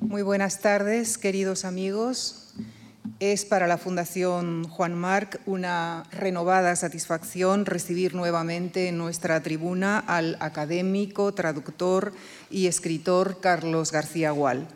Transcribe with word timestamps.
Muy 0.00 0.22
buenas 0.22 0.60
tardes, 0.60 1.18
queridos 1.18 1.66
amigos. 1.66 2.54
Es 3.20 3.44
para 3.44 3.66
la 3.66 3.76
Fundación 3.76 4.64
Juan 4.64 4.94
Marc 4.94 5.38
una 5.44 6.04
renovada 6.10 6.74
satisfacción 6.74 7.66
recibir 7.66 8.14
nuevamente 8.14 8.88
en 8.88 8.96
nuestra 8.96 9.42
tribuna 9.42 9.98
al 9.98 10.38
académico, 10.40 11.34
traductor 11.34 12.14
y 12.50 12.66
escritor 12.66 13.40
Carlos 13.42 13.92
García 13.92 14.30
Gual, 14.30 14.66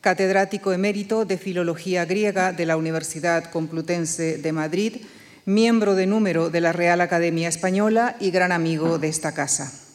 catedrático 0.00 0.72
emérito 0.72 1.26
de 1.26 1.36
Filología 1.36 2.06
Griega 2.06 2.52
de 2.52 2.64
la 2.64 2.78
Universidad 2.78 3.50
Complutense 3.50 4.38
de 4.38 4.52
Madrid, 4.52 4.96
miembro 5.44 5.94
de 5.94 6.06
número 6.06 6.48
de 6.48 6.62
la 6.62 6.72
Real 6.72 7.02
Academia 7.02 7.50
Española 7.50 8.16
y 8.18 8.30
gran 8.30 8.50
amigo 8.50 8.98
de 8.98 9.08
esta 9.08 9.32
casa. 9.32 9.89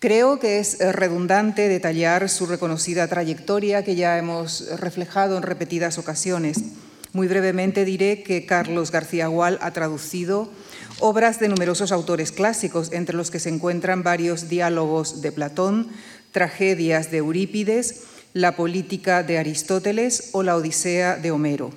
Creo 0.00 0.38
que 0.38 0.60
es 0.60 0.78
redundante 0.78 1.68
detallar 1.68 2.30
su 2.30 2.46
reconocida 2.46 3.06
trayectoria 3.06 3.84
que 3.84 3.96
ya 3.96 4.16
hemos 4.16 4.66
reflejado 4.80 5.36
en 5.36 5.42
repetidas 5.42 5.98
ocasiones. 5.98 6.56
Muy 7.12 7.28
brevemente 7.28 7.84
diré 7.84 8.22
que 8.22 8.46
Carlos 8.46 8.92
García 8.92 9.26
Gual 9.26 9.58
ha 9.60 9.72
traducido 9.72 10.50
obras 11.00 11.38
de 11.38 11.48
numerosos 11.48 11.92
autores 11.92 12.32
clásicos, 12.32 12.92
entre 12.92 13.14
los 13.14 13.30
que 13.30 13.40
se 13.40 13.50
encuentran 13.50 14.02
varios 14.02 14.48
diálogos 14.48 15.20
de 15.20 15.32
Platón, 15.32 15.88
tragedias 16.32 17.10
de 17.10 17.18
Eurípides, 17.18 18.04
la 18.32 18.56
política 18.56 19.22
de 19.22 19.36
Aristóteles 19.36 20.30
o 20.32 20.42
la 20.42 20.56
Odisea 20.56 21.16
de 21.16 21.30
Homero. 21.30 21.72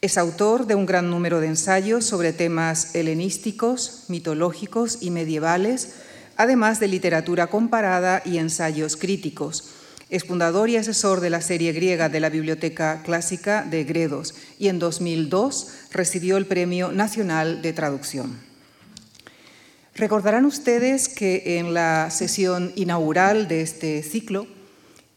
Es 0.00 0.16
autor 0.16 0.66
de 0.66 0.76
un 0.76 0.86
gran 0.86 1.10
número 1.10 1.40
de 1.40 1.48
ensayos 1.48 2.06
sobre 2.06 2.32
temas 2.32 2.94
helenísticos, 2.94 4.04
mitológicos 4.08 5.02
y 5.02 5.10
medievales, 5.10 5.90
además 6.38 6.80
de 6.80 6.88
literatura 6.88 7.48
comparada 7.48 8.22
y 8.24 8.38
ensayos 8.38 8.96
críticos 8.96 9.74
es 10.08 10.24
fundador 10.24 10.70
y 10.70 10.76
asesor 10.76 11.20
de 11.20 11.28
la 11.28 11.42
serie 11.42 11.72
griega 11.72 12.08
de 12.08 12.20
la 12.20 12.30
Biblioteca 12.30 13.02
Clásica 13.02 13.62
de 13.62 13.84
Gredos 13.84 14.34
y 14.58 14.68
en 14.68 14.78
2002 14.78 15.90
recibió 15.90 16.38
el 16.38 16.46
Premio 16.46 16.92
Nacional 16.92 17.60
de 17.60 17.74
Traducción. 17.74 18.38
Recordarán 19.94 20.46
ustedes 20.46 21.10
que 21.10 21.58
en 21.58 21.74
la 21.74 22.08
sesión 22.10 22.72
inaugural 22.74 23.48
de 23.48 23.60
este 23.60 24.02
ciclo, 24.02 24.46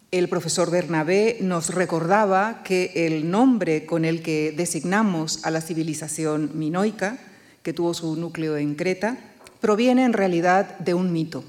el 0.09 0.27
profesor 0.27 0.69
Bernabé 0.69 1.37
nos 1.39 1.73
recordaba 1.73 2.61
que 2.63 2.91
el 2.95 3.31
nombre 3.31 3.85
con 3.85 4.03
el 4.03 4.21
que 4.21 4.53
designamos 4.57 5.45
a 5.45 5.51
la 5.51 5.61
civilización 5.61 6.51
minoica, 6.55 7.17
que 7.63 7.71
tuvo 7.71 7.93
su 7.93 8.17
núcleo 8.17 8.57
en 8.57 8.75
Creta, 8.75 9.30
proviene 9.61 10.03
en 10.03 10.13
realidad 10.13 10.77
de 10.79 10.93
un 10.93 11.13
mito, 11.13 11.45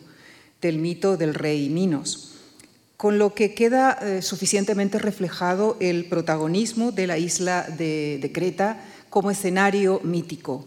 del 0.60 0.78
mito 0.78 1.16
del 1.16 1.34
rey 1.34 1.68
Minos 1.68 2.32
con 3.02 3.18
lo 3.18 3.34
que 3.34 3.52
queda 3.52 3.98
eh, 4.00 4.22
suficientemente 4.22 5.00
reflejado 5.00 5.76
el 5.80 6.04
protagonismo 6.04 6.92
de 6.92 7.08
la 7.08 7.18
isla 7.18 7.62
de, 7.64 8.30
Creta 8.32 8.80
como 9.10 9.32
escenario 9.32 10.00
mítico. 10.04 10.64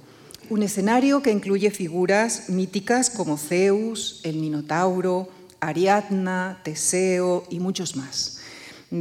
Un 0.49 0.61
escenario 0.61 1.21
que 1.21 1.31
incluye 1.31 1.71
figuras 1.71 2.49
míticas 2.49 3.09
como 3.09 3.38
Zeus, 3.38 4.19
el 4.23 4.35
Minotauro, 4.35 5.29
Ariadna, 5.61 6.59
Teseo 6.66 7.45
y 7.49 7.61
muchos 7.61 7.95
más. 7.95 8.34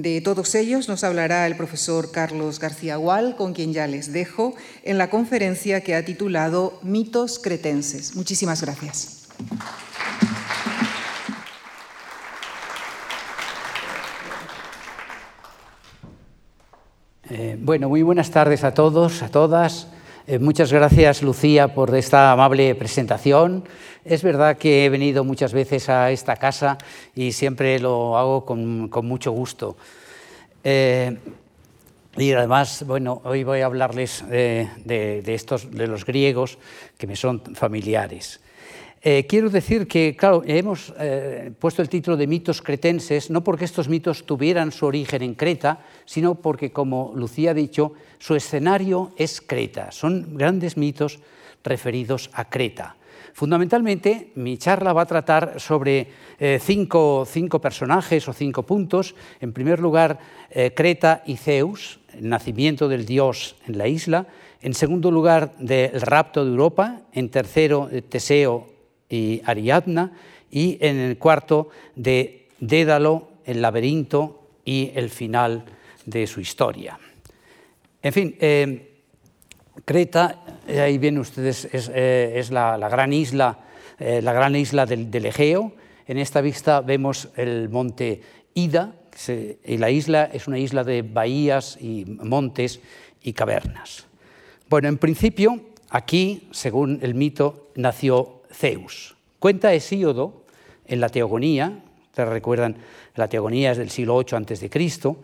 De 0.02 0.20
todos 0.20 0.56
ellos 0.56 0.88
nos 0.88 1.04
hablará 1.04 1.46
el 1.46 1.56
profesor 1.56 2.10
Carlos 2.10 2.58
García 2.58 2.96
Gual, 2.96 3.36
con 3.36 3.52
quien 3.52 3.72
ya 3.72 3.86
les 3.86 4.12
dejo, 4.12 4.56
en 4.82 4.98
la 4.98 5.08
conferencia 5.08 5.82
que 5.82 5.94
ha 5.94 6.04
titulado 6.04 6.80
Mitos 6.82 7.38
cretenses. 7.38 8.16
Muchísimas 8.16 8.60
gracias. 8.60 9.28
Eh, 17.30 17.56
bueno, 17.60 17.88
muy 17.88 18.02
buenas 18.02 18.32
tardes 18.32 18.64
a 18.64 18.74
todos, 18.74 19.22
a 19.22 19.28
todas. 19.28 19.86
Eh, 20.27 20.39
muchas 20.39 20.72
gracias, 20.72 21.22
Lucía, 21.22 21.75
por 21.75 21.94
esta 21.94 22.33
amable 22.33 22.75
presentación. 22.77 23.62
Es 24.07 24.23
verdad 24.23 24.57
que 24.57 24.86
he 24.86 24.89
venido 24.89 25.23
muchas 25.23 25.52
veces 25.52 25.90
a 25.90 26.11
esta 26.12 26.36
casa 26.36 26.79
y 27.14 27.33
siempre 27.33 27.79
lo 27.79 28.17
hago 28.17 28.46
con, 28.46 28.89
mucho 29.07 29.33
gusto. 29.33 29.77
Eh, 30.63 31.18
y 32.17 32.33
además, 32.33 32.84
bueno, 32.86 33.20
hoy 33.24 33.45
voy 33.45 33.61
a 33.61 33.67
hablarles 33.67 34.24
de, 34.27 35.23
estos, 35.27 35.70
de 35.70 35.86
los 35.89 36.07
griegos 36.07 36.57
que 36.96 37.07
me 37.07 37.17
son 37.17 37.42
familiares. 37.55 38.40
Eh, 39.06 39.26
quiero 39.28 39.50
decir 39.50 39.86
que, 39.86 40.16
claro, 40.16 40.42
hemos 40.46 40.94
eh, 40.98 41.52
puesto 41.58 41.82
el 41.82 41.90
título 41.90 42.16
de 42.16 42.26
mitos 42.26 42.62
cretenses 42.62 43.28
no 43.28 43.44
porque 43.44 43.66
estos 43.66 43.86
mitos 43.86 44.24
tuvieran 44.24 44.72
su 44.72 44.86
origen 44.86 45.20
en 45.20 45.34
Creta, 45.34 45.84
sino 46.06 46.36
porque, 46.36 46.72
como 46.72 47.12
Lucía 47.14 47.50
ha 47.50 47.54
dicho, 47.54 47.92
su 48.16 48.34
escenario 48.34 49.12
es 49.18 49.42
Creta. 49.42 49.92
Son 49.92 50.38
grandes 50.38 50.78
mitos 50.78 51.20
referidos 51.62 52.30
a 52.32 52.48
Creta. 52.48 52.96
Fundamentalmente, 53.34 54.32
mi 54.36 54.56
charla 54.56 54.94
va 54.94 55.02
a 55.02 55.06
tratar 55.06 55.60
sobre 55.60 56.08
eh, 56.38 56.58
cinco, 56.58 57.26
personajes 57.60 58.26
o 58.26 58.32
cinco 58.32 58.62
puntos. 58.62 59.14
En 59.38 59.52
primer 59.52 59.80
lugar, 59.80 60.18
Creta 60.74 61.22
y 61.26 61.36
Zeus, 61.36 62.00
el 62.14 62.30
nacimiento 62.30 62.88
del 62.88 63.04
dios 63.04 63.56
en 63.66 63.76
la 63.76 63.86
isla. 63.86 64.28
En 64.62 64.72
segundo 64.72 65.10
lugar, 65.10 65.52
del 65.58 66.00
rapto 66.00 66.42
de 66.42 66.50
Europa. 66.50 67.02
En 67.12 67.28
tercero, 67.28 67.90
Teseo 68.08 68.73
y 69.08 69.42
Ariadna, 69.44 70.12
y 70.50 70.78
en 70.80 70.98
el 70.98 71.18
cuarto 71.18 71.68
de 71.96 72.48
Dédalo, 72.60 73.28
el 73.44 73.60
laberinto 73.60 74.48
y 74.64 74.92
el 74.94 75.10
final 75.10 75.64
de 76.06 76.26
su 76.26 76.40
historia. 76.40 76.98
En 78.02 78.12
fin, 78.12 78.36
eh, 78.40 78.90
Creta, 79.84 80.44
eh, 80.68 80.80
ahí 80.80 80.98
ven 80.98 81.18
ustedes, 81.18 81.68
es, 81.72 81.90
eh, 81.92 82.42
la, 82.50 82.76
gran 82.88 83.12
isla, 83.12 83.58
la 83.98 84.32
gran 84.32 84.54
isla 84.56 84.86
del, 84.86 85.26
Egeo. 85.26 85.72
En 86.06 86.18
esta 86.18 86.40
vista 86.40 86.80
vemos 86.80 87.28
el 87.36 87.68
monte 87.68 88.20
Ida, 88.54 88.94
y 89.64 89.76
la 89.78 89.90
isla 89.90 90.30
es 90.32 90.48
una 90.48 90.58
isla 90.58 90.84
de 90.84 91.02
bahías 91.02 91.78
y 91.80 92.04
montes 92.04 92.80
y 93.22 93.32
cavernas. 93.32 94.06
Bueno, 94.68 94.88
en 94.88 94.98
principio, 94.98 95.60
aquí, 95.90 96.48
según 96.50 96.98
el 97.02 97.14
mito, 97.14 97.70
nació 97.76 98.42
Zeus. 98.54 99.16
Cuenta 99.38 99.74
Hesíodo 99.74 100.44
en 100.86 101.00
la 101.00 101.08
Teogonía, 101.08 101.82
ustedes 102.06 102.28
recuerdan, 102.28 102.76
la 103.14 103.28
Teogonía 103.28 103.72
es 103.72 103.78
del 103.78 103.90
siglo 103.90 104.18
VIII 104.18 104.38
a.C., 104.38 105.16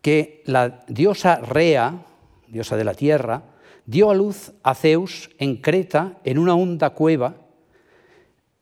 que 0.00 0.42
la 0.46 0.84
diosa 0.88 1.36
Rea, 1.36 2.04
diosa 2.48 2.76
de 2.76 2.84
la 2.84 2.94
tierra, 2.94 3.42
dio 3.86 4.10
a 4.10 4.14
luz 4.14 4.52
a 4.62 4.74
Zeus 4.74 5.30
en 5.38 5.56
Creta 5.56 6.18
en 6.24 6.38
una 6.38 6.54
honda 6.54 6.90
cueva, 6.90 7.36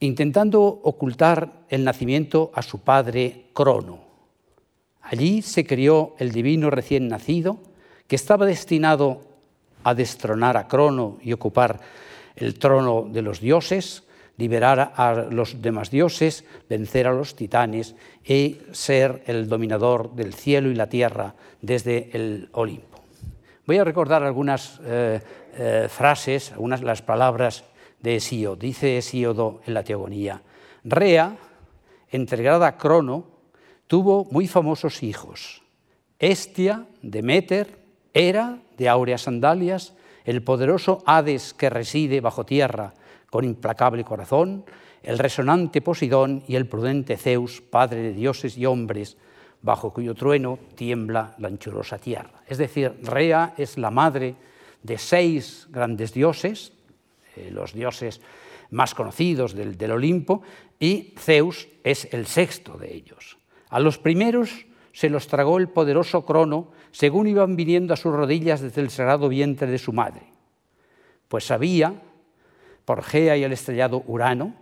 intentando 0.01 0.63
ocultar 0.63 1.65
el 1.69 1.85
nacimiento 1.85 2.51
a 2.55 2.63
su 2.63 2.81
padre 2.81 3.47
Crono. 3.53 4.01
Allí 5.01 5.43
se 5.43 5.65
crió 5.67 6.15
el 6.19 6.33
divino 6.33 6.71
recién 6.71 7.09
nacido, 7.09 7.59
que 8.07 8.17
estaba 8.17 8.47
destinado 8.47 9.21
a 9.85 9.95
destronar 9.95 10.57
a 10.57 10.69
Crono 10.69 11.19
y 11.23 11.33
ocupar 11.33 11.81
el 12.37 12.59
trono 12.59 13.07
de 13.09 13.23
los 13.23 13.41
dioses, 13.41 14.05
liberar 14.37 14.93
a 14.97 15.27
los 15.31 15.61
demás 15.61 15.91
dioses, 15.91 16.45
vencer 16.69 17.07
a 17.07 17.13
los 17.13 17.37
titanes 17.37 17.95
y 18.25 18.59
ser 18.73 19.23
el 19.27 19.49
dominador 19.49 20.15
del 20.15 20.35
cielo 20.35 20.71
y 20.71 20.75
la 20.75 20.89
tierra 20.89 21.35
desde 21.61 22.11
el 22.13 22.49
Olimpo. 22.53 23.03
Voy 23.67 23.79
a 23.79 23.85
recordar 23.85 24.23
algunas 24.23 24.81
eh, 24.85 25.21
eh, 25.55 25.87
frases, 25.89 26.53
algunas 26.53 26.83
las 26.83 27.03
palabras 27.03 27.65
de 28.01 28.17
Hesíodo. 28.17 28.57
Dice 28.57 28.99
Hesíodo 28.99 29.61
en 29.67 29.75
la 29.75 29.85
Teogonía, 29.85 30.43
Rea, 30.83 31.37
entregada 32.11 32.67
a 32.67 32.77
Crono, 32.77 33.27
tuvo 33.87 34.25
muy 34.31 34.49
famosos 34.49 35.03
hijos. 35.03 35.63
Estia, 36.19 36.87
Demeter, 37.03 37.79
Hera, 38.15 38.59
de 38.77 38.89
áureas 38.89 39.23
sandalias, 39.23 39.95
el 40.25 40.43
poderoso 40.43 41.03
Hades 41.07 41.55
que 41.55 41.71
reside 41.71 42.21
bajo 42.21 42.45
tierra 42.45 42.95
con 43.31 43.45
implacable 43.45 44.05
corazón, 44.05 44.65
el 45.03 45.19
resonante 45.19 45.81
Posidón 45.81 46.45
y 46.47 46.57
el 46.57 46.67
prudente 46.67 47.17
Zeus, 47.17 47.61
padre 47.61 48.03
de 48.03 48.13
dioses 48.13 48.57
y 48.57 48.67
hombres, 48.67 49.17
bajo 49.63 49.93
cuyo 49.93 50.15
trueno 50.15 50.59
tiembla 50.75 51.35
la 51.39 51.49
anchurosa 51.49 51.99
tierra. 51.99 52.43
Es 52.47 52.59
decir, 52.59 52.99
Rea 53.03 53.55
es 53.57 53.79
la 53.79 53.91
madre 53.91 54.35
de 54.83 54.99
seis 54.99 55.67
grandes 55.71 56.13
dioses, 56.13 56.73
eh, 57.37 57.51
los 57.51 57.73
dioses 57.73 58.21
más 58.71 58.95
conocidos 58.95 59.55
del, 59.55 59.77
del 59.77 59.93
Olimpo, 59.93 60.43
y 60.79 61.15
Zeus 61.17 61.69
es 61.85 62.13
el 62.13 62.27
sexto 62.27 62.77
de 62.77 62.95
ellos. 62.95 63.39
A 63.71 63.81
los 63.81 63.99
primeros 63.99 64.67
se 64.93 65.09
los 65.09 65.27
tragó 65.27 65.59
el 65.59 65.69
poderoso 65.69 66.27
Crono 66.27 66.73
según 66.93 67.27
iban 67.27 67.57
viniendo 67.57 67.93
a 67.93 67.97
sus 67.97 68.15
rodillas 68.15 68.61
desde 68.61 68.81
el 68.81 68.91
sagrado 68.91 69.29
vientre 69.29 69.67
de 69.67 69.79
su 69.79 69.93
madre, 69.93 70.23
pues 71.29 71.45
sabía, 71.45 71.95
por 72.85 73.03
Gea 73.03 73.37
y 73.37 73.45
el 73.45 73.53
estrellado 73.53 74.05
Urano, 74.07 74.55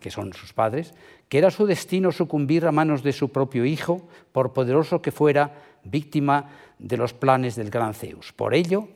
que 0.00 0.10
son 0.10 0.32
sus 0.32 0.52
padres, 0.52 0.94
que 1.28 1.38
era 1.38 1.50
su 1.50 1.66
destino 1.66 2.10
sucumbir 2.10 2.66
a 2.66 2.72
manos 2.72 3.02
de 3.02 3.12
su 3.12 3.28
propio 3.30 3.64
hijo, 3.64 4.08
por 4.32 4.52
poderoso 4.52 5.00
que 5.00 5.12
fuera, 5.12 5.54
víctima 5.84 6.50
de 6.78 6.96
los 6.96 7.14
planes 7.14 7.54
del 7.54 7.70
gran 7.70 7.94
Zeus. 7.94 8.32
Por 8.32 8.54
ello, 8.54 8.88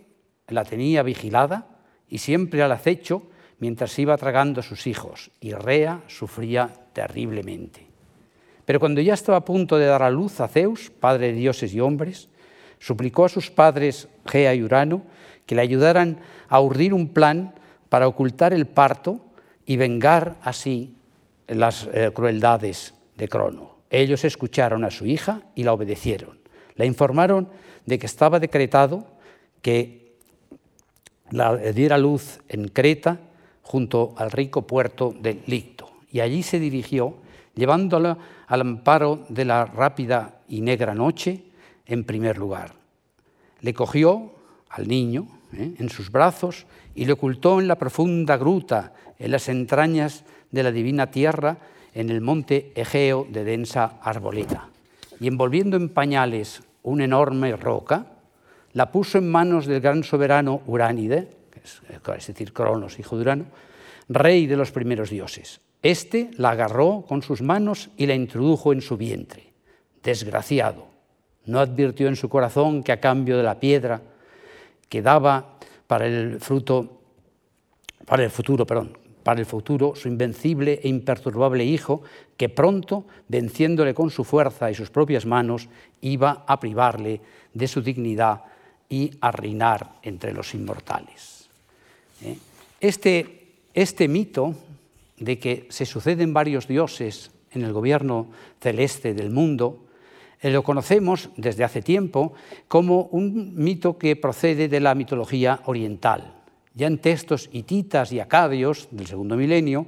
la 0.48 0.64
tenía 0.64 1.02
vigilada 1.02 1.68
y 2.08 2.18
siempre 2.18 2.62
al 2.62 2.72
acecho 2.72 3.22
mientras 3.58 3.98
iba 3.98 4.16
tragando 4.16 4.60
a 4.60 4.64
sus 4.64 4.86
hijos, 4.86 5.30
y 5.40 5.52
Rea 5.52 6.02
sufría 6.08 6.70
terriblemente. 6.92 7.93
Pero 8.64 8.80
cuando 8.80 9.00
ya 9.00 9.14
estaba 9.14 9.38
a 9.38 9.44
punto 9.44 9.76
de 9.76 9.86
dar 9.86 10.02
a 10.02 10.10
luz 10.10 10.40
a 10.40 10.48
Zeus, 10.48 10.90
padre 10.90 11.28
de 11.28 11.34
dioses 11.34 11.74
y 11.74 11.80
hombres, 11.80 12.28
suplicó 12.78 13.24
a 13.24 13.28
sus 13.28 13.50
padres 13.50 14.08
Gea 14.26 14.54
y 14.54 14.62
Urano 14.62 15.02
que 15.46 15.54
le 15.54 15.62
ayudaran 15.62 16.18
a 16.48 16.60
urdir 16.60 16.94
un 16.94 17.08
plan 17.08 17.54
para 17.88 18.08
ocultar 18.08 18.52
el 18.52 18.66
parto 18.66 19.20
y 19.66 19.76
vengar 19.76 20.36
así 20.42 20.94
las 21.46 21.88
eh, 21.92 22.10
crueldades 22.12 22.94
de 23.16 23.28
Crono. 23.28 23.76
Ellos 23.90 24.24
escucharon 24.24 24.84
a 24.84 24.90
su 24.90 25.06
hija 25.06 25.42
y 25.54 25.62
la 25.62 25.72
obedecieron. 25.72 26.38
La 26.76 26.84
informaron 26.84 27.48
de 27.86 27.98
que 27.98 28.06
estaba 28.06 28.40
decretado 28.40 29.06
que 29.62 30.14
la 31.30 31.56
diera 31.56 31.98
luz 31.98 32.40
en 32.48 32.68
Creta 32.68 33.20
junto 33.62 34.14
al 34.16 34.30
rico 34.30 34.62
puerto 34.62 35.14
de 35.18 35.40
Licto. 35.46 35.90
Y 36.10 36.20
allí 36.20 36.42
se 36.42 36.58
dirigió, 36.58 37.14
llevándola 37.54 38.16
al 38.46 38.60
amparo 38.60 39.24
de 39.28 39.44
la 39.44 39.64
rápida 39.64 40.40
y 40.48 40.60
negra 40.60 40.94
noche 40.94 41.44
en 41.86 42.04
primer 42.04 42.38
lugar. 42.38 42.72
Le 43.60 43.74
cogió 43.74 44.32
al 44.68 44.88
niño 44.88 45.26
¿eh? 45.52 45.74
en 45.78 45.88
sus 45.88 46.10
brazos 46.10 46.66
y 46.94 47.04
le 47.04 47.12
ocultó 47.12 47.60
en 47.60 47.68
la 47.68 47.76
profunda 47.76 48.36
gruta, 48.36 48.92
en 49.18 49.30
las 49.30 49.48
entrañas 49.48 50.24
de 50.50 50.62
la 50.62 50.72
divina 50.72 51.10
tierra, 51.10 51.58
en 51.94 52.10
el 52.10 52.20
monte 52.20 52.72
Egeo 52.74 53.26
de 53.30 53.44
densa 53.44 53.98
arboleta. 54.02 54.68
Y 55.20 55.28
envolviendo 55.28 55.76
en 55.76 55.88
pañales 55.88 56.62
una 56.82 57.04
enorme 57.04 57.56
roca, 57.56 58.06
la 58.72 58.90
puso 58.90 59.18
en 59.18 59.30
manos 59.30 59.66
del 59.66 59.80
gran 59.80 60.02
soberano 60.02 60.62
Uránide, 60.66 61.28
es 61.62 62.26
decir, 62.26 62.52
Cronos, 62.52 62.98
hijo 62.98 63.16
de 63.16 63.22
Urano, 63.22 63.44
rey 64.08 64.46
de 64.46 64.56
los 64.56 64.72
primeros 64.72 65.10
dioses. 65.10 65.60
Este 65.84 66.30
la 66.38 66.52
agarró 66.52 67.04
con 67.06 67.22
sus 67.22 67.42
manos 67.42 67.90
y 67.98 68.06
la 68.06 68.14
introdujo 68.14 68.72
en 68.72 68.80
su 68.80 68.96
vientre. 68.96 69.52
Desgraciado, 70.02 70.86
no 71.44 71.60
advirtió 71.60 72.08
en 72.08 72.16
su 72.16 72.30
corazón 72.30 72.82
que 72.82 72.90
a 72.90 73.00
cambio 73.00 73.36
de 73.36 73.42
la 73.42 73.60
piedra 73.60 74.00
que 74.88 75.02
daba 75.02 75.58
para 75.86 76.06
el 76.06 76.40
fruto, 76.40 77.02
para 78.06 78.24
el 78.24 78.30
futuro, 78.30 78.66
perdón, 78.66 78.96
para 79.22 79.40
el 79.40 79.46
futuro 79.46 79.94
su 79.94 80.08
invencible 80.08 80.80
e 80.82 80.88
imperturbable 80.88 81.66
hijo, 81.66 82.02
que 82.38 82.48
pronto, 82.48 83.04
venciéndole 83.28 83.92
con 83.92 84.10
su 84.10 84.24
fuerza 84.24 84.70
y 84.70 84.74
sus 84.74 84.88
propias 84.88 85.26
manos, 85.26 85.68
iba 86.00 86.44
a 86.46 86.60
privarle 86.60 87.20
de 87.52 87.68
su 87.68 87.82
dignidad 87.82 88.40
y 88.88 89.10
a 89.20 89.30
reinar 89.30 89.96
entre 90.02 90.32
los 90.32 90.54
inmortales. 90.54 91.46
¿Eh? 92.22 92.38
Este, 92.80 93.52
este 93.74 94.08
mito 94.08 94.54
de 95.24 95.38
que 95.38 95.66
se 95.70 95.86
suceden 95.86 96.34
varios 96.34 96.68
dioses 96.68 97.32
en 97.50 97.62
el 97.62 97.72
gobierno 97.72 98.30
celeste 98.60 99.14
del 99.14 99.30
mundo, 99.30 99.86
eh, 100.40 100.50
lo 100.50 100.62
conocemos 100.62 101.30
desde 101.36 101.64
hace 101.64 101.80
tiempo 101.80 102.34
como 102.68 103.04
un 103.04 103.54
mito 103.56 103.96
que 103.96 104.16
procede 104.16 104.68
de 104.68 104.80
la 104.80 104.94
mitología 104.94 105.60
oriental. 105.64 106.34
Ya 106.74 106.86
en 106.86 106.98
textos 106.98 107.48
hititas 107.52 108.12
y 108.12 108.20
acadios 108.20 108.88
del 108.90 109.06
segundo 109.06 109.36
milenio, 109.36 109.86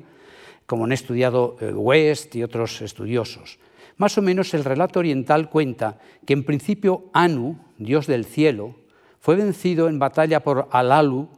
como 0.65 0.85
han 0.85 0.93
estudiado 0.93 1.56
eh, 1.61 1.73
West 1.73 2.35
y 2.35 2.43
otros 2.43 2.81
estudiosos. 2.81 3.59
Más 3.99 4.17
o 4.17 4.23
menos 4.23 4.55
el 4.55 4.65
relato 4.65 5.00
oriental 5.00 5.50
cuenta 5.50 5.99
que 6.25 6.33
en 6.33 6.44
principio 6.44 7.11
Anu, 7.12 7.59
dios 7.77 8.06
del 8.06 8.25
cielo, 8.25 8.77
fue 9.21 9.37
vencido 9.37 9.88
en 9.88 9.99
batalla 9.99 10.43
por 10.43 10.69
Alalu, 10.71 11.29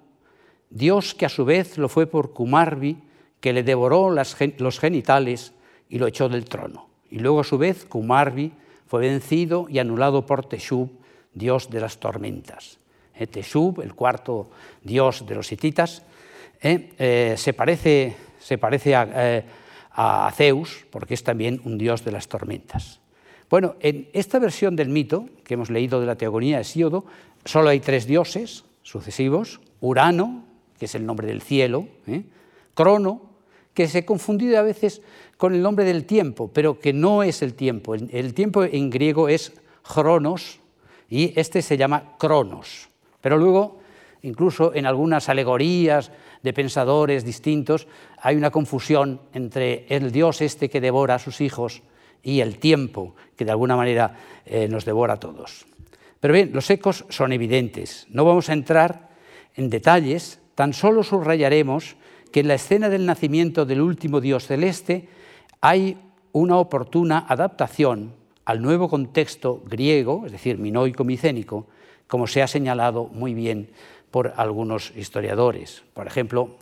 dios 0.71 1.15
que 1.15 1.27
a 1.27 1.29
su 1.29 1.45
vez 1.45 1.79
lo 1.79 1.89
fue 1.89 2.07
por 2.07 2.33
Kumarbi, 2.33 3.08
que 3.41 3.53
le 3.53 3.63
devoró 3.63 4.11
los 4.11 4.81
genitales 4.81 5.53
y 5.89 5.99
lo 5.99 6.07
echó 6.07 6.29
del 6.29 6.45
trono. 6.45 6.89
Y 7.11 7.19
luego 7.19 7.41
a 7.41 7.45
su 7.45 7.59
vez 7.59 7.85
Kumarbi 7.85 8.53
fue 8.87 9.01
vencido 9.01 9.67
y 9.69 9.79
anulado 9.79 10.27
por 10.27 10.47
Teshub, 10.47 10.91
dios 11.33 11.71
de 11.71 11.81
las 11.81 11.99
tormentas. 11.99 12.79
Eh, 13.15 13.27
Teshub, 13.27 13.81
el 13.81 13.95
cuarto 13.95 14.51
dios 14.83 15.27
de 15.27 15.35
los 15.35 15.51
hititas, 15.53 16.03
eh, 16.61 16.93
eh, 16.99 17.35
se 17.37 17.53
parece, 17.53 18.17
se 18.41 18.59
parece 18.59 18.95
a, 18.95 19.45
Zeus 20.33 20.87
porque 20.91 21.15
es 21.15 21.25
también 21.25 21.61
un 21.65 21.77
dios 21.77 22.05
de 22.05 22.13
las 22.13 22.29
tormentas. 22.29 23.01
Bueno, 23.51 23.75
en 23.81 24.09
esta 24.13 24.39
versión 24.39 24.77
del 24.77 24.91
mito 24.91 25.27
que 25.43 25.55
hemos 25.55 25.71
leído 25.71 26.01
de 26.01 26.07
la 26.07 26.15
teogonía 26.15 26.59
de 26.59 26.65
Síodo, 26.65 27.05
solo 27.45 27.71
hay 27.71 27.81
tres 27.81 28.07
dioses 28.07 28.65
sucesivos, 28.83 29.61
Urano, 29.81 30.45
que 30.79 30.85
es 30.85 30.95
el 30.95 31.05
nombre 31.05 31.27
del 31.27 31.43
cielo, 31.43 31.89
Crono, 32.75 33.28
que 33.79 33.87
se 33.87 34.05
confunde 34.05 34.57
a 34.57 34.63
veces 34.63 35.03
con 35.37 35.55
el 35.55 35.63
nombre 35.63 35.85
del 35.85 36.05
tiempo, 36.05 36.51
pero 36.53 36.81
que 36.81 36.93
no 36.93 37.23
es 37.23 37.43
el 37.43 37.55
tiempo. 37.55 37.95
El, 37.95 38.35
tiempo 38.35 38.65
en 38.65 38.91
griego 38.91 39.29
es 39.29 39.53
chronos 39.85 40.59
y 41.09 41.33
este 41.39 41.63
se 41.63 41.77
llama 41.77 42.17
cronos. 42.19 42.89
Pero 43.21 43.39
luego, 43.39 43.79
incluso 44.23 44.75
en 44.75 44.85
algunas 44.85 45.29
alegorías 45.29 46.11
de 46.43 46.53
pensadores 46.53 47.25
distintos, 47.25 47.87
hay 48.21 48.35
una 48.35 48.51
confusión 48.51 49.21
entre 49.33 49.87
el 49.91 50.11
dios 50.11 50.41
este 50.41 50.69
que 50.69 50.81
devora 50.81 51.15
a 51.15 51.21
sus 51.21 51.41
hijos 51.41 51.85
y 52.21 52.41
el 52.41 52.59
tiempo, 52.59 53.15
que 53.37 53.45
de 53.45 53.53
alguna 53.53 53.77
manera 53.77 54.17
eh, 54.45 54.67
nos 54.67 54.85
devora 54.85 55.15
a 55.15 55.21
todos. 55.21 55.67
Pero 56.19 56.35
bien, 56.35 56.51
los 56.53 56.69
ecos 56.69 57.05
son 57.11 57.33
evidentes. 57.33 58.09
No 58.11 58.25
vamos 58.25 58.49
a 58.49 58.55
entrar 58.55 59.11
en 59.55 59.71
detalles, 59.71 60.41
tan 60.57 60.73
solo 60.73 61.05
subrayaremos 61.05 61.95
que 62.33 62.41
en 62.41 62.49
la 62.49 62.55
escena 62.55 62.89
del 62.89 63.07
nacimiento 63.07 63.65
del 63.65 63.81
último 63.81 64.21
dios 64.21 64.47
celeste 64.47 65.09
hay 65.61 65.99
una 66.33 66.57
oportuna 66.57 67.25
adaptación 67.29 68.13
al 68.45 68.63
nuevo 68.63 68.89
contexto 68.89 69.63
griego, 69.67 70.25
es 70.27 70.33
decir, 70.33 70.59
minoico-micénico, 70.59 71.67
como 72.07 72.27
se 72.27 72.43
ha 72.43 72.47
señalado 72.47 73.07
muy 73.13 73.35
bien 73.35 73.71
por 74.11 74.33
algunos 74.37 74.93
historiadores. 74.97 75.83
Por 75.93 76.07
ejemplo, 76.07 76.57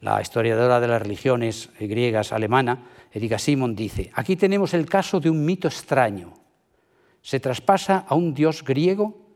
la 0.00 0.22
historiadora 0.22 0.80
de 0.80 0.88
las 0.88 1.02
religiones 1.02 1.70
griegas 1.78 2.32
alemana, 2.32 2.86
Erika 3.12 3.38
Simon, 3.38 3.74
dice, 3.74 4.10
aquí 4.14 4.36
tenemos 4.36 4.72
el 4.72 4.86
caso 4.86 5.20
de 5.20 5.28
un 5.28 5.44
mito 5.44 5.68
extraño. 5.68 6.32
Se 7.20 7.40
traspasa 7.40 8.04
a 8.08 8.14
un 8.14 8.32
dios 8.32 8.64
griego 8.64 9.28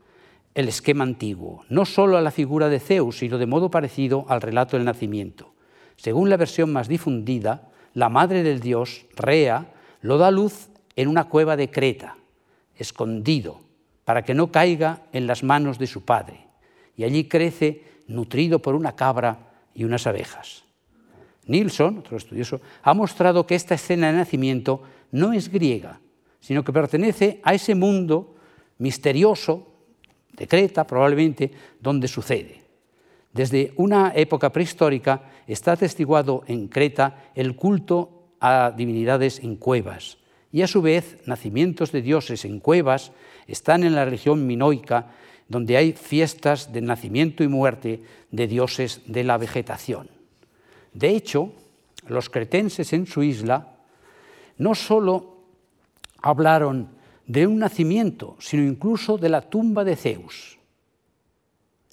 el 0.55 0.67
esquema 0.67 1.03
antiguo, 1.03 1.65
no 1.69 1.85
solo 1.85 2.17
a 2.17 2.21
la 2.21 2.31
figura 2.31 2.69
de 2.69 2.79
Zeus, 2.79 3.17
sino 3.17 3.37
de 3.37 3.45
modo 3.45 3.69
parecido 3.69 4.25
al 4.29 4.41
relato 4.41 4.77
del 4.77 4.85
nacimiento. 4.85 5.52
Según 5.95 6.29
la 6.29 6.37
versión 6.37 6.71
más 6.71 6.87
difundida, 6.87 7.69
la 7.93 8.09
madre 8.09 8.43
del 8.43 8.59
dios, 8.59 9.05
Rea, 9.15 9.73
lo 10.01 10.17
da 10.17 10.31
luz 10.31 10.69
en 10.95 11.07
una 11.07 11.25
cueva 11.25 11.55
de 11.55 11.69
Creta, 11.69 12.17
escondido, 12.75 13.61
para 14.05 14.23
que 14.23 14.33
no 14.33 14.51
caiga 14.51 15.03
en 15.13 15.27
las 15.27 15.43
manos 15.43 15.79
de 15.79 15.87
su 15.87 16.03
padre, 16.03 16.47
y 16.95 17.03
allí 17.03 17.25
crece 17.25 17.83
nutrido 18.07 18.59
por 18.59 18.75
una 18.75 18.95
cabra 18.95 19.53
y 19.73 19.83
unas 19.83 20.05
abejas. 20.07 20.63
Nilsson, 21.45 21.99
otro 21.99 22.17
estudioso, 22.17 22.61
ha 22.83 22.93
mostrado 22.93 23.45
que 23.45 23.55
esta 23.55 23.75
escena 23.75 24.11
de 24.11 24.17
nacimiento 24.17 24.83
no 25.11 25.33
es 25.33 25.49
griega, 25.49 25.99
sino 26.39 26.63
que 26.63 26.73
pertenece 26.73 27.39
a 27.43 27.53
ese 27.53 27.75
mundo 27.75 28.35
misterioso 28.77 29.67
de 30.33 30.47
Creta, 30.47 30.85
probablemente, 30.85 31.51
donde 31.79 32.07
sucede. 32.07 32.62
Desde 33.33 33.73
una 33.77 34.13
época 34.15 34.51
prehistórica 34.51 35.23
está 35.47 35.73
atestiguado 35.73 36.43
en 36.47 36.67
Creta 36.67 37.31
el 37.33 37.55
culto 37.55 38.29
a 38.39 38.71
divinidades 38.71 39.39
en 39.39 39.55
cuevas 39.55 40.17
y 40.51 40.61
a 40.61 40.67
su 40.67 40.83
vez 40.83 41.17
nacimientos 41.25 41.91
de 41.91 42.03
dioses 42.03 42.45
en 42.45 42.59
cuevas 42.59 43.11
están 43.47 43.83
en 43.83 43.95
la 43.95 44.05
región 44.05 44.45
minoica 44.45 45.07
donde 45.49 45.77
hay 45.77 45.93
fiestas 45.93 46.71
de 46.71 46.81
nacimiento 46.81 47.43
y 47.43 47.47
muerte 47.47 48.03
de 48.29 48.47
dioses 48.47 49.01
de 49.07 49.23
la 49.23 49.37
vegetación. 49.37 50.09
De 50.93 51.09
hecho, 51.09 51.51
los 52.07 52.29
cretenses 52.29 52.93
en 52.93 53.07
su 53.07 53.23
isla 53.23 53.77
no 54.57 54.75
solo 54.75 55.37
hablaron 56.21 56.89
de 57.25 57.47
un 57.47 57.57
nacimiento, 57.57 58.35
sino 58.39 58.63
incluso 58.63 59.17
de 59.17 59.29
la 59.29 59.41
tumba 59.41 59.83
de 59.83 59.95
Zeus 59.95 60.59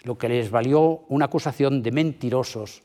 lo 0.03 0.17
que 0.19 0.29
les 0.29 0.51
valió 0.51 1.05
una 1.09 1.27
acusación 1.27 1.83
de 1.83 1.93
mentirosos 1.93 2.83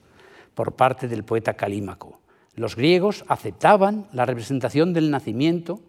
por 0.54 0.74
parte 0.74 1.08
del 1.08 1.24
poeta 1.24 1.54
Calímaco. 1.54 2.20
Los 2.56 2.76
griegos 2.76 3.26
aceptaban 3.28 4.08
la 4.14 4.26
representación 4.26 4.94
del 4.94 5.12
nacimiento 5.12 5.80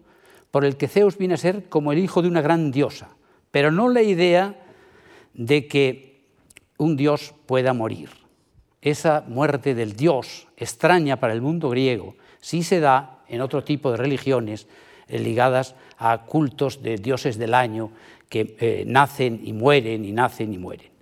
por 0.51 0.65
el 0.65 0.77
que 0.77 0.87
Zeus 0.87 1.17
viene 1.17 1.35
a 1.35 1.37
ser 1.37 1.69
como 1.69 1.91
el 1.91 1.99
hijo 1.99 2.21
de 2.21 2.27
una 2.27 2.41
gran 2.41 2.71
diosa, 2.71 3.09
pero 3.51 3.71
no 3.71 3.89
la 3.89 4.01
idea 4.01 4.55
de 5.33 5.67
que 5.67 6.25
un 6.77 6.95
dios 6.95 7.33
pueda 7.45 7.73
morir. 7.73 8.09
Esa 8.81 9.23
muerte 9.27 9.75
del 9.75 9.95
dios, 9.95 10.47
extraña 10.57 11.19
para 11.19 11.33
el 11.33 11.41
mundo 11.41 11.69
griego, 11.69 12.15
Sí 12.39 12.63
se 12.63 12.79
da 12.79 13.19
en 13.27 13.41
otro 13.41 13.63
tipo 13.63 13.91
de 13.91 13.97
religiones 13.97 14.67
ligadas 15.09 15.75
a 15.97 16.25
cultos 16.25 16.81
de 16.81 16.97
dioses 16.97 17.37
del 17.37 17.53
año 17.53 17.91
que 18.29 18.83
nacen 18.87 19.41
y 19.43 19.53
mueren 19.53 20.05
y 20.05 20.11
nacen 20.11 20.53
y 20.53 20.57
mueren. 20.57 20.96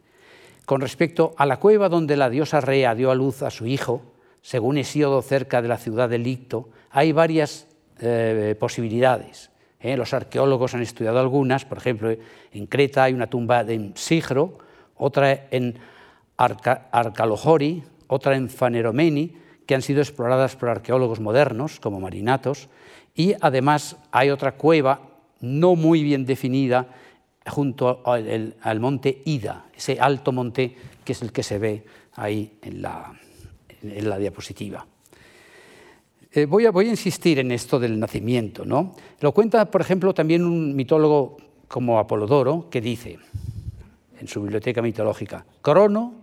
Con 0.65 0.81
respecto 0.81 1.35
a 1.37 1.45
la 1.45 1.57
cueva 1.57 1.89
donde 1.89 2.17
la 2.17 2.29
diosa 2.29 2.59
Rea 2.59 2.95
dio 2.95 3.11
a 3.11 3.15
luz 3.15 3.43
a 3.43 3.51
su 3.51 3.67
hijo, 3.67 4.01
según 4.41 4.77
Hesíodo 4.77 5.21
cerca 5.21 5.61
de 5.61 5.67
la 5.67 5.77
ciudad 5.77 6.09
de 6.09 6.17
Licto, 6.17 6.69
hay 6.89 7.11
varias 7.11 7.67
posibilidades. 8.59 9.51
Los 9.81 10.13
arqueólogos 10.13 10.73
han 10.73 10.81
estudiado 10.81 11.19
algunas, 11.19 11.65
por 11.65 11.77
ejemplo, 11.77 12.15
en 12.51 12.65
Creta 12.65 13.03
hay 13.03 13.13
una 13.13 13.27
tumba 13.27 13.63
de 13.63 13.91
Sigro, 13.93 14.57
otra 14.97 15.47
en 15.51 15.77
Arcalohori, 16.37 17.83
otra 18.07 18.35
en 18.35 18.49
Faneromeni, 18.49 19.37
que 19.67 19.75
han 19.75 19.83
sido 19.83 20.01
exploradas 20.01 20.55
por 20.55 20.69
arqueólogos 20.69 21.19
modernos, 21.19 21.79
como 21.79 21.99
Marinatos, 21.99 22.69
y 23.13 23.35
además 23.39 23.97
hay 24.11 24.31
otra 24.31 24.53
cueva 24.53 25.01
no 25.41 25.75
muy 25.75 26.01
bien 26.01 26.25
definida 26.25 26.87
junto 27.45 28.01
al, 28.05 28.79
monte 28.79 29.21
Ida, 29.25 29.65
ese 29.75 29.99
alto 29.99 30.31
monte 30.31 30.75
que 31.03 31.13
es 31.13 31.21
el 31.21 31.31
que 31.31 31.43
se 31.43 31.59
ve 31.59 31.85
ahí 32.15 32.57
en 32.61 32.81
la, 32.81 34.17
diapositiva. 34.17 34.85
Eh, 36.31 36.45
voy, 36.45 36.65
a, 36.65 36.71
voy, 36.71 36.87
a, 36.87 36.89
insistir 36.89 37.39
en 37.39 37.51
esto 37.51 37.79
del 37.79 37.99
nacimiento. 37.99 38.65
¿no? 38.65 38.95
Lo 39.19 39.31
cuenta, 39.31 39.65
por 39.69 39.81
ejemplo, 39.81 40.13
también 40.13 40.43
un 40.43 40.75
mitólogo 40.75 41.37
como 41.67 41.99
Apolodoro, 41.99 42.69
que 42.69 42.81
dice 42.81 43.19
en 44.19 44.27
su 44.27 44.41
biblioteca 44.41 44.81
mitológica, 44.81 45.45
Crono 45.61 46.13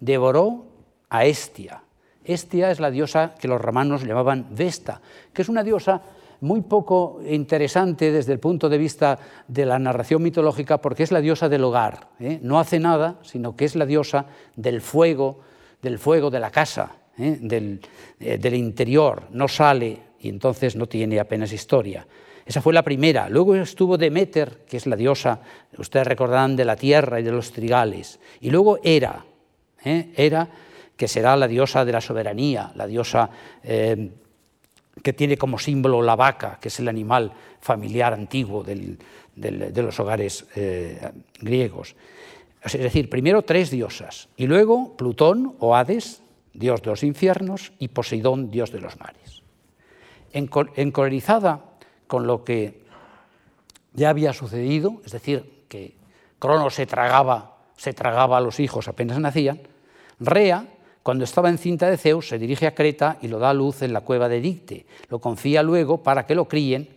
devoró 0.00 0.66
a 1.10 1.24
Estia. 1.24 1.82
Estia 2.24 2.70
es 2.70 2.80
la 2.80 2.90
diosa 2.90 3.34
que 3.38 3.48
los 3.48 3.60
romanos 3.60 4.04
llamaban 4.04 4.46
Vesta, 4.50 5.00
que 5.32 5.42
es 5.42 5.48
una 5.48 5.62
diosa 5.62 6.02
muy 6.42 6.62
poco 6.62 7.20
interesante 7.24 8.10
desde 8.10 8.32
el 8.32 8.40
punto 8.40 8.68
de 8.68 8.76
vista 8.76 9.18
de 9.46 9.64
la 9.64 9.78
narración 9.78 10.22
mitológica 10.22 10.78
porque 10.78 11.04
es 11.04 11.12
la 11.12 11.20
diosa 11.20 11.48
del 11.48 11.62
hogar. 11.62 12.08
¿eh? 12.18 12.40
No 12.42 12.58
hace 12.58 12.80
nada, 12.80 13.20
sino 13.22 13.54
que 13.54 13.64
es 13.64 13.76
la 13.76 13.86
diosa 13.86 14.26
del 14.56 14.80
fuego, 14.80 15.38
del 15.80 16.00
fuego 16.00 16.30
de 16.30 16.40
la 16.40 16.50
casa, 16.50 16.96
¿eh? 17.16 17.38
del, 17.40 17.80
eh, 18.18 18.38
del 18.38 18.54
interior. 18.54 19.28
No 19.30 19.46
sale 19.46 20.00
y 20.18 20.28
entonces 20.28 20.74
no 20.74 20.86
tiene 20.86 21.20
apenas 21.20 21.52
historia. 21.52 22.06
Esa 22.44 22.60
fue 22.60 22.72
la 22.72 22.82
primera. 22.82 23.28
Luego 23.28 23.54
estuvo 23.54 23.96
Demeter, 23.96 24.64
que 24.66 24.78
es 24.78 24.86
la 24.86 24.96
diosa, 24.96 25.40
ustedes 25.78 26.08
recordarán, 26.08 26.56
de 26.56 26.64
la 26.64 26.74
tierra 26.74 27.20
y 27.20 27.22
de 27.22 27.30
los 27.30 27.52
trigales. 27.52 28.18
Y 28.40 28.50
luego 28.50 28.80
Hera. 28.82 29.24
Hera, 29.84 30.48
que 30.96 31.06
será 31.06 31.36
la 31.36 31.46
diosa 31.46 31.84
de 31.84 31.92
la 31.92 32.00
soberanía, 32.00 32.72
la 32.74 32.86
diosa 32.88 33.30
que 35.02 35.12
tiene 35.12 35.36
como 35.36 35.58
símbolo 35.58 36.02
la 36.02 36.16
vaca, 36.16 36.58
que 36.60 36.68
es 36.68 36.78
el 36.78 36.88
animal 36.88 37.32
familiar 37.60 38.12
antiguo 38.12 38.62
de 38.64 39.82
los 39.82 40.00
hogares 40.00 40.46
eh, 40.54 41.10
griegos. 41.40 41.96
Es 42.62 42.72
decir, 42.72 43.10
primero 43.10 43.42
tres 43.42 43.70
diosas, 43.70 44.28
y 44.36 44.46
luego 44.46 44.96
Plutón 44.96 45.56
o 45.58 45.74
Hades, 45.74 46.22
dios 46.54 46.82
de 46.82 46.90
los 46.90 47.02
infiernos, 47.02 47.72
y 47.78 47.88
Poseidón, 47.88 48.50
dios 48.50 48.70
de 48.70 48.80
los 48.80 48.98
mares. 49.00 49.42
Encolerizada 50.32 51.64
con 52.06 52.26
lo 52.26 52.44
que 52.44 52.82
ya 53.94 54.10
había 54.10 54.32
sucedido, 54.32 55.02
es 55.04 55.12
decir, 55.12 55.64
que 55.68 55.96
Cronos 56.38 56.74
se 56.74 56.86
tragaba, 56.86 57.56
se 57.76 57.92
tragaba 57.92 58.38
a 58.38 58.40
los 58.40 58.60
hijos 58.60 58.88
apenas 58.88 59.18
nacían, 59.18 59.60
Rea, 60.20 60.66
cuando 61.02 61.24
estaba 61.24 61.48
encinta 61.48 61.90
de 61.90 61.96
Zeus, 61.96 62.28
se 62.28 62.38
dirige 62.38 62.66
a 62.66 62.74
Creta 62.74 63.18
y 63.20 63.28
lo 63.28 63.38
da 63.38 63.50
a 63.50 63.54
luz 63.54 63.82
en 63.82 63.92
la 63.92 64.02
cueva 64.02 64.28
de 64.28 64.40
Dicte. 64.40 64.86
Lo 65.08 65.18
confía 65.20 65.62
luego 65.62 66.02
para 66.02 66.26
que 66.26 66.34
lo 66.34 66.46
críen 66.46 66.88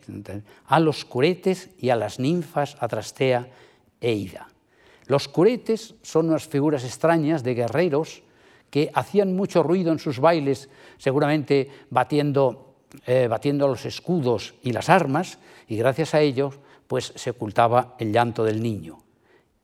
a 0.68 0.80
los 0.80 1.06
curetes 1.06 1.70
y 1.80 1.90
a 1.90 1.96
las 1.96 2.20
ninfas 2.20 2.78
Atrastea 2.80 3.48
e 4.00 4.14
Ida. 4.14 4.48
Los 5.08 5.28
curetes 5.28 5.96
son 6.02 6.30
unas 6.30 6.48
figuras 6.48 6.84
extrañas 6.84 7.44
de 7.44 7.56
guerreros 7.56 8.24
que 8.70 8.92
hacían 8.94 9.36
mucho 9.36 9.64
ruido 9.64 9.92
en 9.92 10.00
sus 10.00 10.20
bailes, 10.20 10.70
seguramente 10.98 11.70
batiendo 11.90 12.66
eh, 13.06 13.28
batiendo 13.28 13.68
los 13.68 13.86
escudos 13.86 14.56
y 14.62 14.72
las 14.72 14.90
armas, 14.90 15.40
y 15.68 15.78
gracias 15.78 16.14
a 16.14 16.22
ellos 16.22 16.60
pues, 16.88 17.12
se 17.16 17.32
ocultaba 17.32 17.96
el 18.00 18.12
llanto 18.12 18.44
del 18.44 18.62
niño. 18.62 19.00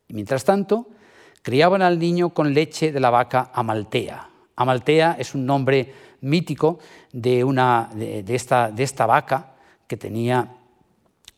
Y 0.07 0.13
mientras 0.13 0.43
tanto, 0.43 0.87
criaban 1.41 1.81
al 1.81 1.97
niño 1.97 2.31
con 2.31 2.53
leche 2.53 2.91
de 2.91 2.99
la 2.99 3.09
vaca 3.09 3.51
Amaltea. 3.53 4.30
Amaltea 4.55 5.15
es 5.19 5.35
un 5.35 5.45
nombre 5.45 5.93
mítico 6.21 6.79
de, 7.11 7.43
una, 7.43 7.89
de, 7.93 8.23
esta, 8.35 8.71
de 8.71 8.83
esta, 8.83 9.05
vaca 9.05 9.53
que 9.87 9.97
tenía, 9.97 10.55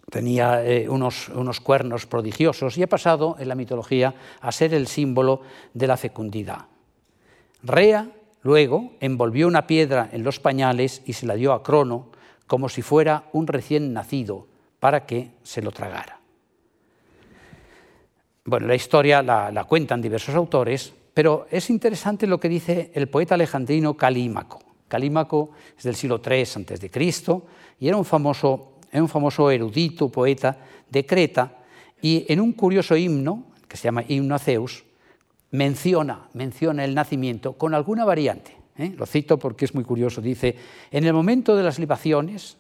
tenía 0.10 0.66
eh, 0.66 0.90
unos, 0.90 1.30
unos 1.30 1.60
cuernos 1.62 2.06
prodigiosos 2.06 2.78
y 2.78 2.84
ha 2.84 2.88
pasado 2.88 3.36
en 3.40 3.48
la 3.48 3.56
mitología 3.56 4.14
a 4.42 4.52
ser 4.52 4.74
el 4.74 4.88
símbolo 4.88 5.42
de 5.74 5.88
la 5.88 5.98
fecundidad. 5.98 6.66
Rea 7.64 8.10
Luego 8.44 8.92
envolvió 9.00 9.48
una 9.48 9.66
piedra 9.66 10.10
en 10.12 10.24
los 10.24 10.40
pañales 10.40 11.02
y 11.06 11.14
se 11.14 11.26
la 11.26 11.36
dio 11.36 11.54
a 11.54 11.64
Crono 11.64 12.10
como 12.46 12.68
si 12.68 12.82
fuera 12.82 13.30
un 13.32 13.48
recién 13.48 13.94
nacido 13.94 14.48
para 14.82 15.06
que 15.06 15.32
se 15.44 15.62
lo 15.62 15.72
tragara. 15.72 16.20
Bueno, 18.44 18.68
la 18.68 18.76
historia 18.76 19.24
la, 19.24 19.64
cuentan 19.64 20.02
diversos 20.02 20.36
autores, 20.36 20.94
pero 21.14 21.48
es 21.52 21.70
interesante 21.70 22.28
lo 22.28 22.40
que 22.40 22.50
dice 22.50 22.92
el 22.94 23.08
poeta 23.08 23.36
alejandrino 23.36 23.96
Calímaco. 23.96 24.60
Calímaco 24.88 25.52
es 25.78 25.84
del 25.84 25.96
siglo 25.96 26.22
III 26.26 26.42
a.C. 26.42 27.42
y 27.80 27.88
era 27.88 27.98
un 27.98 28.06
famoso, 28.06 28.74
un 28.92 29.10
famoso 29.10 29.50
erudito, 29.50 30.10
poeta 30.10 30.58
de 30.90 31.06
Creta, 31.06 31.64
y 32.02 32.26
en 32.28 32.42
un 32.42 32.54
curioso 32.54 32.96
himno, 32.96 33.46
que 33.68 33.78
se 33.78 33.86
llama 33.86 34.04
Himno 34.08 34.36
a 34.36 34.40
Zeus, 34.40 34.84
menciona, 35.52 36.28
menciona 36.34 36.84
el 36.84 36.94
nacimiento 36.94 37.54
con 37.54 37.74
alguna 37.74 38.06
variante. 38.06 38.56
¿eh? 38.78 38.94
Lo 38.98 39.06
cito 39.06 39.40
porque 39.40 39.66
es 39.66 39.74
muy 39.74 39.84
curioso. 39.84 40.22
Dice, 40.22 40.56
en 40.92 41.06
el 41.06 41.14
momento 41.14 41.56
de 41.56 41.64
las 41.64 41.80
libaciones, 41.80 42.58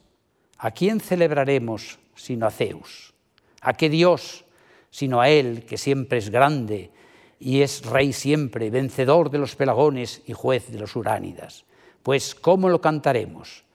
¿a 0.58 0.72
quién 0.72 1.00
celebraremos 1.00 2.00
sino 2.16 2.46
a 2.46 2.52
Zeus? 2.52 3.14
¿A 3.62 3.74
qué 3.74 3.90
Dios 3.90 4.46
sino 4.90 5.22
a 5.22 5.30
Él, 5.30 5.66
que 5.68 5.78
siempre 5.78 6.20
es 6.20 6.30
grande 6.30 6.92
y 7.44 7.62
es 7.62 7.86
rey 7.86 8.14
siempre, 8.14 8.70
vencedor 8.70 9.30
de 9.30 9.38
los 9.38 9.58
pelagones 9.58 10.22
y 10.26 10.32
juez 10.32 10.72
de 10.72 10.80
los 10.80 10.96
uránidas? 10.96 11.66
Pues, 12.02 12.36
¿cómo 12.36 12.70
lo 12.70 12.80
cantaremos? 12.80 13.66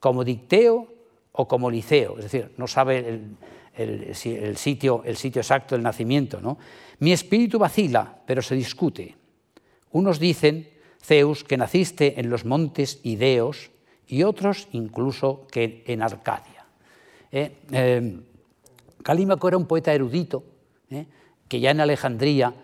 ¿Como 0.00 0.24
dicteo 0.24 0.88
o 1.32 1.46
como 1.46 1.70
liceo? 1.70 2.16
Es 2.16 2.24
decir, 2.24 2.52
no 2.56 2.66
sabe 2.66 3.20
el, 3.76 4.56
sitio 4.56 5.02
exacto 5.04 5.74
del 5.74 5.84
nacimiento. 5.84 6.40
¿no? 6.40 6.56
Mi 7.00 7.12
espíritu 7.12 7.58
vacila, 7.58 8.18
pero 8.24 8.40
se 8.40 8.54
discute. 8.54 9.14
Unos 9.90 10.18
dicen, 10.18 10.70
Zeus, 11.02 11.44
que 11.44 11.58
naciste 11.58 12.18
en 12.18 12.30
los 12.30 12.46
montes 12.46 13.00
Ideos 13.02 13.70
y 14.06 14.22
otros 14.22 14.68
incluso 14.72 15.46
que 15.50 15.84
en 15.86 16.00
Arcadia. 16.00 16.64
Eh, 17.30 17.52
eh, 17.72 18.20
Calímaco 19.02 19.48
era 19.48 19.58
un 19.58 19.66
poeta 19.66 19.92
erudito 19.92 20.44
eh, 20.90 21.04
que 21.46 21.60
ya 21.60 21.72
en 21.72 21.80
Alejandría 21.80 22.54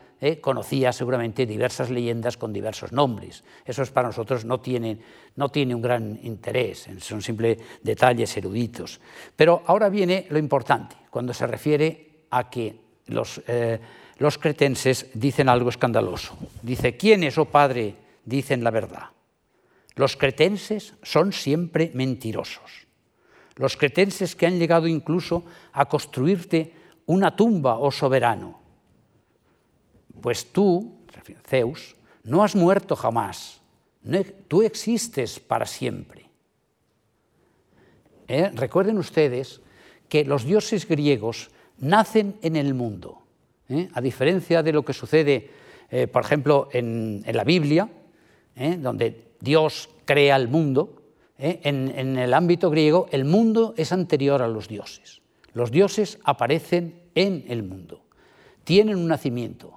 conocía 0.41 0.93
seguramente 0.93 1.47
diversas 1.47 1.91
leyendas 1.91 2.37
con 2.37 2.53
diversos 2.53 2.93
nombres. 2.93 3.45
Eso 3.65 3.85
para 3.93 4.09
nosotros 4.09 4.45
no 4.45 4.61
tiene, 4.61 4.99
no 5.37 5.51
tiene 5.51 5.75
un 5.75 5.83
gran 5.83 6.19
interés, 6.23 6.89
son 7.01 7.21
simples 7.21 7.59
detalles 7.83 8.37
eruditos. 8.37 9.01
Pero 9.37 9.63
ahora 9.67 9.89
viene 9.89 10.27
lo 10.31 10.39
importante, 10.39 10.97
cuando 11.11 11.35
se 11.35 11.47
refiere 11.47 12.27
a 12.31 12.49
que 12.49 12.75
los, 13.07 13.43
eh, 13.47 13.79
los 14.19 14.39
cretenses 14.39 15.11
dicen 15.15 15.49
algo 15.49 15.69
escandaloso. 15.69 16.37
Dice, 16.63 16.97
¿quiénes, 16.97 17.37
oh 17.37 17.45
padre, 17.45 17.95
dicen 18.25 18.65
la 18.65 18.71
verdad? 18.71 19.11
Los 19.95 20.17
cretenses 20.17 20.95
son 21.03 21.33
siempre 21.33 21.91
mentirosos. 21.95 22.87
Los 23.57 23.77
cretenses 23.77 24.35
que 24.35 24.47
han 24.47 24.59
llegado 24.59 24.89
incluso 24.89 25.45
a 25.73 25.85
construirte 25.85 26.73
una 27.07 27.37
tumba, 27.37 27.79
oh 27.79 27.93
soberano, 27.93 28.64
pues 30.21 30.47
tú, 30.53 30.93
Zeus, 31.47 31.97
no 32.25 32.43
has 32.43 32.55
muerto 32.55 32.97
jamás, 32.97 33.61
tú 34.49 34.63
existes 34.63 35.41
para 35.41 35.67
siempre. 35.67 36.25
¿Eh? 38.29 38.51
Recuerden 38.55 38.99
ustedes 38.99 39.61
que 40.09 40.25
los 40.25 40.45
dioses 40.45 40.89
griegos 40.89 41.51
nacen 41.79 42.37
en 42.43 42.57
el 42.57 42.75
mundo, 42.75 43.19
¿eh? 43.69 43.89
a 43.93 44.01
diferencia 44.01 44.63
de 44.63 44.73
lo 44.73 44.85
que 44.85 44.93
sucede, 44.93 45.51
eh, 45.91 46.07
por 46.07 46.25
ejemplo, 46.25 46.69
en, 46.73 47.25
la 47.27 47.45
Biblia, 47.45 47.89
donde 48.79 49.33
Dios 49.41 49.91
crea 50.05 50.37
el 50.37 50.49
mundo, 50.49 51.03
en 51.39 52.17
el 52.17 52.33
ámbito 52.33 52.71
griego 52.71 53.09
el 53.11 53.25
mundo 53.25 53.75
es 53.77 53.91
anterior 53.91 54.41
a 54.43 54.49
los 54.49 54.69
dioses. 54.69 55.23
Los 55.55 55.73
dioses 55.73 56.21
aparecen 56.23 57.01
en 57.17 57.45
el 57.49 57.65
mundo, 57.65 58.05
tienen 58.63 58.97
un 58.97 59.09
nacimiento, 59.09 59.77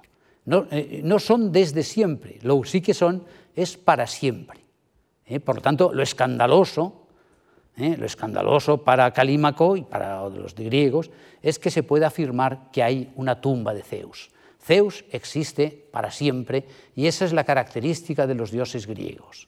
eh, 0.70 1.00
no, 1.04 1.18
son 1.18 1.52
desde 1.52 1.82
siempre, 1.82 2.38
lo 2.42 2.62
sí 2.64 2.80
que 2.80 2.94
son 2.94 3.24
es 3.54 3.76
para 3.76 4.06
siempre. 4.06 4.60
¿eh? 5.26 5.40
Por 5.40 5.56
lo 5.56 5.62
tanto, 5.62 5.92
lo 5.92 6.02
escandaloso 6.02 7.08
Lo 7.76 8.06
escandaloso 8.06 8.82
para 8.82 9.12
Calímaco 9.12 9.76
y 9.76 9.82
para 9.82 10.28
los 10.28 10.54
griegos 10.54 11.10
es 11.42 11.60
que 11.60 11.70
se 11.70 11.84
puede 11.84 12.04
afirmar 12.04 12.70
que 12.72 12.82
hay 12.82 13.12
una 13.14 13.40
tumba 13.40 13.72
de 13.72 13.82
Zeus. 13.82 14.30
Zeus 14.60 15.04
existe 15.12 15.86
para 15.92 16.10
siempre 16.10 16.66
y 16.96 17.06
esa 17.06 17.24
es 17.24 17.32
la 17.32 17.44
característica 17.44 18.26
de 18.26 18.34
los 18.34 18.50
dioses 18.50 18.86
griegos. 18.86 19.46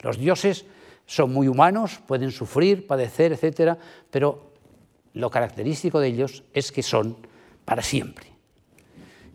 Los 0.00 0.18
dioses 0.18 0.64
son 1.06 1.32
muy 1.32 1.48
humanos, 1.48 2.00
pueden 2.06 2.30
sufrir, 2.30 2.86
padecer, 2.86 3.32
etc., 3.32 3.76
pero 4.10 4.52
lo 5.14 5.30
característico 5.30 5.98
de 5.98 6.08
ellos 6.08 6.44
es 6.54 6.72
que 6.72 6.82
son 6.82 7.16
para 7.64 7.82
siempre. 7.82 8.31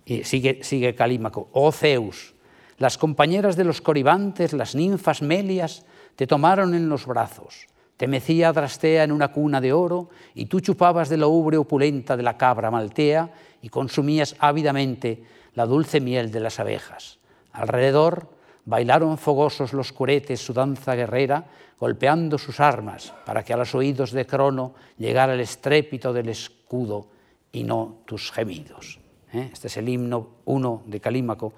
Y 0.09 0.23
sigue, 0.23 0.95
Calímaco, 0.95 1.49
oh 1.51 1.69
Zeus, 1.73 2.33
las 2.77 2.97
compañeras 2.97 3.57
de 3.57 3.65
los 3.65 3.81
coribantes, 3.81 4.53
las 4.53 4.73
ninfas 4.73 5.21
melias, 5.21 5.83
te 6.15 6.25
tomaron 6.25 6.73
en 6.75 6.87
los 6.87 7.05
brazos, 7.05 7.67
te 7.97 8.07
mecía 8.07 8.53
Drastea 8.53 9.03
en 9.03 9.11
una 9.11 9.33
cuna 9.33 9.59
de 9.59 9.73
oro, 9.73 10.09
y 10.33 10.45
tú 10.45 10.61
chupabas 10.61 11.09
de 11.09 11.17
la 11.17 11.27
ubre 11.27 11.57
opulenta 11.57 12.15
de 12.15 12.23
la 12.23 12.37
cabra 12.37 12.71
maltea 12.71 13.33
y 13.61 13.67
consumías 13.67 14.37
ávidamente 14.39 15.23
la 15.55 15.65
dulce 15.65 15.99
miel 15.99 16.31
de 16.31 16.39
las 16.39 16.61
abejas. 16.61 17.19
Alrededor 17.51 18.29
bailaron 18.63 19.17
fogosos 19.17 19.73
los 19.73 19.91
curetes 19.91 20.39
su 20.39 20.53
danza 20.53 20.95
guerrera, 20.95 21.47
golpeando 21.77 22.37
sus 22.37 22.61
armas, 22.61 23.13
para 23.25 23.43
que 23.43 23.51
a 23.51 23.57
los 23.57 23.75
oídos 23.75 24.11
de 24.11 24.25
Crono 24.25 24.73
llegara 24.97 25.33
el 25.33 25.41
estrépito 25.41 26.13
del 26.13 26.29
escudo 26.29 27.09
y 27.51 27.65
no 27.65 28.03
tus 28.05 28.31
gemidos. 28.31 29.01
¿Eh? 29.34 29.50
Este 29.51 29.67
es 29.67 29.77
el 29.77 29.89
himno 29.89 30.29
1 30.46 30.84
de 30.86 31.00
Calímaco 31.00 31.53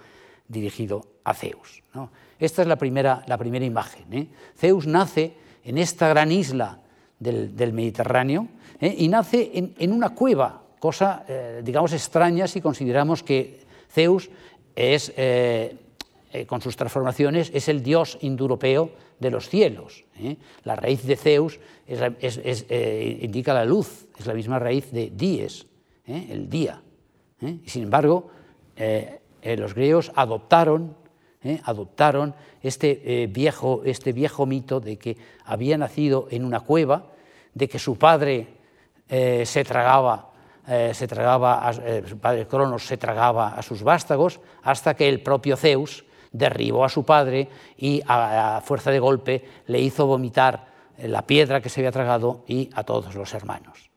dirigido 0.48 1.06
a 1.24 1.34
Zeus. 1.34 1.84
Esta 2.40 2.62
es 2.62 2.68
la 2.68 2.78
primera, 2.78 3.24
la 3.28 3.38
primera 3.38 3.66
imagen. 3.66 4.14
¿eh? 4.14 4.28
Zeus 4.58 4.88
nace 4.88 5.34
en 5.64 5.78
esta 5.78 6.10
gran 6.10 6.32
isla 6.32 6.80
del, 7.20 7.74
Mediterráneo 7.74 8.48
¿eh? 8.82 8.96
y 8.98 9.08
nace 9.08 9.52
en, 9.54 9.94
una 9.94 10.10
cueva, 10.16 10.64
cosa, 10.80 11.26
digamos, 11.64 11.94
extraña 11.94 12.48
si 12.48 12.62
consideramos 12.62 13.22
que 13.22 13.66
Zeus 13.92 14.30
es, 14.76 15.14
con 16.48 16.62
sus 16.62 16.78
transformaciones, 16.78 17.52
es 17.54 17.68
el 17.68 17.84
dios 17.84 18.18
indoeuropeo 18.22 18.92
de 19.20 19.30
los 19.30 19.50
cielos. 19.50 20.06
La 20.64 20.78
raíz 20.78 21.04
de 21.04 21.18
Zeus 21.18 21.60
indica 23.22 23.54
la 23.54 23.66
luz, 23.66 24.08
es 24.18 24.26
la 24.26 24.34
misma 24.34 24.58
raíz 24.58 24.90
de 24.92 25.12
dies, 25.14 25.68
el 26.08 26.50
día. 26.50 26.82
Y 27.42 27.70
sin 27.70 27.84
embargo, 27.84 28.30
eh, 29.42 29.56
los 29.58 29.74
griegos 29.74 30.12
adoptaron, 30.16 30.96
eh, 31.44 31.62
adoptaron 31.64 32.36
este, 32.62 33.24
eh, 33.24 33.28
viejo, 33.28 33.82
este 33.86 34.12
viejo 34.12 34.46
mito 34.46 34.80
de 34.80 34.98
que 34.98 35.18
había 35.46 35.78
nacido 35.78 36.28
en 36.30 36.44
una 36.44 36.60
cueva, 36.60 37.08
de 37.54 37.70
que 37.70 37.80
su 37.80 37.98
padre 37.98 38.60
se 39.10 39.64
tragaba, 39.64 40.30
se 40.68 41.08
tragaba 41.08 41.74
su 42.08 42.20
padre 42.20 42.46
Cronos 42.46 42.86
se 42.86 42.96
tragaba 42.96 43.56
a 43.56 43.64
sus 43.64 43.82
vástagos, 43.82 44.40
hasta 44.62 44.94
que 44.94 45.10
el 45.10 45.24
propio 45.24 45.58
Zeus 45.58 46.06
derribó 46.32 46.86
a 46.86 46.90
su 46.90 47.04
padre 47.04 47.50
y 47.76 48.04
a, 48.06 48.62
fuerza 48.64 48.92
de 48.92 49.00
golpe 49.00 49.46
le 49.66 49.80
hizo 49.80 50.06
vomitar 50.06 50.68
la 51.00 51.24
piedra 51.26 51.60
que 51.60 51.70
se 51.70 51.82
había 51.82 51.92
tragado 51.92 52.44
y 52.48 52.70
a 52.76 52.84
todos 52.84 53.16
los 53.16 53.34
hermanos. 53.34 53.89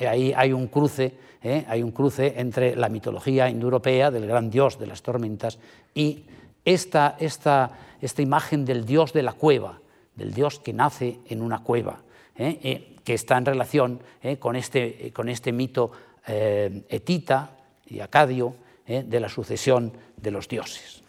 Ahí 0.00 0.32
hay 0.36 0.52
un 0.52 0.68
cruce 0.68 1.14
¿eh? 1.46 1.64
hay 1.68 1.82
un 1.82 1.92
cruce 1.92 2.34
entre 2.36 2.76
la 2.76 2.88
mitología 2.88 3.48
indoeuropea 3.48 4.10
del 4.10 4.26
gran 4.26 4.50
dios 4.50 4.78
de 4.78 4.86
las 4.86 5.02
tormentas 5.02 5.58
y 5.94 6.24
esta, 6.64 7.16
esta, 7.20 7.70
esta 8.00 8.22
imagen 8.22 8.64
del 8.64 8.84
dios 8.84 9.12
de 9.12 9.22
la 9.22 9.32
cueva, 9.32 9.80
del 10.16 10.34
dios 10.34 10.58
que 10.58 10.72
nace 10.72 11.20
en 11.28 11.42
una 11.42 11.62
cueva, 11.62 12.00
¿eh? 12.36 12.58
Eh, 12.62 12.92
que 13.04 13.14
está 13.14 13.38
en 13.38 13.46
relación 13.46 14.00
con, 14.40 14.56
este, 14.56 15.12
con 15.12 15.28
este 15.28 15.52
mito 15.52 15.92
etita 16.26 17.52
y 17.86 18.00
acadio 18.00 18.56
de 18.84 19.20
la 19.20 19.28
sucesión 19.28 19.92
de 20.16 20.32
los 20.32 20.48
dioses. 20.48 21.04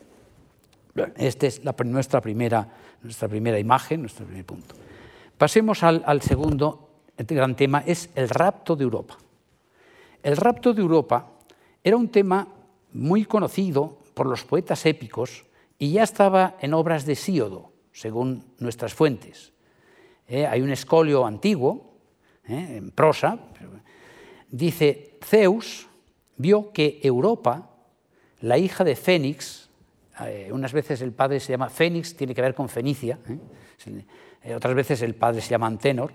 Esta 1.15 1.47
es 1.47 1.63
nuestra, 1.85 2.21
primera, 2.21 2.67
nuestra 3.01 3.27
primera 3.27 3.57
imagen, 3.57 4.01
nuestro 4.01 4.27
primer 4.27 4.45
punto. 4.45 4.75
Pasemos 5.39 5.81
al, 5.81 6.03
al 6.05 6.21
segundo 6.21 6.86
gran 7.17 7.55
tema, 7.55 7.83
es 7.85 8.09
el 8.15 8.29
rapto 8.29 8.75
de 8.75 8.83
Europa. 8.83 9.17
El 10.21 10.37
rapto 10.37 10.73
de 10.73 10.81
Europa 10.81 11.27
era 11.83 11.97
un 11.97 12.09
tema 12.09 12.47
muy 12.93 13.25
conocido 13.25 13.99
por 14.13 14.27
los 14.27 14.43
poetas 14.43 14.85
épicos 14.85 15.45
y 15.79 15.91
ya 15.91 16.03
estaba 16.03 16.57
en 16.61 16.73
obras 16.73 17.05
de 17.05 17.15
Síodo, 17.15 17.71
según 17.91 18.43
nuestras 18.59 18.93
fuentes. 18.93 19.53
Eh, 20.27 20.45
hay 20.45 20.61
un 20.61 20.71
escolio 20.71 21.25
antiguo, 21.25 21.93
eh, 22.47 22.77
en 22.77 22.91
prosa, 22.91 23.39
dice, 24.49 25.17
Zeus 25.23 25.87
vio 26.35 26.71
que 26.71 26.99
Europa, 27.03 27.69
la 28.41 28.57
hija 28.57 28.83
de 28.83 28.95
Fénix, 28.95 29.69
eh, 30.25 30.49
unas 30.51 30.73
veces 30.73 31.01
el 31.01 31.11
padre 31.11 31.39
se 31.39 31.53
llama 31.53 31.69
Fénix, 31.69 32.15
tiene 32.15 32.33
que 32.33 32.41
ver 32.41 32.55
con 32.55 32.67
Fenicia, 32.67 33.19
otras 34.55 34.75
veces 34.75 35.01
el 35.01 35.15
padre 35.15 35.41
se 35.41 35.49
llama 35.49 35.67
Antenor, 35.67 36.13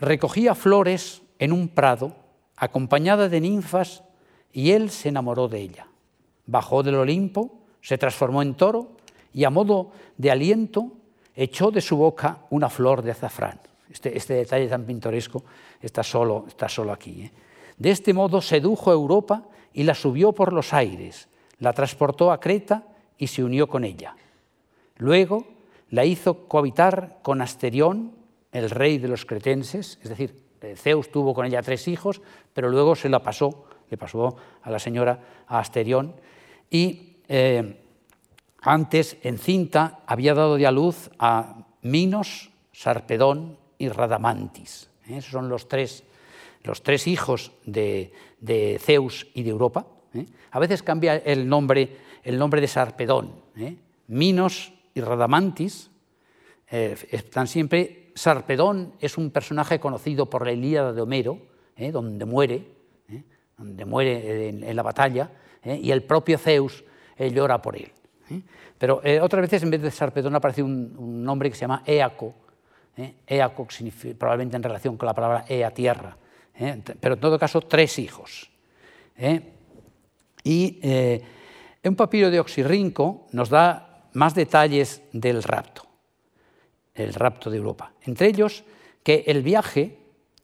recogía 0.00 0.54
flores 0.54 1.22
en 1.38 1.52
un 1.52 1.68
prado 1.68 2.14
acompañada 2.56 3.28
de 3.28 3.40
ninfas, 3.40 4.02
y 4.52 4.72
él 4.72 4.90
se 4.90 5.08
enamoró 5.08 5.48
de 5.48 5.60
ella. 5.60 5.86
Bajó 6.46 6.82
del 6.82 6.96
Olimpo, 6.96 7.60
se 7.80 7.98
transformó 7.98 8.42
en 8.42 8.54
toro 8.54 8.96
y 9.32 9.44
a 9.44 9.50
modo 9.50 9.92
de 10.16 10.30
aliento 10.30 10.88
echó 11.34 11.70
de 11.70 11.80
su 11.80 11.96
boca 11.96 12.38
una 12.50 12.68
flor 12.68 13.02
de 13.02 13.12
azafrán. 13.12 13.60
Este, 13.90 14.16
este 14.16 14.34
detalle 14.34 14.68
tan 14.68 14.84
pintoresco 14.84 15.44
está 15.80 16.02
solo, 16.02 16.44
está 16.48 16.68
solo 16.68 16.92
aquí. 16.92 17.22
¿eh? 17.22 17.32
De 17.76 17.90
este 17.90 18.12
modo 18.12 18.40
sedujo 18.40 18.90
a 18.90 18.94
Europa 18.94 19.44
y 19.72 19.84
la 19.84 19.94
subió 19.94 20.32
por 20.32 20.52
los 20.52 20.72
aires, 20.72 21.28
la 21.60 21.72
transportó 21.72 22.32
a 22.32 22.40
Creta 22.40 22.84
y 23.16 23.28
se 23.28 23.44
unió 23.44 23.68
con 23.68 23.84
ella. 23.84 24.16
Luego 24.96 25.46
la 25.90 26.04
hizo 26.04 26.46
cohabitar 26.46 27.18
con 27.22 27.40
Asterión, 27.40 28.12
el 28.52 28.70
rey 28.70 28.98
de 28.98 29.08
los 29.08 29.24
cretenses, 29.24 29.98
es 30.02 30.08
decir, 30.08 30.34
eh, 30.62 30.76
Zeus 30.76 31.10
tuvo 31.10 31.34
con 31.34 31.46
ella 31.46 31.62
tres 31.62 31.88
hijos, 31.88 32.20
pero 32.52 32.68
luego 32.68 32.94
se 32.94 33.08
la 33.08 33.22
pasó, 33.22 33.64
le 33.88 33.96
pasó 33.96 34.36
a 34.62 34.70
la 34.70 34.78
señora 34.78 35.44
a 35.46 35.58
Asterión, 35.58 36.14
y 36.70 37.16
eh, 37.28 37.80
antes, 38.60 39.16
en 39.22 39.38
cinta, 39.38 40.00
había 40.06 40.34
dado 40.34 40.58
ya 40.58 40.70
luz 40.70 41.10
a 41.18 41.66
Minos, 41.82 42.50
Sarpedón 42.72 43.56
y 43.78 43.88
Radamantis. 43.88 44.90
¿eh? 45.08 45.18
Esos 45.18 45.32
son 45.32 45.48
los 45.48 45.66
tres, 45.66 46.04
los 46.62 46.82
tres 46.82 47.06
hijos 47.06 47.52
de, 47.64 48.12
Zeus 48.80 49.26
y 49.34 49.42
de 49.42 49.50
Europa. 49.50 49.86
A 50.50 50.58
veces 50.58 50.82
cambia 50.82 51.16
el 51.16 51.48
nombre, 51.48 51.96
el 52.22 52.38
nombre 52.38 52.60
de 52.60 52.68
Sarpedón. 52.68 53.32
Minos 54.08 54.72
y 54.92 55.00
Radamantis 55.00 55.90
están 56.68 57.46
siempre 57.46 57.99
Sarpedón 58.20 58.92
es 59.00 59.16
un 59.16 59.30
personaje 59.30 59.80
conocido 59.80 60.28
por 60.28 60.44
la 60.44 60.52
Ilíada 60.52 60.92
de 60.92 61.00
Homero, 61.00 61.38
¿eh? 61.74 61.90
donde 61.90 62.26
muere, 62.26 62.66
¿eh? 63.08 63.24
donde 63.56 63.86
muere 63.86 64.50
en, 64.50 64.76
la 64.76 64.82
batalla, 64.82 65.30
¿eh? 65.62 65.80
y 65.82 65.90
el 65.90 66.02
propio 66.02 66.36
Zeus 66.36 66.84
llora 67.18 67.62
por 67.62 67.76
él. 67.76 67.90
Pero 68.76 69.00
otras 69.22 69.40
veces 69.40 69.62
en 69.62 69.70
vez 69.70 69.80
de 69.80 69.90
Sarpedón 69.90 70.34
aparece 70.34 70.62
un, 70.62 71.24
nombre 71.24 71.48
que 71.48 71.56
se 71.56 71.62
llama 71.62 71.82
Éaco, 71.86 72.34
Éaco 73.26 73.66
probablemente 74.18 74.56
en 74.56 74.62
relación 74.64 74.98
con 74.98 75.06
la 75.06 75.14
palabra 75.14 75.46
Ea, 75.48 75.70
tierra, 75.70 76.14
pero 77.00 77.14
en 77.14 77.20
todo 77.20 77.38
caso 77.38 77.62
tres 77.62 77.98
hijos. 77.98 78.50
Y 80.44 80.80
un 81.82 81.96
papiro 81.96 82.30
de 82.30 82.38
Oxirrinco 82.38 83.28
nos 83.32 83.48
da 83.48 84.08
más 84.12 84.34
detalles 84.34 85.02
del 85.12 85.42
rapto 85.42 85.89
el 87.00 87.14
rapto 87.14 87.50
de 87.50 87.56
Europa. 87.56 87.92
Entre 88.02 88.28
ellos, 88.28 88.64
que 89.02 89.24
el 89.26 89.42
viaje 89.42 89.98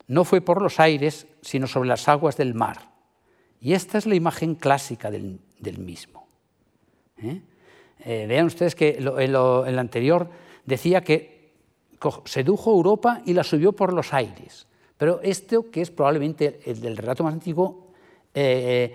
no 0.08 0.24
fue 0.24 0.40
por 0.40 0.62
los 0.62 0.80
aires, 0.80 1.26
sino 1.42 1.66
sobre 1.66 1.88
las 1.88 2.08
aguas 2.08 2.36
del 2.36 2.54
mar. 2.54 2.90
Y 3.60 3.72
esta 3.72 3.98
es 3.98 4.06
la 4.06 4.14
imagen 4.14 4.54
clásica 4.54 5.10
del, 5.10 5.40
mismo. 5.78 6.26
¿eh? 7.18 7.40
Eh, 8.00 8.26
vean 8.28 8.46
ustedes 8.46 8.74
que 8.74 8.96
en 8.98 9.34
el 9.34 9.78
anterior 9.78 10.28
decía 10.64 11.00
que 11.00 11.54
sedujo 12.24 12.70
Europa 12.70 13.22
y 13.24 13.32
la 13.32 13.42
subió 13.42 13.72
por 13.72 13.92
los 13.92 14.12
aires. 14.12 14.66
Pero 14.96 15.20
esto, 15.22 15.70
que 15.70 15.82
es 15.82 15.90
probablemente 15.90 16.60
el 16.64 16.80
del 16.80 16.96
relato 16.96 17.24
más 17.24 17.32
antiguo, 17.32 17.88
eh, 18.34 18.94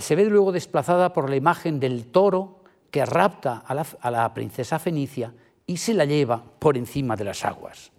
se 0.00 0.14
ve 0.14 0.24
luego 0.26 0.52
desplazada 0.52 1.12
por 1.12 1.28
la 1.28 1.36
imagen 1.36 1.80
del 1.80 2.06
toro 2.06 2.60
que 2.90 3.04
rapta 3.04 3.64
a 3.66 4.10
la 4.10 4.34
princesa 4.34 4.78
fenicia 4.78 5.32
y 5.66 5.76
se 5.76 5.94
la 5.94 6.04
lleva 6.04 6.42
por 6.58 6.76
encima 6.76 7.16
de 7.16 7.24
las 7.24 7.44
aguas. 7.44 7.90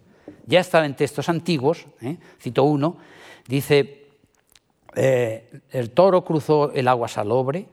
Ya 0.46 0.60
estaba 0.60 0.86
en 0.86 0.96
textos 0.96 1.28
antiguos, 1.28 1.86
¿eh? 2.00 2.16
cito 2.40 2.64
uno, 2.64 2.96
dice, 3.46 4.06
eh, 4.94 5.50
el 5.70 5.90
toro 5.90 6.24
cruzó 6.24 6.72
el 6.72 6.88
agua 6.88 7.08
salobre, 7.08 7.66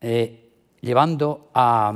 eh, 0.00 0.50
llevando, 0.80 1.50
a, 1.54 1.94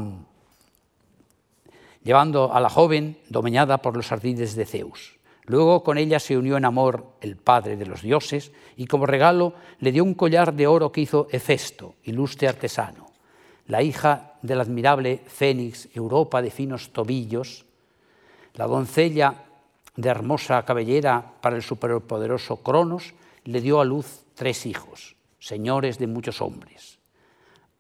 llevando 2.03 2.53
a 2.53 2.61
la 2.61 2.71
joven 2.71 3.19
domeñada 3.29 3.79
por 3.79 3.97
los 3.97 4.13
ardides 4.13 4.55
de 4.55 4.67
Zeus. 4.67 5.19
Luego 5.45 5.83
con 5.83 5.97
ella 5.97 6.21
se 6.21 6.37
unió 6.37 6.57
en 6.59 6.67
amor 6.67 7.15
el 7.23 7.37
padre 7.37 7.77
de 7.77 7.87
los 7.87 8.03
dioses 8.03 8.53
y 8.77 8.87
como 8.87 9.07
regalo 9.07 9.55
le 9.81 9.93
dio 9.93 10.05
un 10.05 10.15
collar 10.15 10.53
de 10.53 10.67
oro 10.67 10.93
que 10.93 11.01
hizo 11.01 11.27
Hefesto, 11.31 11.95
ilustre 12.05 12.49
artesano. 12.49 13.07
La 13.67 13.83
hija 13.83 14.28
del 14.43 14.61
admirable 14.61 15.23
Fénix, 15.27 15.89
Europa 15.95 16.43
de 16.43 16.51
finos 16.51 16.93
tobillos, 16.93 17.65
la 18.55 18.67
doncella 18.67 19.45
de 19.97 20.09
hermosa 20.09 20.65
cabellera 20.65 21.35
para 21.41 21.57
el 21.57 21.63
superpoderoso 21.63 22.63
Cronos, 22.63 23.15
le 23.45 23.61
dio 23.61 23.81
a 23.81 23.85
luz 23.85 24.25
tres 24.35 24.67
hijos, 24.67 25.17
señores 25.39 25.99
de 25.99 26.07
muchos 26.07 26.41
hombres, 26.41 26.99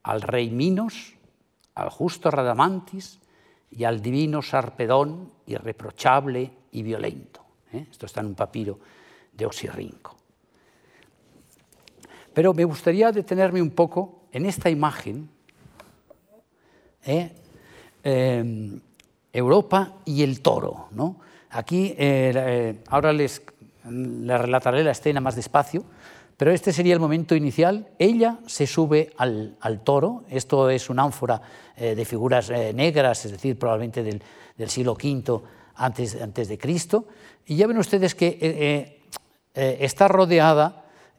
al 0.02 0.22
rey 0.22 0.50
Minos, 0.50 1.14
al 1.74 1.90
justo 1.90 2.30
Radamantis 2.30 3.20
y 3.70 3.84
al 3.84 4.02
divino 4.02 4.42
Sarpedón, 4.42 5.32
irreprochable 5.46 6.50
y 6.72 6.82
violento. 6.82 7.44
¿eh? 7.72 7.86
Esto 7.90 8.06
está 8.06 8.20
en 8.20 8.26
un 8.26 8.34
papiro 8.34 8.78
de 9.32 9.46
Osirrinco. 9.46 10.16
Pero 12.34 12.54
me 12.54 12.64
gustaría 12.64 13.12
detenerme 13.12 13.62
un 13.62 13.70
poco 13.70 14.28
en 14.32 14.46
esta 14.46 14.70
imagen, 14.70 15.30
¿eh? 17.08 17.32
Em, 18.04 18.80
Europa 19.32 19.94
y 20.04 20.22
el 20.22 20.40
toro. 20.40 20.86
¿no? 20.92 21.16
Aquí, 21.50 21.94
eh, 21.98 22.76
ahora 22.88 23.12
les, 23.12 23.42
les 23.90 24.40
relataré 24.40 24.84
la 24.84 24.92
escena 24.92 25.20
más 25.20 25.34
despacio, 25.34 25.84
pero 26.36 26.52
este 26.52 26.72
sería 26.72 26.94
el 26.94 27.00
momento 27.00 27.34
inicial. 27.34 27.88
Ella 27.98 28.38
se 28.46 28.68
sube 28.68 29.10
al, 29.16 29.56
toro, 29.82 30.22
esto 30.30 30.70
es 30.70 30.88
una 30.88 31.02
ánfora 31.02 31.42
de 31.76 32.04
figuras 32.04 32.50
negras, 32.50 33.24
es 33.24 33.32
decir, 33.32 33.58
probablemente 33.58 34.04
del, 34.04 34.22
del 34.56 34.68
siglo 34.68 34.92
V 34.92 35.42
antes, 35.78 36.20
antes, 36.20 36.48
de 36.48 36.58
Cristo, 36.58 37.06
y 37.46 37.56
ya 37.56 37.66
ven 37.66 37.78
ustedes 37.78 38.14
que 38.14 38.38
eh, 38.40 39.00
eh, 39.54 39.76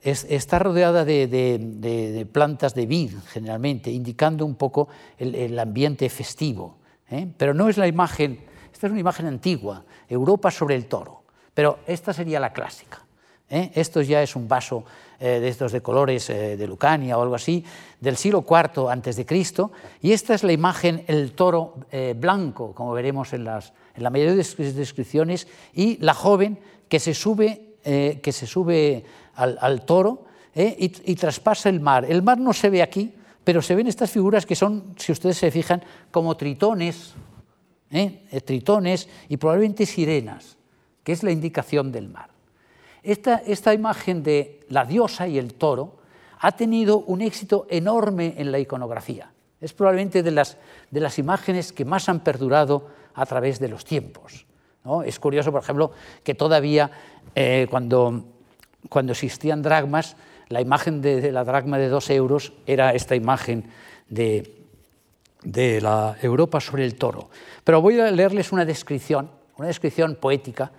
eh, 0.03 0.15
está 0.29 0.59
rodeada, 0.59 1.05
de, 1.05 2.27
plantas 2.31 2.73
de 2.73 2.85
vid, 2.85 3.13
generalmente, 3.31 3.91
indicando 3.91 4.45
un 4.45 4.55
poco 4.55 4.87
el, 5.17 5.57
ambiente 5.57 6.09
festivo. 6.09 6.77
Pero 7.37 7.53
no 7.53 7.69
es 7.69 7.77
la 7.77 7.87
imagen, 7.87 8.39
esta 8.71 8.87
es 8.87 8.91
una 8.91 8.99
imagen 8.99 9.25
antigua, 9.25 9.83
Europa 10.07 10.51
sobre 10.51 10.75
el 10.75 10.85
toro, 10.85 11.23
pero 11.53 11.79
esta 11.87 12.13
sería 12.13 12.39
la 12.39 12.53
clásica. 12.53 13.03
Esto 13.49 14.03
ya 14.03 14.21
es 14.21 14.35
un 14.35 14.47
vaso 14.47 14.85
de 15.19 15.47
estos 15.47 15.71
de 15.71 15.81
colores 15.81 16.27
de 16.27 16.67
Lucania 16.67 17.17
o 17.17 17.23
algo 17.23 17.33
así, 17.33 17.65
del 17.99 18.15
siglo 18.15 18.45
IV 18.47 18.91
antes 18.91 19.15
de 19.15 19.25
Cristo, 19.25 19.71
y 20.03 20.11
esta 20.11 20.35
es 20.35 20.43
la 20.43 20.51
imagen, 20.51 21.03
el 21.07 21.31
toro 21.31 21.77
blanco, 22.15 22.75
como 22.75 22.93
veremos 22.93 23.33
en 23.33 23.43
las, 23.43 23.73
en 23.95 24.03
la 24.03 24.11
mayoría 24.11 24.35
de 24.35 24.73
descripciones, 24.73 25.47
y 25.73 25.97
la 25.97 26.13
joven 26.13 26.59
que 26.89 26.99
se 26.99 27.13
sube, 27.13 27.75
eh, 27.85 28.19
que 28.21 28.33
se 28.33 28.45
sube 28.45 29.05
al, 29.39 29.85
toro 29.85 30.25
eh, 30.53 30.75
y, 30.79 31.15
traspasa 31.15 31.69
el 31.69 31.79
mar. 31.79 32.05
El 32.05 32.21
mar 32.21 32.37
no 32.37 32.53
se 32.53 32.69
ve 32.69 32.81
aquí, 32.81 33.13
pero 33.43 33.61
se 33.61 33.75
ven 33.75 33.87
estas 33.87 34.11
figuras 34.11 34.45
que 34.45 34.55
son, 34.55 34.93
si 34.97 35.11
ustedes 35.11 35.37
se 35.37 35.51
fijan, 35.51 35.81
como 36.11 36.35
tritones, 36.35 37.13
eh, 37.91 38.41
tritones 38.45 39.07
y 39.29 39.37
probablemente 39.37 39.85
sirenas, 39.85 40.57
que 41.03 41.13
es 41.13 41.23
la 41.23 41.31
indicación 41.31 41.91
del 41.91 42.09
mar. 42.09 42.29
Esta, 43.01 43.35
esta 43.45 43.73
imagen 43.73 44.23
de 44.23 44.65
la 44.69 44.85
diosa 44.85 45.27
y 45.27 45.37
el 45.37 45.53
toro 45.53 45.99
ha 46.39 46.51
tenido 46.51 46.99
un 46.99 47.21
éxito 47.21 47.65
enorme 47.69 48.35
en 48.37 48.51
la 48.51 48.59
iconografía. 48.59 49.31
Es 49.61 49.73
probablemente 49.73 50.23
de 50.23 50.31
las, 50.31 50.57
de 50.89 50.99
las 50.99 51.19
imágenes 51.19 51.73
que 51.73 51.85
más 51.85 52.07
han 52.09 52.21
perdurado 52.21 52.87
a 53.13 53.25
través 53.25 53.59
de 53.59 53.67
los 53.67 53.83
tiempos. 53.83 54.45
Es 55.05 55.19
curioso, 55.19 55.51
por 55.51 55.61
ejemplo, 55.61 55.91
que 56.23 56.33
todavía 56.33 56.89
eh, 57.35 57.67
cuando, 57.69 58.23
cuando 58.87 59.11
existían 59.11 59.61
dragmas, 59.61 60.15
la 60.47 60.61
imagen 60.61 61.01
de, 61.01 61.31
la 61.31 61.43
dragma 61.43 61.77
de 61.77 61.89
dos 61.89 62.09
euros 62.09 62.53
era 62.65 62.93
esta 62.93 63.15
imagen 63.15 63.65
de, 64.07 64.59
de 65.43 65.81
la 65.81 66.15
Europa 66.21 66.59
sobre 66.59 66.85
el 66.85 66.95
toro. 66.95 67.29
Pero 67.63 67.81
voy 67.81 67.99
a 67.99 68.09
leerles 68.11 68.51
una 68.51 68.65
descripción, 68.65 69.29
una 69.57 69.67
descripción 69.67 70.15
poética, 70.15 70.71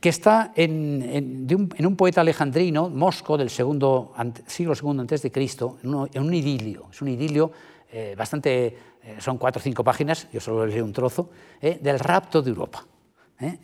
que 0.00 0.08
está 0.08 0.52
en, 0.56 1.46
un, 1.48 1.86
un, 1.86 1.96
poeta 1.96 2.22
alejandrino, 2.22 2.90
Mosco, 2.90 3.38
del 3.38 3.50
segundo, 3.50 4.12
siglo 4.46 4.74
II 4.74 5.00
antes 5.00 5.22
de 5.22 5.30
Cristo, 5.30 5.78
en 5.82 5.94
un, 5.94 6.10
en 6.12 6.22
un 6.22 6.34
idilio. 6.34 6.88
Es 6.90 7.00
un 7.02 7.08
idilio 7.08 7.52
eh, 7.92 8.14
bastante, 8.18 8.66
eh, 8.66 9.16
son 9.20 9.38
cuatro 9.38 9.60
o 9.60 9.62
cinco 9.62 9.84
páginas, 9.84 10.26
yo 10.32 10.40
solo 10.40 10.66
leo 10.66 10.84
un 10.84 10.92
trozo, 10.92 11.30
eh, 11.60 11.78
del 11.80 12.00
rapto 12.00 12.42
de 12.42 12.50
Europa. 12.50 12.84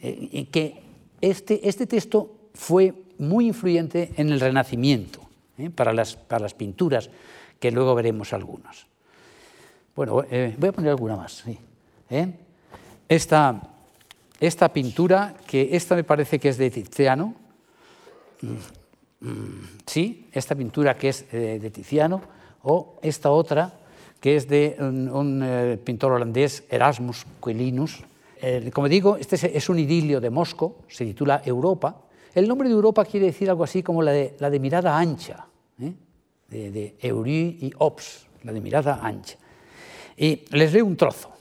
y 0.00 0.44
que 0.46 0.83
este, 1.20 1.68
este 1.68 1.87
texto 1.87 2.38
fue 2.59 2.92
muy 3.18 3.47
influyente 3.47 4.11
en 4.16 4.31
el 4.31 4.40
Renacimiento, 4.40 5.21
para 5.77 5.92
las, 5.92 6.16
para, 6.16 6.42
las, 6.42 6.55
pinturas, 6.55 7.09
que 7.61 7.71
luego 7.71 7.94
veremos 7.94 8.33
algunas. 8.33 8.87
Bueno, 9.94 10.25
voy 10.59 10.68
a 10.68 10.73
poner 10.73 10.90
alguna 10.90 11.16
más. 11.16 11.44
Esta, 13.09 13.62
esta 14.40 14.73
pintura, 14.73 15.35
que 15.47 15.71
esta 15.73 15.94
me 15.94 16.03
parece 16.03 16.40
que 16.40 16.49
es 16.49 16.59
de 16.59 16.71
Tiziano, 16.71 17.35
mm, 18.42 19.62
sí, 19.87 20.29
esta 20.33 20.55
pintura 20.57 20.97
que 20.99 21.09
es 21.11 21.31
de 21.31 21.71
Tiziano, 21.71 22.21
o 22.62 22.99
esta 23.03 23.31
otra, 23.31 23.73
que 24.21 24.37
es 24.37 24.49
de 24.49 24.77
un, 24.81 25.40
eh, 25.42 25.79
pintor 25.83 26.12
holandés, 26.12 26.64
Erasmus 26.68 27.25
Quellinus. 27.42 28.03
Eh, 28.40 28.71
como 28.75 28.88
digo, 28.88 29.16
este 29.16 29.37
es, 29.57 29.68
un 29.68 29.79
idilio 29.79 30.21
de 30.21 30.31
Moscú, 30.31 30.75
se 30.88 31.05
titula 31.05 31.42
Europa. 31.44 32.08
El 32.38 32.46
nombre 32.46 32.68
de 32.68 32.74
Europa 32.74 33.05
quiere 33.05 33.27
decir 33.27 33.51
algo 33.51 33.64
así 33.64 33.83
como 33.83 34.01
la 34.01 34.12
de, 34.12 34.37
la 34.38 34.48
de 34.48 34.61
mirada 34.61 34.96
ancha, 34.96 35.44
¿eh? 35.81 35.92
de, 36.48 36.70
de 36.70 36.96
Eury 37.01 37.59
y 37.61 37.72
Ops, 37.79 38.29
la 38.44 38.53
de 38.53 38.61
mirada 38.61 39.01
ancha. 39.03 39.37
Y 40.16 40.44
les 40.51 40.72
leo 40.72 40.87
un 40.87 40.96
trozo. 40.96 41.33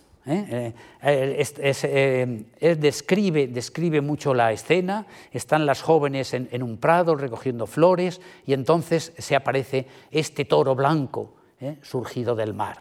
describe, 2.79 3.47
describe, 3.47 4.01
mucho 4.01 4.33
la 4.33 4.51
escena, 4.51 5.05
están 5.31 5.67
las 5.67 5.83
jóvenes 5.83 6.33
en, 6.33 6.63
un 6.63 6.77
prado 6.77 7.15
recogiendo 7.15 7.67
flores 7.67 8.19
y 8.47 8.53
entonces 8.53 9.13
se 9.19 9.35
aparece 9.35 9.85
este 10.09 10.45
toro 10.45 10.73
blanco 10.73 11.35
¿eh? 11.59 11.77
surgido 11.83 12.35
del 12.35 12.55
mar. 12.55 12.79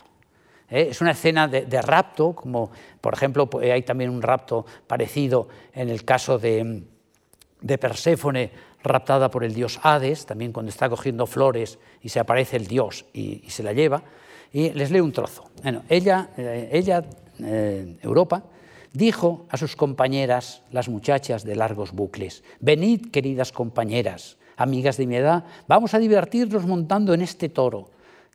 ¿eh? 0.70 0.87
Es 0.90 1.02
una 1.02 1.11
escena 1.11 1.48
de, 1.48 1.83
rapto, 1.83 2.33
como 2.33 2.70
por 2.98 3.12
ejemplo 3.12 3.50
hay 3.61 3.83
también 3.83 4.09
un 4.09 4.22
rapto 4.22 4.64
parecido 4.87 5.48
en 5.74 5.90
el 5.90 6.02
caso 6.02 6.38
de, 6.38 6.83
de 7.60 7.78
Perséfone 7.78 8.50
raptada 8.82 9.30
por 9.30 9.44
el 9.44 9.54
dios 9.54 9.80
Hades, 9.82 10.26
también 10.26 10.52
cuando 10.52 10.70
está 10.70 10.88
cogiendo 10.88 11.26
flores 11.26 11.78
y 12.02 12.08
se 12.08 12.20
aparece 12.20 12.56
el 12.56 12.66
dios 12.66 13.06
y, 13.12 13.42
se 13.48 13.62
la 13.62 13.72
lleva. 13.72 14.02
Y 14.52 14.70
les 14.70 14.90
leo 14.90 15.04
un 15.04 15.12
trozo. 15.12 15.50
Bueno, 15.62 15.82
ella, 15.88 16.30
eh, 16.36 16.70
ella 16.72 17.04
Europa, 17.38 18.44
dijo 18.92 19.46
a 19.50 19.56
sus 19.56 19.76
compañeras, 19.76 20.62
las 20.72 20.88
muchachas 20.88 21.44
de 21.44 21.56
largos 21.56 21.92
bucles, 21.92 22.42
venid, 22.60 23.10
queridas 23.10 23.52
compañeras, 23.52 24.38
amigas 24.56 24.96
de 24.96 25.06
mi 25.06 25.16
edad, 25.16 25.44
vamos 25.68 25.92
a 25.94 25.98
divertirnos 25.98 26.64
montando 26.64 27.12
en 27.12 27.22
este 27.22 27.48
toro 27.48 27.90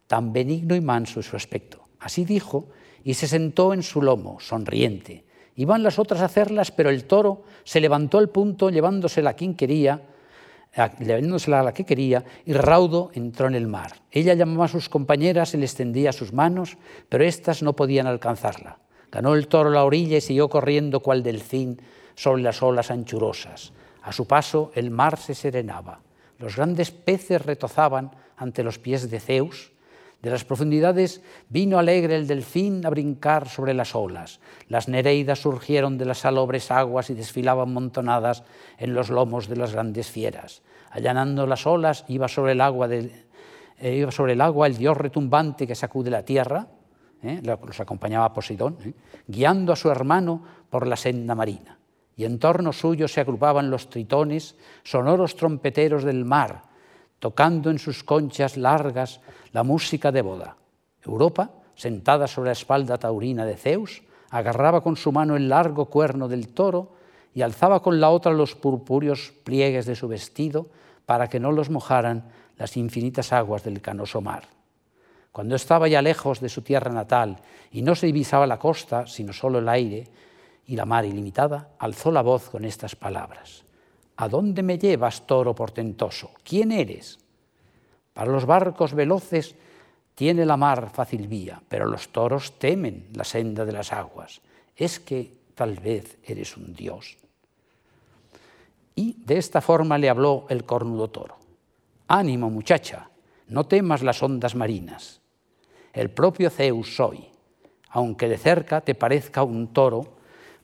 tan 0.08 0.34
benigno 0.34 0.76
y 0.76 0.82
manso 0.82 1.22
es 1.22 1.26
su 1.26 1.36
aspecto. 1.36 1.82
Así 2.00 2.26
dijo, 2.26 2.68
y 3.04 3.14
se 3.14 3.28
sentó 3.28 3.74
en 3.74 3.82
su 3.82 4.02
lomo, 4.02 4.40
sonriente. 4.40 5.24
Iban 5.56 5.84
las 5.84 6.00
otras 6.00 6.22
a 6.22 6.26
hacerlas, 6.26 6.72
pero 6.72 6.90
el 6.90 7.06
toro 7.06 7.44
se 7.64 7.82
levantó 7.82 8.18
al 8.18 8.30
punto, 8.30 8.70
llevándosela 8.70 9.32
a 9.32 9.34
quien 9.34 9.56
quería, 9.56 10.02
llevándosela 11.00 11.64
la 11.64 11.74
que 11.74 11.86
quería, 11.86 12.24
y 12.46 12.54
raudo 12.54 13.12
entró 13.14 13.48
en 13.48 13.56
el 13.56 13.68
mar. 13.68 13.94
Ella 14.12 14.34
llamaba 14.34 14.66
a 14.66 14.70
sus 14.70 14.90
compañeras 14.90 15.54
y 15.54 15.58
les 15.58 15.76
tendía 15.76 16.14
sus 16.14 16.34
manos, 16.34 16.78
pero 17.10 17.24
éstas 17.24 17.62
no 17.62 17.74
podían 17.74 18.08
alcanzarla. 18.08 18.78
Ganó 19.12 19.36
el 19.36 19.48
toro 19.48 19.70
la 19.70 19.84
orilla 19.84 20.18
y 20.18 20.22
siguió 20.22 20.50
corriendo 20.50 21.02
cual 21.02 21.22
delfín 21.22 21.82
sobre 22.16 22.44
las 22.44 22.64
olas 22.64 22.92
anchurosas. 22.92 23.74
A 24.04 24.14
su 24.14 24.26
paso 24.26 24.72
el 24.74 24.90
mar 24.90 25.18
se 25.18 25.36
serenaba. 25.36 26.00
Los 26.40 26.56
grandes 26.56 26.92
peces 26.92 27.46
retozaban 27.46 28.12
ante 28.38 28.64
los 28.64 28.80
pies 28.80 29.12
de 29.12 29.20
Zeus, 29.20 29.72
de 30.22 30.30
las 30.30 30.46
profundidades 30.46 31.22
vino 31.50 31.80
alegre 31.80 32.16
el 32.16 32.28
delfín 32.28 32.86
a 32.86 32.90
brincar 32.90 33.50
sobre 33.50 33.74
las 33.74 33.96
olas. 33.96 34.40
Las 34.68 34.88
nereidas 34.88 35.40
surgieron 35.40 35.98
de 35.98 36.06
las 36.06 36.20
salobres 36.20 36.70
aguas 36.70 37.10
y 37.10 37.16
desfilaban 37.16 37.74
montonadas 37.74 38.44
en 38.78 38.94
los 38.94 39.10
lomos 39.10 39.48
de 39.48 39.56
las 39.56 39.74
grandes 39.74 40.10
fieras. 40.12 40.62
Allanando 40.92 41.48
las 41.48 41.66
olas 41.66 42.06
iba 42.08 42.28
sobre 42.28 42.52
el 42.52 42.62
agua, 42.62 42.88
eh, 42.92 43.26
el 43.80 44.78
dios 44.78 44.98
retumbante 44.98 45.66
que 45.66 45.76
sacude 45.76 46.12
la 46.12 46.24
tierra, 46.24 46.68
eh, 47.24 47.42
los 47.44 47.80
acompañaba 47.80 48.34
Poseidón, 48.34 48.78
eh, 48.84 48.94
guiando 49.28 49.74
a 49.74 49.76
su 49.76 49.90
hermano 49.90 50.44
por 50.70 50.86
la 50.86 50.98
senda 50.98 51.34
marina. 51.34 51.80
Y 52.16 52.26
en 52.26 52.38
torno 52.38 52.74
suyo 52.74 53.08
se 53.08 53.22
agrupaban 53.22 53.72
los 53.72 53.90
tritones, 53.90 54.56
sonoros 54.84 55.36
trompeteros 55.36 56.04
del 56.04 56.26
mar, 56.26 56.71
tocando 57.22 57.70
en 57.70 57.78
sus 57.78 58.04
conchas 58.04 58.58
largas 58.58 59.22
la 59.54 59.62
música 59.62 60.12
de 60.12 60.24
boda. 60.24 60.58
Europa, 61.04 61.52
sentada 61.76 62.26
sobre 62.28 62.48
la 62.48 62.54
espalda 62.54 62.98
taurina 62.98 63.46
de 63.46 63.58
Zeus, 63.58 64.02
agarraba 64.32 64.82
con 64.82 64.98
su 64.98 65.12
mano 65.12 65.36
el 65.36 65.48
largo 65.48 65.86
cuerno 65.86 66.28
del 66.28 66.48
toro 66.48 66.94
y 67.36 67.44
alzaba 67.44 67.84
con 67.84 68.02
la 68.02 68.10
otra 68.10 68.34
los 68.34 68.56
purpúreos 68.56 69.34
pliegues 69.44 69.86
de 69.86 69.96
su 69.96 70.08
vestido 70.08 70.70
para 71.06 71.28
que 71.28 71.40
no 71.40 71.52
los 71.52 71.70
mojaran 71.70 72.24
las 72.58 72.76
infinitas 72.76 73.32
aguas 73.32 73.64
del 73.64 73.82
canoso 73.82 74.20
mar. 74.22 74.46
Cuando 75.32 75.56
estaba 75.56 75.88
ya 75.88 76.02
lejos 76.02 76.42
de 76.42 76.50
su 76.50 76.64
tierra 76.64 76.92
natal 76.92 77.38
y 77.72 77.84
no 77.84 77.94
se 77.94 78.08
divisaba 78.08 78.48
la 78.48 78.58
costa, 78.58 79.06
sino 79.06 79.32
solo 79.32 79.60
el 79.60 79.70
aire 79.70 80.08
y 80.66 80.76
la 80.76 80.86
mar 80.86 81.06
ilimitada, 81.06 81.70
alzó 81.78 82.12
la 82.12 82.24
voz 82.24 82.50
con 82.50 82.66
estas 82.66 82.96
palabras. 82.96 83.64
¿A 84.22 84.30
dónde 84.30 84.62
me 84.62 84.78
llevas, 84.78 85.26
toro 85.26 85.56
portentoso? 85.56 86.30
¿Quién 86.44 86.72
eres? 86.72 87.18
Para 88.14 88.32
los 88.32 88.46
barcos 88.46 88.94
veloces 88.94 89.56
tiene 90.14 90.46
la 90.46 90.58
mar 90.58 90.92
fácil 90.94 91.28
vía, 91.28 91.60
pero 91.68 91.88
los 91.88 92.10
toros 92.10 92.60
temen 92.60 93.08
la 93.16 93.24
senda 93.24 93.66
de 93.66 93.72
las 93.72 93.92
aguas. 93.92 94.42
Es 94.76 95.00
que 95.00 95.34
tal 95.56 95.80
vez 95.80 96.20
eres 96.24 96.56
un 96.56 96.72
dios. 96.72 97.18
Y 98.94 99.24
de 99.26 99.40
esta 99.40 99.60
forma 99.60 99.98
le 99.98 100.08
habló 100.08 100.46
el 100.50 100.66
cornudo 100.66 101.10
toro. 101.10 101.38
Ánimo, 102.08 102.52
muchacha, 102.52 103.10
no 103.48 103.64
temas 103.64 104.04
las 104.04 104.22
ondas 104.22 104.54
marinas. 104.54 105.20
El 105.94 106.12
propio 106.12 106.52
Zeus 106.52 106.96
soy, 106.96 107.26
aunque 107.90 108.30
de 108.30 108.38
cerca 108.38 108.82
te 108.82 108.94
parezca 108.94 109.42
un 109.42 109.74
toro, 109.74 110.14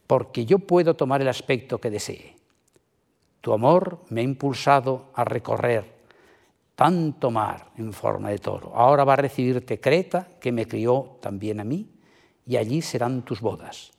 porque 0.06 0.46
yo 0.46 0.60
puedo 0.60 0.96
tomar 0.96 1.24
el 1.24 1.28
aspecto 1.28 1.80
que 1.80 1.90
desee. 1.90 2.37
Tu 3.48 3.54
amor 3.54 4.04
me 4.10 4.20
ha 4.20 4.24
impulsado 4.26 5.06
a 5.14 5.24
recorrer 5.24 5.86
tanto 6.76 7.32
mar 7.32 7.72
en 7.78 7.94
forma 7.94 8.30
de 8.30 8.40
toro. 8.40 8.76
Ahora 8.76 9.06
va 9.06 9.14
a 9.14 9.24
recibirte 9.24 9.80
Creta, 9.80 10.28
que 10.42 10.52
me 10.52 10.68
crió 10.68 11.16
también 11.22 11.62
a 11.62 11.64
mí, 11.64 11.88
y 12.46 12.58
allí 12.58 12.82
serán 12.82 13.22
tus 13.22 13.40
bodas. 13.40 13.94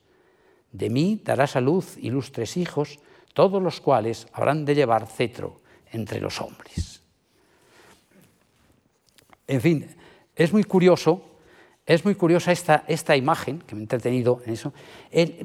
De 0.71 0.91
mí 0.91 1.23
darás 1.25 1.57
a 1.57 1.63
luz 1.63 1.97
ilustres 1.97 2.59
hijos, 2.59 2.99
todos 3.33 3.63
los 3.63 3.81
cuales 3.81 4.27
habrán 4.35 4.67
de 4.67 4.75
llevar 4.75 5.07
cetro 5.07 5.63
entre 5.93 6.21
los 6.21 6.43
hombres. 6.43 7.01
En 9.47 9.63
fin, 9.63 9.97
es 10.37 10.53
muy 10.53 10.65
curioso, 10.65 11.23
es 11.87 12.05
muy 12.05 12.17
curiosa 12.17 12.53
esta, 12.53 12.85
esta 12.87 13.17
imagen, 13.17 13.61
que 13.61 13.75
me 13.75 13.81
he 13.81 13.85
entretenido 13.85 14.43
en 14.45 14.53
eso, 14.53 14.75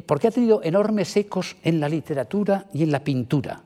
porque 0.06 0.28
ha 0.28 0.32
tenido 0.32 0.62
enormes 0.62 1.16
ecos 1.16 1.56
en 1.63 1.80
la 1.80 1.88
literatura 1.88 2.66
y 2.74 2.84
en 2.84 2.92
la 2.92 3.02
pintura. 3.02 3.63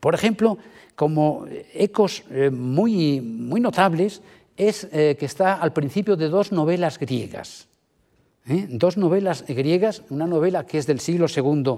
Por 0.00 0.14
ejemplo, 0.14 0.58
como 0.96 1.46
ecos 1.74 2.24
eh, 2.30 2.50
muy, 2.50 3.20
muy 3.20 3.60
notables 3.60 4.22
es 4.56 4.88
eh, 4.92 5.16
que 5.18 5.26
está 5.26 5.54
al 5.54 5.72
principio 5.72 6.16
de 6.16 6.28
dos 6.28 6.52
novelas 6.52 6.98
griegas. 6.98 7.68
¿eh? 8.46 8.66
Dos 8.68 8.96
novelas 8.96 9.44
griegas, 9.46 10.02
una 10.10 10.26
novela 10.26 10.66
que 10.66 10.78
es 10.78 10.86
del 10.86 11.00
siglo 11.00 11.26
II 11.34 11.76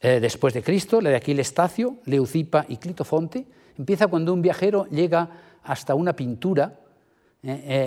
después 0.00 0.52
de 0.52 0.62
Cristo, 0.62 1.00
la 1.00 1.10
de 1.10 1.16
Aquil 1.16 1.40
Estacio, 1.40 1.96
Leucipa 2.04 2.66
y 2.68 2.76
Clitofonte, 2.76 3.46
empieza 3.78 4.06
cuando 4.06 4.34
un 4.34 4.42
viajero 4.42 4.86
llega 4.90 5.30
hasta 5.64 5.94
una 5.94 6.14
pintura, 6.14 6.78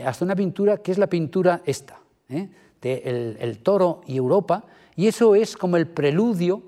hasta 0.04 0.26
una 0.26 0.36
pintura 0.36 0.78
que 0.78 0.92
es 0.92 0.98
la 0.98 1.08
pintura 1.08 1.62
esta, 1.64 2.00
de 2.28 3.36
el 3.40 3.60
toro 3.60 4.02
y 4.08 4.18
Europa, 4.18 4.66
y 4.96 5.08
eso 5.08 5.36
es 5.36 5.56
como 5.56 5.78
el 5.78 5.88
preludio 5.88 6.64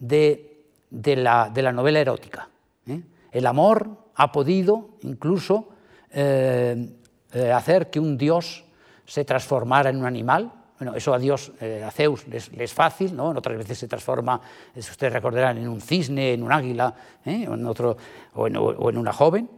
de 0.00 0.49
de 0.90 1.16
la, 1.16 1.72
novela 1.72 2.00
erótica. 2.00 2.48
¿eh? 2.86 3.00
El 3.32 3.46
amor 3.46 3.88
ha 4.16 4.32
podido 4.32 4.90
incluso 5.02 5.68
eh, 6.10 6.90
eh, 7.32 7.52
hacer 7.52 7.90
que 7.90 8.00
un 8.00 8.18
dios 8.18 8.64
se 9.06 9.24
transformara 9.24 9.90
en 9.90 9.96
un 9.96 10.06
animal. 10.06 10.52
Bueno, 10.78 10.94
eso 10.94 11.12
a 11.12 11.18
Dios, 11.18 11.52
a 11.86 11.90
Zeus, 11.90 12.26
le 12.26 12.64
es 12.64 12.72
fácil, 12.72 13.14
¿no? 13.14 13.28
otras 13.28 13.58
veces 13.58 13.76
se 13.76 13.86
transforma, 13.86 14.40
si 14.72 14.80
ustedes 14.80 15.12
recordarán, 15.12 15.58
en 15.58 15.68
un 15.68 15.82
cisne, 15.82 16.32
en 16.32 16.42
un 16.42 16.50
águila, 16.50 16.94
o, 17.26 17.30
en 17.30 17.66
otro, 17.66 17.98
o, 18.32 18.48
en, 18.48 18.96
una 18.96 19.12
joven. 19.12 19.50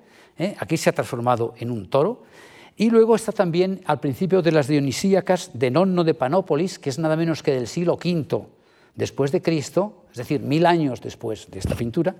Aquí 0.58 0.76
se 0.76 0.90
ha 0.90 0.92
transformado 0.92 1.54
en 1.58 1.70
un 1.70 1.88
toro. 1.88 2.24
Y 2.76 2.90
luego 2.90 3.14
está 3.14 3.30
también 3.30 3.82
al 3.86 4.00
principio 4.00 4.42
de 4.42 4.50
las 4.50 4.66
Dionisíacas 4.66 5.52
de 5.54 5.70
Nonno 5.70 6.02
de 6.02 6.14
Panópolis, 6.14 6.80
que 6.80 6.90
es 6.90 6.98
nada 6.98 7.14
menos 7.14 7.44
que 7.44 7.52
del 7.52 7.68
siglo 7.68 7.94
V 7.94 8.48
después 8.96 9.30
de 9.30 9.42
Cristo, 9.42 10.01
es 10.12 10.18
decir, 10.18 10.40
mil 10.40 10.66
años 10.66 11.00
después 11.00 11.50
de 11.50 11.58
esta 11.58 11.74
pintura, 11.74 12.14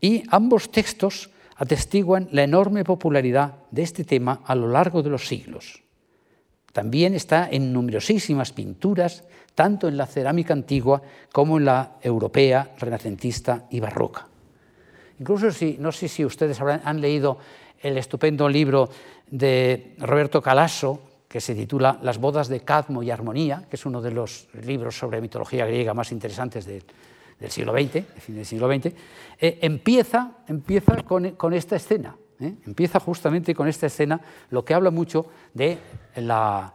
y 0.00 0.24
ambos 0.30 0.72
textos 0.72 1.30
atestiguan 1.56 2.28
la 2.32 2.42
enorme 2.42 2.82
popularidad 2.82 3.54
de 3.70 3.82
este 3.82 4.04
tema 4.04 4.40
a 4.44 4.54
lo 4.54 4.68
largo 4.68 5.02
de 5.02 5.10
los 5.10 5.28
siglos. 5.28 5.82
También 6.72 7.14
está 7.14 7.48
en 7.50 7.72
numerosísimas 7.72 8.50
pinturas, 8.52 9.24
tanto 9.54 9.86
en 9.86 9.96
la 9.96 10.06
cerámica 10.06 10.54
antigua 10.54 11.02
como 11.30 11.58
en 11.58 11.66
la 11.66 11.98
europea, 12.00 12.72
renacentista 12.78 13.66
y 13.70 13.78
barroca. 13.78 14.26
Incluso 15.20 15.52
si, 15.52 15.76
no 15.78 15.92
sé 15.92 16.08
si 16.08 16.24
ustedes 16.24 16.60
han 16.60 17.00
leído 17.00 17.38
el 17.80 17.98
estupendo 17.98 18.48
libro 18.48 18.88
de 19.30 19.94
Roberto 19.98 20.40
Calasso, 20.40 21.11
que 21.32 21.40
se 21.40 21.54
titula 21.54 21.98
Las 22.02 22.18
bodas 22.18 22.48
de 22.48 22.60
Cadmo 22.60 23.02
y 23.02 23.10
Armonía, 23.10 23.64
que 23.70 23.76
es 23.76 23.86
uno 23.86 24.02
de 24.02 24.10
los 24.10 24.48
libros 24.66 24.98
sobre 24.98 25.18
mitología 25.18 25.64
griega 25.64 25.94
más 25.94 26.12
interesantes 26.12 26.66
del 26.66 27.50
siglo 27.50 27.72
XX, 27.72 28.04
del 28.28 28.44
siglo 28.44 28.68
XX, 28.68 28.92
eh, 29.40 29.58
empieza, 29.62 30.32
empieza 30.46 31.02
con, 31.02 31.54
esta 31.54 31.76
escena, 31.76 32.14
¿eh? 32.38 32.52
empieza 32.66 33.00
justamente 33.00 33.54
con 33.54 33.66
esta 33.66 33.86
escena, 33.86 34.20
lo 34.50 34.62
que 34.62 34.74
habla 34.74 34.90
mucho 34.90 35.24
de 35.54 35.78
la, 36.16 36.74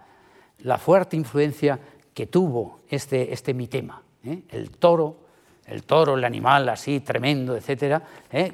fuerte 0.80 1.16
influencia 1.16 1.80
que 2.16 2.26
tuvo 2.26 2.80
este, 2.90 3.32
este 3.32 3.54
mitema, 3.54 4.02
¿eh? 4.24 4.42
el 4.50 4.72
toro, 4.72 5.18
el 5.68 5.84
toro, 5.84 6.16
el 6.16 6.24
animal 6.24 6.68
así 6.70 7.02
tremendo, 7.02 7.56
etcétera, 7.56 8.02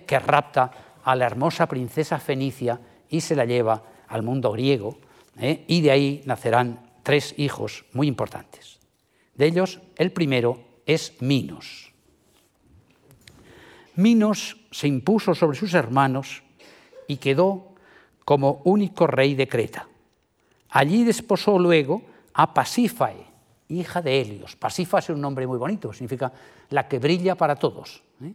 que 0.06 0.20
rapta 0.20 0.70
a 1.02 1.16
la 1.16 1.28
hermosa 1.28 1.66
princesa 1.66 2.20
fenicia 2.20 2.78
y 3.08 3.22
se 3.22 3.38
la 3.38 3.46
lleva 3.46 3.82
al 4.10 4.22
mundo 4.22 4.52
griego, 4.52 4.98
¿eh? 5.38 5.64
y 5.68 5.82
de 5.82 5.92
ahí 5.92 6.24
nacerán 6.26 6.92
tres 7.04 7.34
hijos 7.38 7.86
muy 7.94 8.08
importantes. 8.08 8.80
De 9.36 9.46
ellos, 9.48 9.80
el 9.98 10.12
primero 10.12 10.60
es 10.86 11.22
Minos. 11.22 11.92
Minos 13.96 14.58
se 14.72 14.88
impuso 14.88 15.36
sobre 15.36 15.58
sus 15.58 15.74
hermanos 15.74 16.44
y 17.08 17.18
quedó 17.18 17.76
como 18.26 18.62
único 18.64 19.08
rey 19.08 19.36
de 19.36 19.48
Creta. 19.48 19.88
Allí 20.70 21.04
desposó 21.04 21.60
luego 21.60 22.02
a 22.34 22.54
Pasífae, 22.54 23.26
hija 23.70 24.02
de 24.02 24.22
Helios. 24.22 24.56
Pasífae 24.56 25.00
es 25.00 25.10
un 25.10 25.22
nombre 25.22 25.46
muy 25.46 25.58
bonito, 25.58 25.94
significa 25.94 26.32
la 26.70 26.88
que 26.88 27.00
brilla 27.00 27.36
para 27.36 27.56
todos. 27.56 28.02
¿eh? 28.22 28.34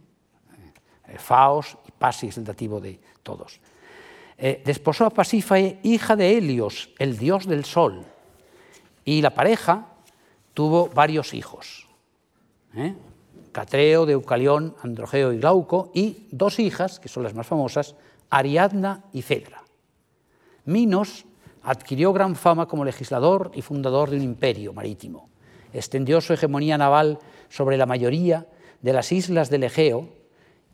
Eh, 1.07 1.17
Faos 1.17 1.77
y 1.87 1.91
Pasi 1.91 2.27
es 2.27 2.37
el 2.37 2.45
dativo 2.45 2.79
de 2.79 2.99
todos. 3.23 3.59
Eh, 4.41 4.61
desposó 4.63 5.05
a 5.05 5.09
Pasífae, 5.09 5.79
hija 5.83 6.15
de 6.15 6.37
Helios, 6.37 6.91
el 6.97 7.17
dios 7.17 7.45
del 7.45 7.65
sol, 7.65 8.05
y 9.03 9.21
la 9.21 9.31
pareja 9.31 9.87
tuvo 10.53 10.87
varios 10.87 11.33
hijos. 11.33 11.89
¿eh? 12.73 12.95
Catreo, 13.51 14.05
Deucalión, 14.05 14.77
Androgeo 14.81 15.33
y 15.33 15.39
Glauco, 15.39 15.91
y 15.93 16.27
dos 16.31 16.59
hijas, 16.59 17.01
que 17.01 17.09
son 17.09 17.23
las 17.23 17.33
más 17.33 17.47
famosas, 17.47 17.95
Ariadna 18.29 19.03
y 19.11 19.23
Fedra. 19.23 19.61
Minos 20.63 21.25
adquirió 21.63 22.13
gran 22.13 22.37
fama 22.37 22.65
como 22.65 22.85
legislador 22.85 23.51
y 23.55 23.61
fundador 23.61 24.09
de 24.09 24.15
un 24.15 24.23
imperio 24.23 24.71
marítimo. 24.71 25.27
Extendió 25.73 26.21
su 26.21 26.31
hegemonía 26.31 26.77
naval 26.77 27.19
sobre 27.49 27.75
la 27.75 27.85
mayoría 27.85 28.47
de 28.81 28.93
las 28.93 29.11
islas 29.11 29.49
del 29.49 29.63
Egeo 29.63 30.07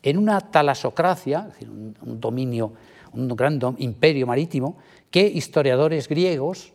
en 0.04 0.20
una 0.20 0.40
talasocracia, 0.40 1.48
es 1.48 1.54
decir, 1.54 1.70
un 1.70 2.22
dominio 2.22 2.74
un 3.16 3.28
gran 3.30 3.60
imperio 3.78 4.28
marítimo, 4.28 4.78
que 5.10 5.26
historiadores 5.26 6.08
griegos, 6.08 6.74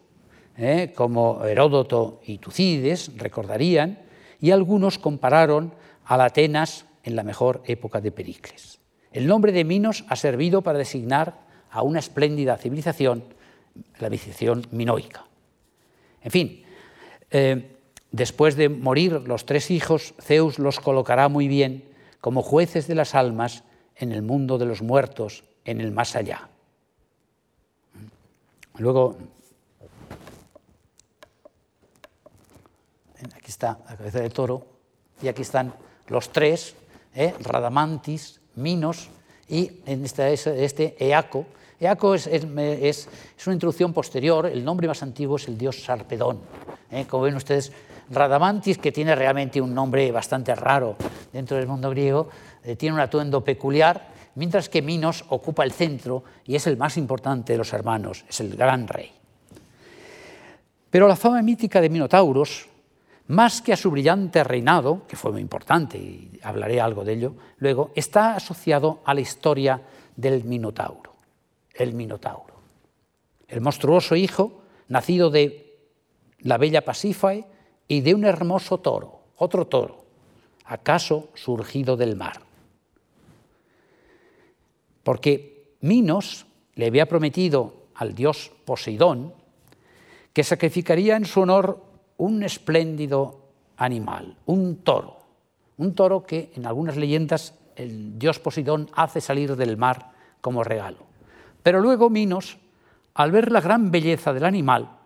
eh, 0.57 0.93
como 0.95 1.45
Heródoto 1.45 2.21
y 2.27 2.39
Tucídides, 2.39 3.17
recordarían, 3.17 3.99
y 4.41 4.51
algunos 4.51 4.99
compararon 4.99 5.75
a 6.05 6.17
la 6.17 6.27
Atenas 6.27 6.87
en 7.05 7.17
la 7.17 7.23
mejor 7.23 7.63
época 7.67 8.01
de 8.01 8.11
Pericles. 8.11 8.81
El 9.13 9.27
nombre 9.27 9.53
de 9.53 9.65
Minos 9.65 10.05
ha 10.09 10.17
servido 10.17 10.63
para 10.63 10.79
designar 10.79 11.41
a 11.71 11.83
una 11.83 11.99
espléndida 11.99 12.57
civilización, 12.57 13.25
la 13.99 14.09
civilización 14.09 14.67
minoica. 14.71 15.25
En 16.23 16.31
fin, 16.31 16.63
eh, 17.31 17.77
después 18.13 18.57
de 18.57 18.69
morir 18.69 19.13
los 19.27 19.47
tres 19.47 19.71
hijos, 19.71 20.15
Zeus 20.21 20.59
los 20.59 20.81
colocará 20.81 21.29
muy 21.29 21.49
bien 21.49 21.85
como 22.21 22.43
jueces 22.43 22.87
de 22.87 22.95
las 22.95 23.15
almas 23.15 23.65
en 23.97 24.13
el 24.13 24.23
mundo 24.23 24.59
de 24.59 24.67
los 24.67 24.83
muertos 24.83 25.45
en 25.71 25.81
el 25.81 25.93
más 25.93 26.17
allá. 26.17 26.49
Luego, 28.79 29.17
aquí 33.35 33.49
está 33.49 33.79
la 33.89 33.97
cabeza 33.97 34.21
de 34.21 34.31
toro 34.31 34.67
y 35.23 35.29
aquí 35.29 35.43
están 35.43 35.73
los 36.09 36.31
tres, 36.31 36.75
¿eh? 37.15 37.35
Radamantis, 37.41 38.41
Minos 38.57 39.09
y 39.49 39.81
en 39.87 40.05
este, 40.05 40.33
este 40.33 40.97
Eaco, 40.99 41.47
Eaco 41.81 42.15
es, 42.15 42.27
una 43.47 43.55
introducción 43.55 43.95
posterior, 43.95 44.47
el 44.47 44.63
nombre 44.63 44.87
más 44.87 45.03
antiguo 45.03 45.37
es 45.37 45.49
el 45.49 45.57
dios 45.57 45.83
Sarpedón. 45.83 46.41
¿eh? 46.91 47.07
Como 47.09 47.23
ven 47.23 47.37
ustedes, 47.37 47.73
Radamantis, 48.11 48.77
que 48.77 48.93
tiene 48.93 49.15
realmente 49.15 49.63
un 49.63 49.73
nombre 49.73 50.13
bastante 50.13 50.55
raro 50.55 50.97
dentro 51.33 51.57
del 51.57 51.67
mundo 51.67 51.89
griego, 51.89 52.29
eh, 52.65 52.77
tiene 52.77 52.97
un 52.97 53.01
atuendo 53.01 53.43
peculiar, 53.43 54.09
mientras 54.41 54.71
que 54.71 54.81
Minos 54.81 55.27
ocupa 55.29 55.65
el 55.65 55.73
centro 55.73 56.25
y 56.47 56.57
es 56.57 56.67
el 56.67 56.79
más 56.79 56.97
importante 56.97 57.53
de 57.53 57.59
los 57.59 57.75
hermanos, 57.75 58.25
es 58.27 58.41
el 58.41 58.57
gran 58.57 58.89
rey. 58.89 59.13
Pero 60.89 61.07
la 61.07 61.15
fama 61.15 61.43
mítica 61.43 61.79
de 61.79 61.91
Minotauros, 61.91 62.67
más 63.27 63.61
que 63.61 63.75
a 63.75 63.77
su 63.77 63.91
brillante 63.91 64.43
reinado, 64.43 65.07
que 65.07 65.17
fue 65.17 65.31
muy 65.31 65.43
importante 65.43 65.99
y 65.99 66.41
hablaré 66.43 66.81
algo 66.81 67.05
de 67.05 67.13
ello 67.13 67.35
luego, 67.59 67.93
está 67.95 68.35
asociado 68.35 69.01
a 69.05 69.13
la 69.13 69.21
historia 69.21 69.83
del 70.17 70.43
Minotauro, 70.45 71.13
el 71.75 71.93
Minotauro, 71.93 72.55
el 73.47 73.61
monstruoso 73.61 74.17
hijo 74.17 74.63
nacido 74.89 75.29
de 75.29 75.77
la 76.39 76.57
bella 76.57 76.83
Pasífae 76.83 77.45
y 77.87 78.01
de 78.01 78.15
un 78.15 78.25
hermoso 78.25 78.79
toro, 78.79 79.21
otro 79.37 79.67
toro, 79.67 80.07
acaso 80.65 81.29
surgido 81.35 81.99
del 81.99 82.17
mar. 82.17 82.50
Porque 85.03 85.75
Minos 85.81 86.47
le 86.75 86.87
había 86.87 87.07
prometido 87.07 87.89
al 87.95 88.15
dios 88.15 88.53
Poseidón 88.65 89.35
que 90.33 90.45
sacrificaría 90.45 91.17
en 91.17 91.25
su 91.25 91.41
honor 91.41 91.83
un 92.17 92.43
espléndido 92.43 93.49
animal, 93.77 94.37
un 94.47 94.77
toro, 94.77 95.19
un 95.79 95.95
toro 95.95 96.25
que 96.25 96.53
en 96.55 96.67
algunas 96.67 96.97
leyendas 96.97 97.55
el 97.77 98.19
dios 98.19 98.39
Poseidón 98.39 98.89
hace 98.95 99.21
salir 99.21 99.57
del 99.57 99.77
mar 99.77 100.13
como 100.41 100.63
regalo. 100.63 100.99
Pero 101.63 101.81
luego 101.81 102.11
Minos, 102.11 102.59
al 103.15 103.33
ver 103.33 103.51
la 103.51 103.61
gran 103.61 103.91
belleza 103.91 104.33
del 104.33 104.45
animal, 104.45 104.99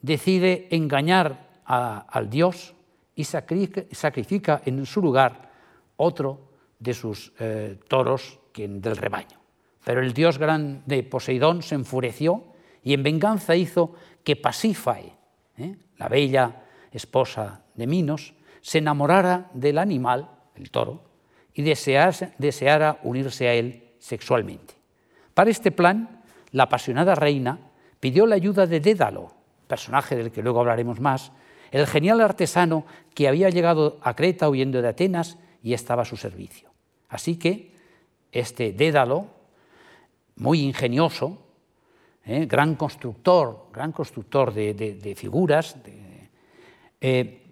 decide 0.00 0.68
engañar 0.70 1.46
al 1.64 2.30
dios 2.30 2.74
y 3.14 3.24
sacrifica 3.24 4.62
en 4.64 4.86
su 4.86 5.02
lugar 5.02 5.50
otro 5.96 6.52
de 6.78 6.94
sus 6.94 7.32
eh, 7.38 7.78
toros 7.88 8.38
del 8.56 8.96
rebaño. 8.96 9.38
Pero 9.84 10.00
el 10.00 10.12
dios 10.12 10.38
grande 10.38 11.02
Poseidón 11.04 11.62
se 11.62 11.74
enfureció 11.74 12.44
y 12.82 12.94
en 12.94 13.02
venganza 13.02 13.54
hizo 13.54 13.94
que 14.24 14.36
Pasífae, 14.36 15.12
¿eh? 15.58 15.76
la 15.96 16.08
bella 16.08 16.64
esposa 16.90 17.62
de 17.74 17.86
Minos, 17.86 18.34
se 18.60 18.78
enamorara 18.78 19.50
del 19.54 19.78
animal, 19.78 20.30
el 20.56 20.70
toro, 20.70 21.04
y 21.54 21.62
deseara 21.62 22.98
unirse 23.02 23.48
a 23.48 23.54
él 23.54 23.92
sexualmente. 23.98 24.74
Para 25.34 25.50
este 25.50 25.70
plan, 25.70 26.22
la 26.50 26.64
apasionada 26.64 27.14
reina 27.14 27.58
pidió 28.00 28.26
la 28.26 28.34
ayuda 28.34 28.66
de 28.66 28.80
Dédalo, 28.80 29.32
personaje 29.68 30.16
del 30.16 30.32
que 30.32 30.42
luego 30.42 30.60
hablaremos 30.60 31.00
más, 31.00 31.32
el 31.70 31.86
genial 31.86 32.20
artesano 32.20 32.86
que 33.14 33.28
había 33.28 33.50
llegado 33.50 33.98
a 34.02 34.14
Creta 34.14 34.48
huyendo 34.48 34.82
de 34.82 34.88
Atenas 34.88 35.38
y 35.62 35.74
estaba 35.74 36.02
a 36.02 36.06
su 36.06 36.16
servicio. 36.16 36.70
Así 37.08 37.36
que 37.36 37.75
este 38.38 38.72
Dédalo, 38.72 39.26
muy 40.36 40.60
ingenioso, 40.60 41.38
¿eh? 42.26 42.46
gran 42.46 42.74
constructor, 42.74 43.68
gran 43.72 43.92
constructor 43.92 44.52
de, 44.52 45.14
figuras, 45.16 45.76
eh, 47.00 47.42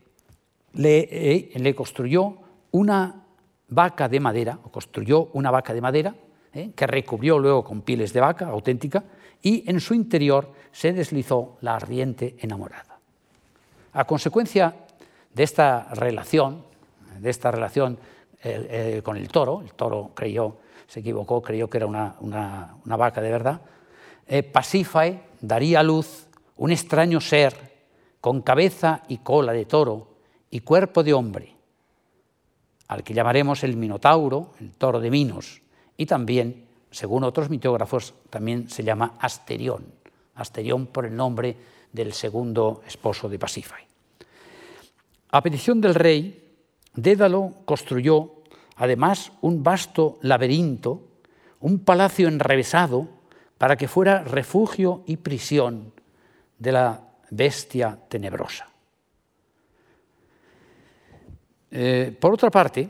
le, 0.74 0.98
eh, 1.10 1.52
le, 1.54 1.74
construyó 1.74 2.36
una 2.72 3.24
vaca 3.68 4.08
de 4.08 4.20
madera, 4.20 4.58
construyó 4.70 5.30
una 5.32 5.50
vaca 5.50 5.72
de 5.72 5.80
madera, 5.80 6.14
que 6.52 6.86
recubrió 6.86 7.40
luego 7.40 7.64
con 7.64 7.82
pieles 7.82 8.12
de 8.12 8.20
vaca 8.20 8.46
auténtica, 8.46 9.02
y 9.42 9.68
en 9.68 9.80
su 9.80 9.92
interior 9.92 10.52
se 10.70 10.92
deslizó 10.92 11.56
la 11.62 11.74
ardiente 11.74 12.36
enamorada. 12.38 13.00
A 13.92 14.04
consecuencia 14.04 14.72
de 15.32 15.42
esta 15.42 15.88
relación, 15.94 16.62
de 17.18 17.28
esta 17.30 17.50
relación 17.50 17.98
con 19.02 19.16
el 19.16 19.28
toro, 19.28 19.62
el 19.62 19.74
toro 19.74 20.12
creyó, 20.14 20.58
se 20.86 21.00
equivocó, 21.00 21.42
creyó 21.42 21.68
que 21.68 21.78
era 21.78 21.86
una, 21.86 22.16
una 22.20 22.96
vaca 22.96 23.20
de 23.20 23.30
verdad, 23.30 23.60
eh, 24.26 24.42
Pasífae 24.42 25.22
daría 25.40 25.80
a 25.80 25.82
luz 25.82 26.26
un 26.56 26.72
extraño 26.72 27.20
ser 27.20 27.74
con 28.20 28.40
cabeza 28.40 29.02
y 29.08 29.18
cola 29.18 29.52
de 29.52 29.66
toro 29.66 30.16
y 30.50 30.60
cuerpo 30.60 31.02
de 31.02 31.12
hombre, 31.12 31.54
al 32.88 33.02
que 33.02 33.12
llamaremos 33.12 33.64
el 33.64 33.76
Minotauro, 33.76 34.52
el 34.60 34.72
toro 34.72 35.00
de 35.00 35.10
Minos, 35.10 35.60
y 35.96 36.06
también, 36.06 36.66
según 36.90 37.24
otros 37.24 37.50
mitógrafos, 37.50 38.14
también 38.30 38.70
se 38.70 38.82
llama 38.82 39.14
Asterión, 39.20 39.84
Asterión 40.36 40.86
por 40.86 41.04
el 41.06 41.14
nombre 41.14 41.56
del 41.92 42.12
segundo 42.12 42.82
esposo 42.86 43.28
de 43.28 43.38
Pasífae. 43.38 43.86
A 45.30 45.42
petición 45.42 45.80
del 45.80 45.94
rey, 45.94 46.40
Dédalo 46.94 47.52
construyó 47.64 48.33
además 48.76 49.32
un 49.40 49.62
vasto 49.62 50.18
laberinto, 50.22 51.02
un 51.60 51.80
palacio 51.80 52.28
enrevesado 52.28 53.08
para 53.58 53.76
que 53.76 53.88
fuera 53.88 54.22
refugio 54.24 55.02
y 55.06 55.16
prisión 55.16 55.92
de 56.58 56.72
la 56.72 57.00
bestia 57.30 57.98
tenebrosa. 58.08 58.68
Eh, 61.70 62.16
por 62.20 62.32
otra 62.32 62.50
parte, 62.50 62.88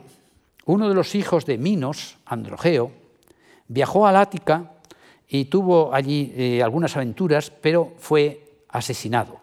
uno 0.65 0.89
de 0.89 0.95
los 0.95 1.15
hijos 1.15 1.45
de 1.45 1.57
Minos, 1.57 2.17
Androgeo, 2.25 2.91
viajó 3.67 4.05
a 4.05 4.19
Ática 4.19 4.71
y 5.27 5.45
tuvo 5.45 5.93
allí 5.93 6.33
eh, 6.35 6.61
algunas 6.61 6.95
aventuras, 6.95 7.49
pero 7.49 7.93
fue 7.97 8.63
asesinado 8.69 9.39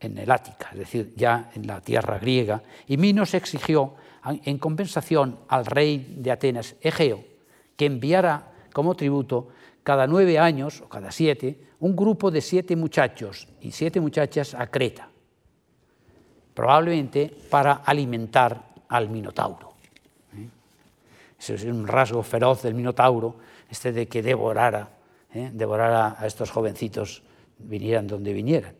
en 0.00 0.16
el 0.18 0.30
Ática, 0.30 0.68
es 0.72 0.78
decir, 0.78 1.12
ya 1.16 1.50
en 1.54 1.66
la 1.66 1.80
tierra 1.80 2.18
griega, 2.18 2.62
y 2.86 2.96
Minos 2.96 3.34
exigió 3.34 3.94
en 4.24 4.58
compensación 4.58 5.38
al 5.48 5.66
rey 5.66 6.16
de 6.18 6.30
Atenas, 6.30 6.76
Egeo, 6.80 7.24
que 7.76 7.86
enviara 7.86 8.52
como 8.72 8.94
tributo 8.94 9.48
cada 9.82 10.06
nueve 10.06 10.38
años, 10.38 10.82
o 10.82 10.88
cada 10.88 11.10
siete, 11.10 11.68
un 11.80 11.96
grupo 11.96 12.30
de 12.30 12.40
siete 12.40 12.76
muchachos 12.76 13.48
y 13.60 13.72
siete 13.72 14.00
muchachas 14.00 14.54
a 14.54 14.66
Creta, 14.66 15.08
probablemente 16.52 17.34
para 17.48 17.74
alimentar 17.74 18.68
al 18.88 19.08
Minotauro. 19.08 19.74
¿eh? 20.36 20.48
Ese 21.38 21.54
es 21.54 21.64
un 21.64 21.86
rasgo 21.86 22.22
feroz 22.22 22.62
del 22.62 22.74
Minotauro, 22.74 23.36
este 23.70 23.92
de 23.92 24.08
que 24.08 24.22
devorara, 24.22 24.90
¿eh? 25.32 25.50
devorara 25.52 26.16
a 26.18 26.26
estos 26.26 26.50
jovencitos, 26.50 27.22
vinieran 27.58 28.06
donde 28.06 28.32
vinieran. 28.32 28.74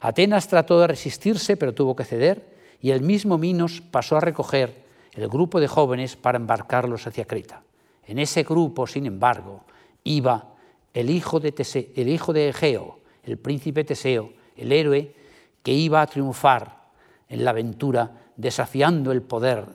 Atenas 0.00 0.46
trató 0.48 0.80
de 0.80 0.86
resistirse, 0.86 1.56
pero 1.56 1.74
tuvo 1.74 1.96
que 1.96 2.04
ceder, 2.04 2.57
y 2.80 2.90
el 2.90 3.02
mismo 3.02 3.38
Minos 3.38 3.80
pasó 3.80 4.16
a 4.16 4.20
recoger 4.20 4.84
el 5.12 5.28
grupo 5.28 5.60
de 5.60 5.68
jóvenes 5.68 6.16
para 6.16 6.38
embarcarlos 6.38 7.06
hacia 7.06 7.24
Creta. 7.24 7.62
En 8.06 8.18
ese 8.18 8.42
grupo, 8.42 8.86
sin 8.86 9.06
embargo, 9.06 9.64
iba 10.04 10.54
el 10.94 11.10
hijo 11.10 11.40
de, 11.40 11.54
el 11.96 12.08
hijo 12.08 12.32
de 12.32 12.48
Egeo, 12.50 13.00
el 13.24 13.38
príncipe 13.38 13.84
Teseo, 13.84 14.32
el 14.56 14.72
héroe 14.72 15.14
que 15.62 15.72
iba 15.72 16.00
a 16.00 16.06
triunfar 16.06 16.88
en 17.28 17.44
la 17.44 17.50
aventura 17.50 18.10
desafiando 18.36 19.12
el 19.12 19.22
poder 19.22 19.66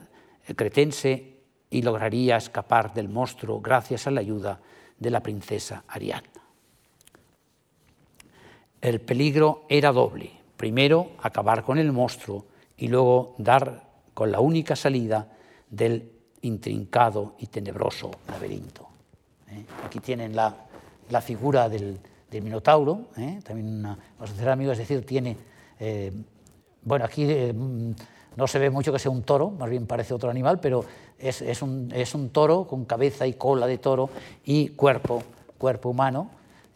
cretense 0.56 1.34
y 1.70 1.82
lograría 1.82 2.36
escapar 2.36 2.92
del 2.92 3.08
monstruo 3.08 3.60
gracias 3.60 4.06
a 4.06 4.10
la 4.10 4.20
ayuda 4.20 4.60
de 4.98 5.10
la 5.10 5.20
princesa 5.20 5.84
Ariadna. 5.88 6.28
El 8.80 9.00
peligro 9.00 9.64
era 9.68 9.92
doble. 9.92 10.30
Primero, 10.56 11.12
acabar 11.22 11.64
con 11.64 11.78
el 11.78 11.90
monstruo 11.90 12.44
y 12.76 12.88
luego 12.88 13.34
dar 13.38 13.84
con 14.14 14.30
la 14.30 14.40
única 14.40 14.76
salida 14.76 15.28
del 15.68 16.10
intrincado 16.42 17.34
y 17.38 17.46
tenebroso 17.46 18.10
laberinto. 18.28 18.88
¿eh? 19.50 19.64
Aquí 19.84 20.00
tienen 20.00 20.34
la, 20.36 20.54
la 21.10 21.20
figura 21.20 21.68
del, 21.68 21.98
Minotauro, 22.32 23.10
¿eh? 23.16 23.38
también 23.44 23.78
una, 23.78 23.96
vamos 24.18 24.40
a 24.40 24.52
amigos, 24.52 24.72
es 24.72 24.88
decir, 24.88 25.06
tiene, 25.06 25.36
eh, 25.78 26.10
bueno, 26.82 27.04
aquí 27.04 27.24
mm, 27.24 27.92
no 28.34 28.46
se 28.48 28.58
ve 28.58 28.70
mucho 28.70 28.92
que 28.92 28.98
sea 28.98 29.12
un 29.12 29.22
toro, 29.22 29.50
más 29.50 29.70
bien 29.70 29.86
parece 29.86 30.14
otro 30.14 30.30
animal, 30.30 30.58
pero 30.58 30.84
es, 31.16 31.42
es, 31.42 31.62
un, 31.62 31.92
es 31.94 32.12
un, 32.12 32.30
toro 32.30 32.66
con 32.66 32.86
cabeza 32.86 33.24
y 33.24 33.34
cola 33.34 33.68
de 33.68 33.78
toro 33.78 34.10
y 34.44 34.70
cuerpo, 34.70 35.22
cuerpo 35.58 35.90
humano. 35.90 36.28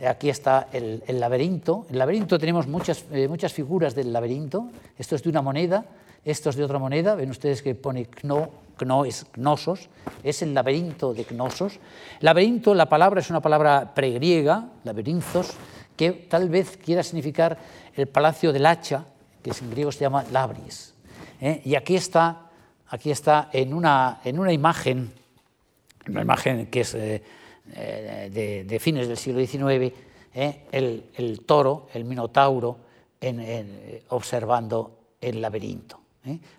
Aquí 0.07 0.31
está 0.31 0.69
el, 0.73 1.03
el 1.07 1.19
laberinto. 1.19 1.87
El 1.91 1.99
laberinto 1.99 2.39
tenemos 2.39 2.69
muchas, 2.69 3.05
muchas 3.29 3.53
figuras 3.53 3.95
del 3.95 4.13
laberinto. 4.13 4.69
Esto 4.97 5.17
es 5.17 5.23
de 5.23 5.31
una 5.31 5.43
moneda, 5.43 5.85
esto 6.25 6.51
es 6.51 6.57
de 6.57 6.65
otra 6.65 6.79
moneda. 6.79 7.15
Ven 7.15 7.31
ustedes 7.31 7.63
que 7.63 7.75
pone 7.75 8.07
Kno, 8.07 9.05
es 9.05 9.27
Knossos, 9.33 9.89
es 10.23 10.43
el 10.43 10.55
laberinto 10.55 11.15
de 11.15 11.25
Knossos. 11.25 11.81
Laberinto, 12.21 12.75
la 12.75 12.89
palabra 12.89 13.21
es 13.21 13.31
una 13.31 13.41
palabra 13.41 13.93
pregriega, 13.95 14.69
laberinzos, 14.85 15.55
que 15.97 16.13
tal 16.13 16.49
vez 16.49 16.77
quiera 16.77 17.03
significar 17.03 17.59
el 17.97 18.07
palacio 18.07 18.53
del 18.53 18.67
hacha, 18.67 19.05
que 19.43 19.51
en 19.51 19.71
griego 19.71 19.91
se 19.91 20.01
llama 20.01 20.25
labris. 20.31 20.95
¿eh? 21.41 21.61
Y 21.65 21.75
aquí 21.75 21.97
está, 21.97 22.51
aquí 22.89 23.11
está 23.11 23.49
en, 23.53 23.75
una, 23.75 24.21
en 24.25 24.39
una 24.39 24.53
imagen, 24.53 25.13
una 26.09 26.23
imagen 26.23 26.67
que 26.67 26.81
es 26.83 26.95
eh, 26.95 27.23
de, 27.75 28.79
fines 28.81 29.09
del 29.09 29.17
siglo 29.17 29.45
XIX, 29.45 29.93
el, 30.35 31.41
toro, 31.47 31.89
el 31.95 32.05
minotauro, 32.05 32.79
observando 34.09 34.99
el 35.21 35.41
laberinto. 35.41 36.01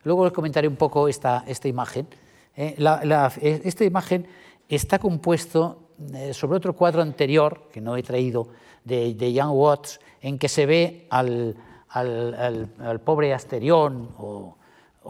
Luego 0.04 0.26
les 0.26 0.34
comentaré 0.34 0.68
un 0.68 0.76
poco 0.76 1.08
esta, 1.08 1.44
esta 1.48 1.68
imagen. 1.68 2.08
esta 2.56 3.86
imagen 3.86 4.28
está 4.68 5.00
compuesto 5.00 5.90
sobre 6.34 6.58
otro 6.58 6.74
cuadro 6.76 7.02
anterior, 7.02 7.70
que 7.72 7.82
no 7.82 7.96
he 7.96 8.04
traído, 8.04 8.50
de, 8.84 9.14
de 9.14 9.34
Jan 9.34 9.52
Watts, 9.52 10.00
en 10.22 10.38
que 10.38 10.50
se 10.50 10.66
ve 10.66 11.08
al, 11.10 11.56
al, 11.90 13.02
pobre 13.04 13.34
Asterión 13.34 14.10
o, 14.18 14.56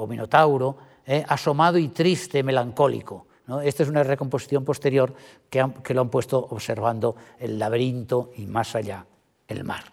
Minotauro 0.08 0.78
eh, 1.06 1.26
asomado 1.28 1.78
y 1.78 1.90
triste, 1.90 2.42
melancólico. 2.42 3.28
Esta 3.64 3.84
es 3.84 3.90
una 3.90 4.04
recomposición 4.04 4.64
posterior 4.64 5.14
que, 5.50 5.64
lo 5.94 6.02
han 6.02 6.10
puesto 6.10 6.40
observando 6.40 7.16
el 7.40 7.58
laberinto 7.58 8.32
y 8.38 8.46
más 8.46 8.76
allá 8.76 9.06
el 9.48 9.64
mar. 9.64 9.84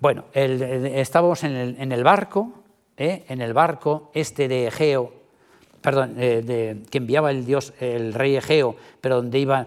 Bueno, 0.00 0.24
estábamos 0.34 1.44
en 1.44 1.92
el, 1.92 2.04
barco, 2.04 2.52
eh, 2.96 3.24
en 3.28 3.40
el 3.40 3.52
barco 3.52 4.10
este 4.14 4.48
de 4.48 4.66
Egeo, 4.66 5.12
perdón, 5.80 6.14
eh, 6.18 6.82
que 6.90 6.98
enviaba 6.98 7.30
el 7.30 7.44
dios, 7.46 7.72
el 7.80 8.12
rey 8.12 8.36
Egeo, 8.36 8.76
pero 9.00 9.16
donde 9.16 9.38
iba 9.38 9.66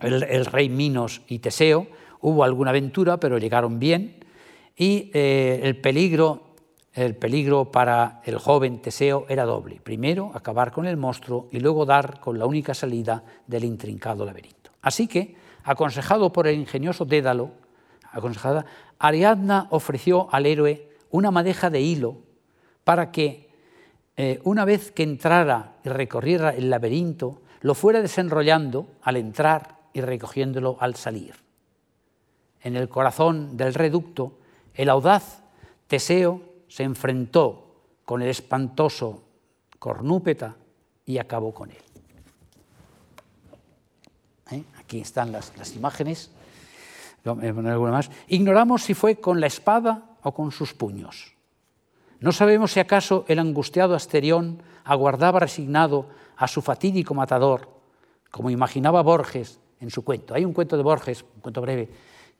el, 0.00 0.22
el 0.22 0.46
rey 0.46 0.68
Minos 0.68 1.22
y 1.26 1.38
Teseo, 1.38 1.86
hubo 2.20 2.44
alguna 2.44 2.70
aventura, 2.70 3.18
pero 3.18 3.38
llegaron 3.38 3.78
bien, 3.78 4.22
y 4.76 5.10
eh, 5.12 5.60
el, 5.62 5.76
peligro, 5.76 6.51
el 6.94 7.16
peligro 7.16 7.70
para 7.70 8.20
el 8.24 8.38
joven 8.38 8.82
Teseo 8.82 9.24
era 9.28 9.44
doble. 9.44 9.80
Primero, 9.82 10.30
acabar 10.34 10.72
con 10.72 10.86
el 10.86 10.96
monstruo 10.96 11.48
y 11.50 11.60
luego 11.60 11.86
dar 11.86 12.20
con 12.20 12.38
la 12.38 12.46
única 12.46 12.74
salida 12.74 13.24
del 13.46 13.64
intrincado 13.64 14.26
laberinto. 14.26 14.70
Así 14.82 15.06
que, 15.06 15.36
aconsejado 15.64 16.32
por 16.32 16.46
el 16.46 16.58
ingenioso 16.58 17.04
Dédalo, 17.04 17.50
Ariadna 18.98 19.68
ofreció 19.70 20.28
al 20.32 20.44
héroe 20.44 20.90
una 21.10 21.30
madeja 21.30 21.70
de 21.70 21.80
hilo 21.80 22.18
para 22.84 23.10
que, 23.10 23.48
eh, 24.16 24.40
una 24.44 24.64
vez 24.64 24.92
que 24.92 25.02
entrara 25.02 25.76
y 25.84 25.88
recorriera 25.88 26.50
el 26.50 26.68
laberinto, 26.68 27.40
lo 27.62 27.74
fuera 27.74 28.02
desenrollando 28.02 28.88
al 29.02 29.16
entrar 29.16 29.78
y 29.94 30.02
recogiéndolo 30.02 30.76
al 30.80 30.96
salir. 30.96 31.36
En 32.60 32.76
el 32.76 32.88
corazón 32.88 33.56
del 33.56 33.72
reducto 33.72 34.38
el 34.74 34.88
audaz 34.88 35.42
Teseo 35.86 36.51
se 36.72 36.84
enfrentó 36.84 37.66
con 38.06 38.22
el 38.22 38.30
espantoso 38.30 39.24
Cornúpeta 39.78 40.56
y 41.04 41.18
acabó 41.18 41.52
con 41.52 41.70
él. 41.70 41.76
¿Eh? 44.52 44.62
Aquí 44.78 45.00
están 45.00 45.32
las, 45.32 45.52
imágenes. 45.76 46.30
Más. 47.24 48.10
Ignoramos 48.28 48.84
si 48.84 48.94
fue 48.94 49.16
con 49.16 49.38
la 49.38 49.48
espada 49.48 50.16
o 50.22 50.32
con 50.32 50.50
sus 50.50 50.72
puños. 50.72 51.34
No 52.20 52.32
sabemos 52.32 52.72
si 52.72 52.80
acaso 52.80 53.26
el 53.28 53.38
angustiado 53.38 53.94
Asterión 53.94 54.62
aguardaba 54.84 55.40
resignado 55.40 56.06
a 56.38 56.48
su 56.48 56.62
fatídico 56.62 57.12
matador, 57.12 57.68
como 58.30 58.48
imaginaba 58.48 59.02
Borges 59.02 59.60
en 59.78 59.90
su 59.90 60.04
cuento. 60.04 60.32
Hay 60.32 60.46
un 60.46 60.54
cuento 60.54 60.78
de 60.78 60.82
Borges, 60.82 61.22
un 61.34 61.42
cuento 61.42 61.60
breve, 61.60 61.90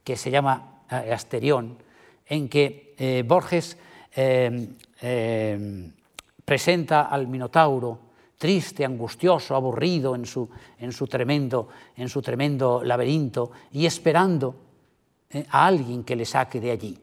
que 0.02 0.16
se 0.16 0.30
llama 0.30 0.84
eh, 0.90 1.12
Asterión, 1.12 1.76
en 2.24 2.48
que 2.48 2.94
eh, 2.96 3.24
Borges 3.26 3.76
eh, 4.14 4.68
eh, 5.00 5.90
presenta 6.44 7.02
al 7.02 7.26
Minotauro 7.28 8.12
triste, 8.36 8.84
angustioso, 8.84 9.54
aburrido 9.54 10.14
en 10.14 10.26
su, 10.26 10.48
en 10.78 10.92
su, 10.92 11.06
tremendo, 11.06 11.68
en 11.96 12.08
su 12.08 12.20
tremendo 12.20 12.82
laberinto 12.82 13.52
y 13.70 13.86
esperando 13.86 14.54
a 15.48 15.66
alguien 15.66 16.02
que 16.02 16.16
le 16.16 16.24
saque 16.24 16.60
de 16.60 16.70
allí. 16.72 16.98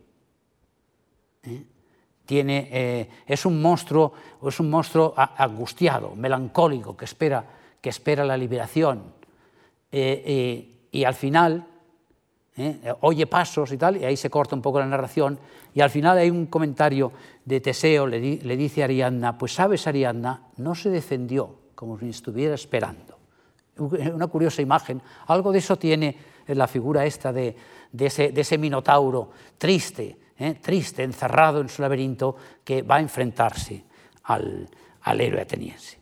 Tiene, 2.25 3.09
es 3.25 3.45
un 3.45 3.61
monstruo, 3.61 4.11
es 4.45 4.59
un 4.59 4.69
monstruo 4.69 5.13
angustiado, 5.15 6.13
melancólico, 6.13 6.95
que 6.97 7.05
espera, 7.05 7.45
que 7.81 7.89
espera 7.89 8.25
la 8.25 8.37
liberación. 8.37 9.13
y 9.89 11.03
al 11.05 11.15
final 11.15 11.65
¿eh? 12.59 12.93
oye 13.01 13.25
pasos 13.25 13.71
y 13.71 13.77
tal, 13.77 13.97
y 13.97 14.05
ahí 14.05 14.17
se 14.17 14.29
corta 14.29 14.55
un 14.55 14.61
poco 14.61 14.79
la 14.79 14.85
narración, 14.85 15.39
y 15.73 15.81
al 15.81 15.89
final 15.89 16.17
hay 16.17 16.29
un 16.29 16.47
comentario 16.47 17.11
de 17.45 17.61
Teseo, 17.61 18.05
le, 18.05 18.19
dice 18.19 18.81
a 18.81 18.85
Ariadna, 18.85 19.37
pues 19.37 19.53
sabes 19.53 19.87
Ariadna, 19.87 20.43
no 20.57 20.75
se 20.75 20.89
defendió 20.89 21.55
como 21.73 21.97
si 21.97 22.09
estuviera 22.09 22.55
esperando. 22.55 23.17
Una 23.77 24.27
curiosa 24.27 24.61
imagen, 24.61 25.01
algo 25.27 25.53
de 25.53 25.59
eso 25.59 25.77
tiene 25.77 26.15
la 26.47 26.67
figura 26.67 27.05
esta 27.05 27.31
de, 27.31 27.55
ese, 27.97 28.57
minotauro 28.57 29.29
triste, 29.57 30.17
¿eh? 30.37 30.55
triste, 30.61 31.03
encerrado 31.03 31.61
en 31.61 31.69
su 31.69 31.81
laberinto, 31.81 32.35
que 32.63 32.81
va 32.81 32.97
a 32.97 32.99
enfrentarse 32.99 33.85
al, 34.23 34.67
al 35.03 35.21
héroe 35.21 35.41
ateniense. 35.41 35.97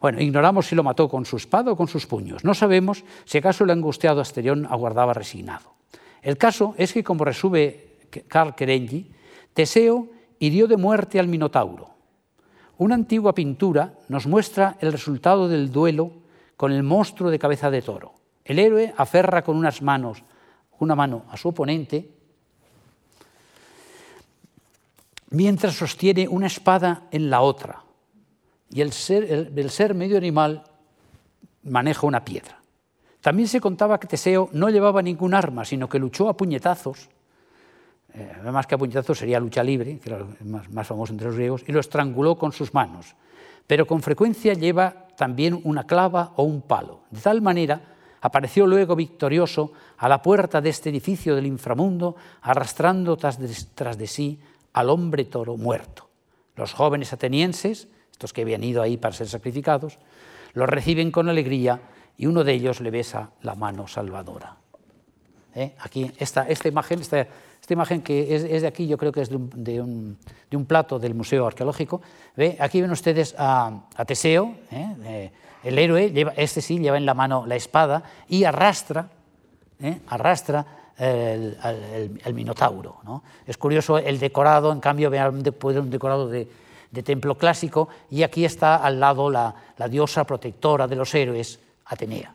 Bueno, 0.00 0.20
ignoramos 0.20 0.66
si 0.66 0.76
lo 0.76 0.84
mató 0.84 1.08
con 1.08 1.24
su 1.24 1.38
espada 1.38 1.72
o 1.72 1.76
con 1.76 1.88
sus 1.88 2.06
puños. 2.06 2.44
No 2.44 2.52
sabemos 2.52 3.04
si 3.24 3.38
acaso 3.38 3.64
el 3.64 3.70
angustiado 3.70 4.20
Asterión 4.20 4.66
aguardaba 4.66 5.14
resignado. 5.14 5.77
El 6.28 6.36
caso 6.36 6.74
es 6.76 6.92
que, 6.92 7.02
como 7.02 7.24
resume 7.24 7.84
Carl 8.28 8.54
Kerengi, 8.54 9.10
Teseo 9.54 10.08
hirió 10.38 10.66
de 10.66 10.76
muerte 10.76 11.18
al 11.18 11.26
Minotauro. 11.26 11.88
Una 12.76 12.96
antigua 12.96 13.34
pintura 13.34 13.94
nos 14.10 14.26
muestra 14.26 14.76
el 14.80 14.92
resultado 14.92 15.48
del 15.48 15.72
duelo 15.72 16.12
con 16.54 16.70
el 16.70 16.82
monstruo 16.82 17.30
de 17.30 17.38
cabeza 17.38 17.70
de 17.70 17.80
toro. 17.80 18.12
El 18.44 18.58
héroe 18.58 18.92
aferra 18.98 19.40
con 19.40 19.56
unas 19.56 19.80
manos, 19.80 20.22
una 20.78 20.94
mano 20.94 21.24
a 21.30 21.38
su 21.38 21.48
oponente, 21.48 22.10
mientras 25.30 25.76
sostiene 25.76 26.28
una 26.28 26.48
espada 26.48 27.04
en 27.10 27.30
la 27.30 27.40
otra, 27.40 27.84
y 28.68 28.82
el 28.82 28.92
ser 28.92 29.94
medio 29.94 30.18
animal 30.18 30.62
maneja 31.62 32.06
una 32.06 32.22
piedra. 32.22 32.60
También 33.20 33.48
se 33.48 33.60
contaba 33.60 33.98
que 33.98 34.06
Teseo 34.06 34.48
no 34.52 34.70
llevaba 34.70 35.02
ningún 35.02 35.34
arma, 35.34 35.64
sino 35.64 35.88
que 35.88 35.98
luchó 35.98 36.28
a 36.28 36.36
puñetazos, 36.36 37.08
eh, 38.14 38.50
más 38.50 38.66
que 38.66 38.74
a 38.74 38.78
puñetazos 38.78 39.18
sería 39.18 39.40
lucha 39.40 39.62
libre, 39.62 39.98
que 39.98 40.08
era 40.08 40.24
más, 40.44 40.86
famoso 40.86 41.12
entre 41.12 41.26
los 41.26 41.36
griegos, 41.36 41.64
y 41.66 41.72
lo 41.72 41.80
estranguló 41.80 42.36
con 42.36 42.52
sus 42.52 42.72
manos. 42.72 43.14
Pero 43.66 43.86
con 43.86 44.02
frecuencia 44.02 44.54
lleva 44.54 45.08
también 45.16 45.60
una 45.64 45.84
clava 45.84 46.32
o 46.36 46.44
un 46.44 46.62
palo. 46.62 47.02
De 47.10 47.20
tal 47.20 47.42
manera, 47.42 47.80
apareció 48.20 48.66
luego 48.66 48.96
victorioso 48.96 49.72
a 49.98 50.08
la 50.08 50.22
puerta 50.22 50.60
de 50.60 50.70
este 50.70 50.90
edificio 50.90 51.34
del 51.34 51.46
inframundo, 51.46 52.16
arrastrando 52.42 53.16
tras 53.16 53.38
de, 53.38 53.54
tras 53.74 53.98
de 53.98 54.06
sí 54.06 54.40
al 54.72 54.90
hombre 54.90 55.24
toro 55.24 55.56
muerto. 55.56 56.08
Los 56.56 56.72
jóvenes 56.72 57.12
atenienses, 57.12 57.88
estos 58.10 58.32
que 58.32 58.42
habían 58.42 58.64
ido 58.64 58.80
ahí 58.80 58.96
para 58.96 59.14
ser 59.14 59.28
sacrificados, 59.28 59.98
lo 60.54 60.66
reciben 60.66 61.10
con 61.10 61.28
alegría 61.28 61.80
y 62.18 62.26
uno 62.26 62.44
de 62.44 62.52
ellos 62.52 62.80
le 62.80 62.90
besa 62.90 63.30
la 63.42 63.54
mano 63.54 63.86
salvadora. 63.86 64.56
¿Eh? 65.54 65.74
Aquí, 65.78 66.10
esta, 66.18 66.46
esta 66.48 66.68
imagen, 66.68 67.00
esta, 67.00 67.20
esta, 67.20 67.72
imagen 67.72 68.02
que 68.02 68.34
es, 68.34 68.42
es, 68.44 68.62
de 68.62 68.68
aquí, 68.68 68.86
yo 68.86 68.98
creo 68.98 69.12
que 69.12 69.22
es 69.22 69.30
de 69.30 69.36
un, 69.36 70.18
de 70.50 70.56
un, 70.56 70.66
plato 70.66 70.98
del 70.98 71.14
Museo 71.14 71.46
Arqueológico. 71.46 72.02
¿Ve? 72.36 72.56
Aquí 72.60 72.80
ven 72.80 72.90
ustedes 72.90 73.34
a, 73.38 73.86
a 73.96 74.04
Teseo, 74.04 74.54
¿eh? 74.70 75.30
el 75.64 75.78
héroe, 75.78 76.10
lleva, 76.10 76.32
este 76.36 76.60
sí, 76.60 76.78
lleva 76.78 76.96
en 76.96 77.06
la 77.06 77.14
mano 77.14 77.46
la 77.46 77.56
espada 77.56 78.02
y 78.28 78.44
arrastra, 78.44 79.08
¿eh? 79.80 80.00
arrastra 80.08 80.66
el, 80.98 82.34
Minotauro. 82.34 82.96
¿no? 83.04 83.22
Es 83.46 83.56
curioso 83.56 83.98
el 83.98 84.18
decorado, 84.18 84.72
en 84.72 84.80
cambio, 84.80 85.08
vean 85.08 85.36
un 85.36 85.90
decorado 85.90 86.28
de, 86.28 86.48
de 86.90 87.02
templo 87.02 87.36
clásico, 87.36 87.88
y 88.10 88.22
aquí 88.22 88.44
está 88.44 88.76
al 88.76 88.98
lado 89.00 89.30
la, 89.30 89.54
la 89.76 89.88
diosa 89.88 90.24
protectora 90.24 90.86
de 90.86 90.96
los 90.96 91.14
héroes, 91.14 91.60
Atenea. 91.88 92.34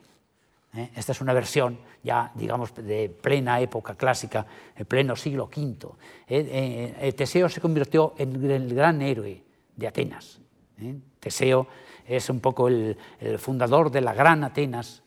¿eh? 0.76 0.90
Esta 0.96 1.12
es 1.12 1.22
una 1.22 1.34
versión 1.34 1.80
ya, 2.04 2.32
digamos, 2.36 2.74
de 2.76 3.10
plena 3.10 3.60
época 3.60 3.96
clásica, 3.96 4.46
el 4.76 4.86
pleno 4.86 5.16
siglo 5.16 5.46
V. 5.46 5.88
¿eh? 6.28 6.96
Eh, 7.00 7.14
Teseo 7.14 7.50
se 7.50 7.62
convirtió 7.62 8.14
en 8.18 8.52
el 8.52 8.74
gran 8.74 9.02
héroe 9.02 9.42
de 9.76 9.88
Atenas. 9.88 10.40
Teseo 11.20 11.68
es 12.06 12.30
un 12.30 12.40
poco 12.40 12.68
el, 12.68 12.98
fundador 13.38 13.90
de 13.90 14.02
la 14.02 14.14
gran 14.14 14.44
Atenas 14.44 15.02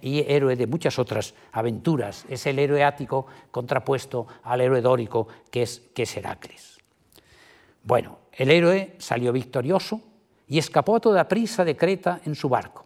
y 0.00 0.20
héroe 0.20 0.54
de 0.54 0.66
muchas 0.66 0.98
otras 0.98 1.34
aventuras. 1.52 2.24
Es 2.28 2.46
el 2.46 2.58
héroe 2.58 2.84
ático 2.84 3.26
contrapuesto 3.50 4.26
al 4.44 4.60
héroe 4.60 4.80
dórico 4.80 5.28
que 5.50 5.62
es, 5.62 5.82
que 5.94 6.04
es 6.04 6.16
Heracles. 6.16 6.78
Bueno, 7.82 8.18
el 8.32 8.50
héroe 8.50 8.94
salió 8.98 9.32
victorioso 9.32 10.00
y 10.48 10.58
escapó 10.58 10.96
a 10.96 11.00
toda 11.00 11.28
prisa 11.28 11.64
de 11.64 11.76
Creta 11.76 12.20
en 12.24 12.34
su 12.34 12.48
barco. 12.48 12.81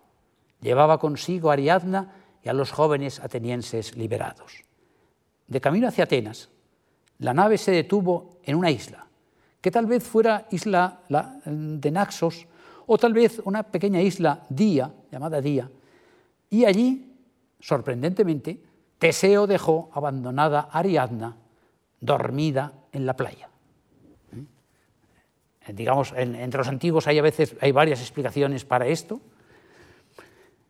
Llevaba 0.66 0.98
consigo 0.98 1.50
a 1.50 1.52
Ariadna 1.52 2.12
y 2.42 2.48
a 2.48 2.52
los 2.52 2.72
jóvenes 2.72 3.20
atenienses 3.20 3.96
liberados. 3.96 4.64
De 5.46 5.60
camino 5.60 5.86
hacia 5.86 6.02
Atenas, 6.02 6.48
la 7.20 7.32
nave 7.32 7.56
se 7.56 7.70
detuvo 7.70 8.40
en 8.42 8.56
una 8.56 8.72
isla, 8.72 9.06
que 9.60 9.70
tal 9.70 9.86
vez 9.86 10.02
fuera 10.02 10.48
isla 10.50 11.02
de 11.44 11.90
Naxos 11.92 12.48
o 12.84 12.98
tal 12.98 13.12
vez 13.12 13.40
una 13.44 13.62
pequeña 13.62 14.02
isla 14.02 14.44
Día, 14.48 14.92
llamada 15.12 15.40
Día, 15.40 15.70
Y 16.50 16.64
allí, 16.64 17.14
sorprendentemente, 17.60 18.60
Teseo 18.98 19.46
dejó 19.46 19.88
abandonada 19.92 20.68
a 20.68 20.80
Ariadna 20.80 21.36
dormida 22.00 22.72
en 22.90 23.06
la 23.06 23.14
playa. 23.14 23.50
¿Eh? 25.68 25.72
Digamos, 25.74 26.12
entre 26.16 26.58
los 26.58 26.66
antiguos 26.66 27.06
hay 27.06 27.20
a 27.20 27.22
veces 27.22 27.54
hay 27.60 27.70
varias 27.70 28.00
explicaciones 28.00 28.64
para 28.64 28.88
esto, 28.88 29.20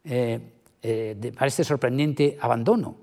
eh, 0.09 0.41
eh, 0.83 1.33
para 1.35 1.49
este 1.49 1.65
sorprendente 1.65 2.39
abandono. 2.41 2.97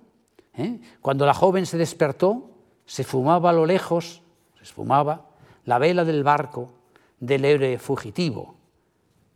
Cuando 1.01 1.25
la 1.25 1.33
joven 1.33 1.65
se 1.65 1.77
despertó, 1.77 2.51
se 2.85 3.03
fumaba 3.03 3.49
a 3.49 3.53
lo 3.53 3.65
lejos, 3.65 4.21
se 4.55 4.63
esfumaba 4.63 5.29
la 5.65 5.79
vela 5.79 6.05
del 6.05 6.23
barco 6.23 6.71
del 7.19 7.43
héroe 7.43 7.79
fugitivo 7.79 8.55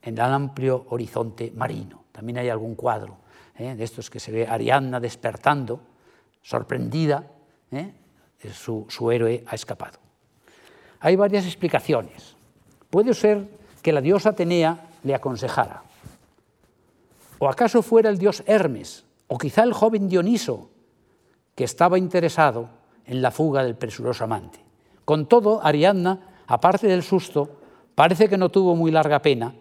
en 0.01 0.13
el 0.13 0.22
amplio 0.22 0.86
horizonte 0.89 1.51
marino. 1.55 2.03
También 2.11 2.38
hay 2.38 2.49
algún 2.49 2.76
cuadro 2.76 3.18
de 3.57 3.84
estos 3.84 4.11
que 4.11 4.20
se 4.20 4.32
ve 4.32 4.47
Ariadna 4.47 4.99
despertando, 4.99 5.82
sorprendida, 6.43 7.26
su, 8.53 8.86
su 8.88 9.11
héroe 9.11 9.43
ha 9.47 9.55
escapado. 9.55 9.97
Hay 10.99 11.15
varias 11.15 11.45
explicaciones. 11.45 12.36
Puede 12.89 13.13
ser 13.13 13.47
que 13.82 13.91
la 13.91 14.01
diosa 14.01 14.30
Atenea 14.30 14.88
le 15.03 15.15
aconsejara. 15.15 15.87
¿O 17.40 17.50
acaso 17.50 17.82
fuera 17.82 18.10
el 18.10 18.18
dios 18.18 18.44
Hermes, 18.48 19.06
o 19.28 19.38
quizá 19.38 19.64
el 19.64 19.74
joven 19.74 20.10
Dioniso, 20.10 20.70
que 21.56 21.64
estaba 21.64 21.98
interesado 21.98 22.70
en 23.06 23.22
la 23.22 23.32
fuga 23.32 23.64
del 23.64 23.76
presuroso 23.76 24.24
amante? 24.24 24.60
Con 25.06 25.28
todo, 25.28 25.64
Ariadna, 25.64 26.44
aparte 26.48 26.88
del 26.88 27.04
susto, 27.04 27.60
parece 27.96 28.28
que 28.28 28.38
no 28.38 28.50
tuvo 28.50 28.76
muy 28.76 28.92
larga 28.92 29.22
pena, 29.22 29.54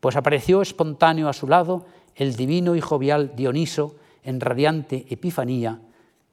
pues 0.00 0.16
apareció 0.16 0.62
espontáneo 0.62 1.28
a 1.28 1.32
su 1.32 1.48
lado 1.48 1.86
el 2.14 2.36
divino 2.36 2.76
y 2.76 2.80
jovial 2.80 3.32
Dioniso 3.34 3.96
en 4.22 4.40
radiante 4.40 5.06
epifanía 5.08 5.80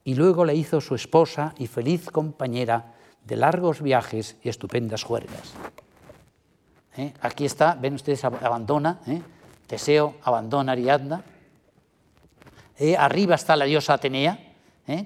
y 0.04 0.16
luego 0.16 0.46
la 0.46 0.54
hizo 0.54 0.82
su 0.82 0.96
esposa 0.96 1.54
y 1.58 1.68
feliz 1.68 2.10
compañera 2.10 2.94
de 3.26 3.36
largos 3.36 3.82
viajes 3.82 4.38
y 4.44 4.50
estupendas 4.50 5.04
juergas. 5.04 5.54
¿Eh? 6.98 7.14
Aquí 7.22 7.46
está, 7.46 7.76
ven 7.80 7.96
ustedes, 7.96 8.24
abandona, 8.26 9.00
¿eh? 9.08 9.22
Teseo 9.72 10.16
abandona 10.24 10.74
Ariadna. 10.74 11.24
¿Eh? 12.78 12.98
arriba 12.98 13.36
está 13.36 13.56
la 13.56 13.64
diosa 13.64 13.94
Atenea, 13.94 14.38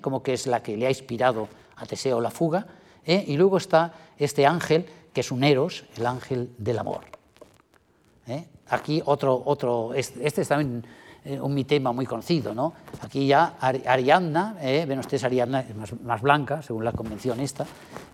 como 0.01 0.24
que 0.24 0.34
es 0.34 0.47
la 0.47 0.63
que 0.63 0.76
le 0.76 0.88
ha 0.88 0.89
inspirado 0.89 1.47
a 1.76 1.86
Teseo 1.86 2.20
la 2.20 2.32
fuga. 2.32 2.66
y 3.05 3.38
luego 3.38 3.57
está 3.57 3.93
este 4.18 4.47
ángel, 4.47 4.88
que 5.13 5.22
es 5.22 5.32
un 5.32 5.43
Eros, 5.43 5.86
el 5.97 6.07
ángel 6.07 6.49
del 6.57 6.80
amor. 6.80 7.01
Aquí 8.70 9.03
otro, 9.05 9.39
otro, 9.45 9.93
este 9.93 10.41
es 10.41 10.47
también 10.47 10.84
eh, 11.26 11.39
un 11.39 11.53
mitema 11.53 11.91
muy 11.91 12.07
conocido. 12.07 12.55
¿no? 12.55 12.74
Aquí 13.01 13.28
ya 13.28 13.57
Ariadna, 13.59 14.57
eh, 14.61 14.86
ven 14.88 14.97
ustedes 14.97 15.24
Ariadna 15.24 15.59
es 15.59 16.01
más, 16.01 16.22
blanca, 16.22 16.63
según 16.63 16.84
la 16.84 16.91
convención 16.91 17.39
esta, 17.39 17.66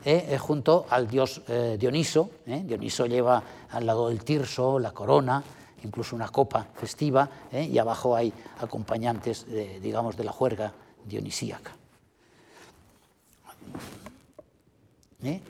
eh, 0.04 0.28
eh, 0.32 0.38
junto 0.38 0.86
al 0.89 1.08
dios 1.08 1.41
Dioniso. 1.80 2.30
Dioniso 2.45 3.06
lleva 3.06 3.41
al 3.70 3.86
lado 3.86 4.10
del 4.10 4.24
tirso, 4.26 4.80
la 4.80 4.91
corona, 4.91 5.41
incluso 5.84 6.16
una 6.16 6.30
copa 6.30 6.68
festiva, 6.76 7.30
y 7.52 7.78
abajo 7.78 8.16
hay 8.16 8.34
acompañantes, 8.60 9.46
digamos, 9.82 10.16
de 10.18 10.24
la 10.24 10.32
juerga 10.32 10.74
dionisíaca. 11.06 11.72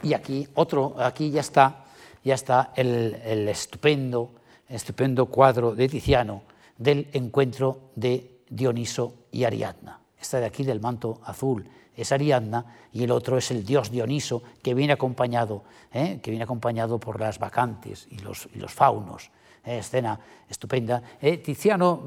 Y 0.03 0.13
aquí, 0.13 0.47
otro, 0.55 0.95
aquí 0.99 1.31
ya 1.31 1.41
está, 1.41 1.85
ya 2.23 2.35
está 2.35 2.73
el, 2.75 3.47
estupendo, 3.47 4.31
estupendo 4.67 5.27
cuadro 5.27 5.73
de 5.75 5.87
Tiziano 5.87 6.43
del 6.77 7.07
encuentro 7.13 7.91
de 7.95 8.41
Dioniso 8.49 9.13
y 9.31 9.45
Ariadna. 9.45 9.99
Esta 10.19 10.39
de 10.39 10.45
aquí 10.47 10.63
del 10.63 10.81
manto 10.81 11.21
azul 11.23 11.65
es 11.95 12.11
Ariadna 12.11 12.65
y 12.91 13.03
el 13.03 13.11
otro 13.11 13.37
es 13.37 13.49
el 13.51 13.65
dios 13.65 13.91
Dioniso 13.91 14.43
que 14.61 14.73
viene 14.73 14.93
acompañado, 14.93 15.63
¿eh? 15.93 16.19
que 16.21 16.31
viene 16.31 16.43
acompañado 16.43 16.99
por 16.99 17.19
las 17.19 17.39
vacantes 17.39 18.07
y 18.11 18.19
los 18.19 18.47
faunos. 18.67 19.31
¿Eh? 19.65 19.77
escena 19.79 20.19
estupenda. 20.49 21.01
¿eh? 21.21 21.37
Tiziano 21.37 22.03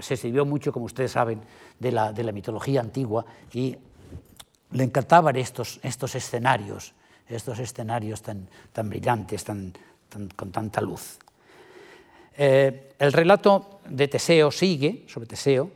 se 0.00 0.16
sirvió 0.16 0.44
mucho, 0.44 0.72
como 0.72 0.86
ustedes 0.86 1.12
saben, 1.12 1.40
de 1.78 1.92
la, 1.92 2.12
de 2.12 2.24
la 2.24 2.32
mitología 2.32 2.80
antigua 2.80 3.24
y 3.52 3.76
le 4.72 4.84
encantaban 4.84 5.36
estos, 5.36 5.80
estos 5.82 6.14
escenarios, 6.14 6.94
estos 7.28 7.58
escenarios 7.58 8.22
tan, 8.22 8.48
brillantes, 8.88 9.44
tan, 9.44 9.72
con 10.34 10.50
tanta 10.50 10.80
luz. 10.80 11.18
Eh, 12.36 12.92
el 12.98 13.12
relato 13.12 13.80
de 13.88 14.08
Teseo 14.08 14.50
sigue, 14.50 15.04
sobre 15.08 15.26
Teseo, 15.26 15.70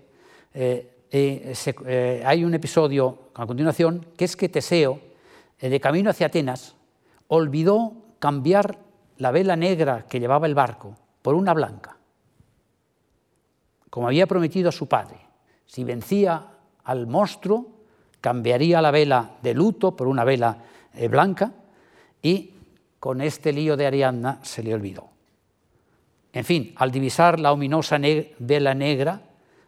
eh, 0.53 0.87
eh, 1.13 2.23
hay 2.25 2.45
un 2.45 2.55
episodio 2.55 3.31
a 3.35 3.47
continuación 3.47 4.07
que 4.17 4.25
es 4.25 4.37
que 4.37 4.49
Teseo, 4.49 5.01
de 5.61 5.81
camino 5.81 6.11
hacia 6.11 6.27
Atenas, 6.27 6.75
olvidó 7.29 7.93
cambiar 8.19 8.79
la 9.19 9.31
vela 9.31 9.57
negra 9.57 10.07
que 10.09 10.21
llevaba 10.21 10.47
el 10.47 10.55
barco 10.55 10.97
por 11.23 11.35
una 11.35 11.55
blanca, 11.55 11.97
como 13.89 14.07
había 14.07 14.27
prometido 14.27 14.69
a 14.69 14.73
su 14.73 14.89
padre. 14.89 15.19
Si 15.67 15.85
vencía 15.85 16.47
al 16.85 17.07
monstruo, 17.07 17.67
cambiaría 18.21 18.83
la 18.83 18.91
vela 18.91 19.37
de 19.43 19.55
luto 19.55 19.97
por 19.97 20.07
una 20.07 20.25
vela 20.25 20.59
blanca 21.09 21.53
y 22.23 22.55
con 22.99 23.21
este 23.21 23.53
lío 23.53 23.77
de 23.77 23.87
Ariadna 23.87 24.41
se 24.43 24.63
le 24.63 24.75
olvidó. 24.75 25.09
En 26.33 26.45
fin, 26.45 26.75
al 26.77 26.91
divisar 26.91 27.41
la 27.41 27.53
ominosa 27.53 27.99
vela 28.39 28.75
negra 28.75 29.23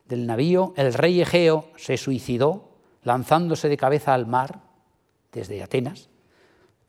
del 0.07 0.27
navío, 0.27 0.75
el 0.77 0.93
rey 0.95 1.21
Egeo 1.21 1.71
se 1.77 1.97
suicidó 1.97 2.71
lanzándose 3.03 3.69
de 3.69 3.77
cabeza 3.77 4.15
al 4.15 4.27
mar 4.27 4.61
desde 5.33 5.63
Atenas, 5.63 6.09
eh, 6.09 6.12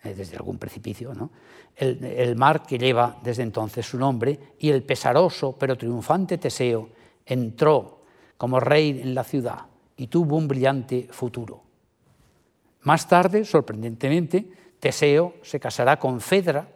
desde 0.03 0.35
algún 0.35 0.57
precipicio, 0.57 1.13
¿no? 1.13 1.29
el, 1.75 2.35
mar 2.35 2.63
que 2.63 2.77
lleva 2.77 3.17
desde 3.23 3.43
entonces 3.43 3.85
su 3.85 3.97
nombre, 3.97 4.37
y 4.59 4.69
el 4.69 4.83
pesaroso 4.83 5.55
pero 5.57 5.77
triunfante 5.77 6.37
Teseo 6.37 6.89
entró 7.25 8.01
como 8.37 8.59
rey 8.59 9.01
en 9.01 9.15
la 9.15 9.23
ciudad 9.23 9.65
y 9.97 10.07
tuvo 10.07 10.35
un 10.35 10.47
brillante 10.47 11.07
futuro. 11.11 11.63
Más 12.81 13.07
tarde, 13.07 13.45
sorprendentemente, 13.45 14.45
Teseo 14.79 15.35
se 15.41 15.59
casará 15.59 15.97
con 15.97 16.19
Fedra, 16.19 16.67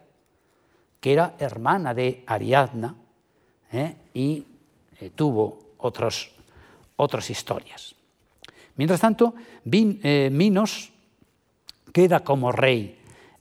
que 1.02 1.14
era 1.14 1.36
hermana 1.38 1.94
de 1.94 2.24
Ariadna 2.26 2.96
¿eh? 3.72 3.96
y 4.14 4.46
eh, 5.00 5.12
tuvo 5.14 5.74
otras 5.78 7.30
historias. 7.30 7.94
Mientras 8.78 9.02
tanto, 9.02 9.34
eh, 9.70 10.30
Minos 10.32 10.92
queda 11.92 12.22
como 12.22 12.52
rey 12.52 12.97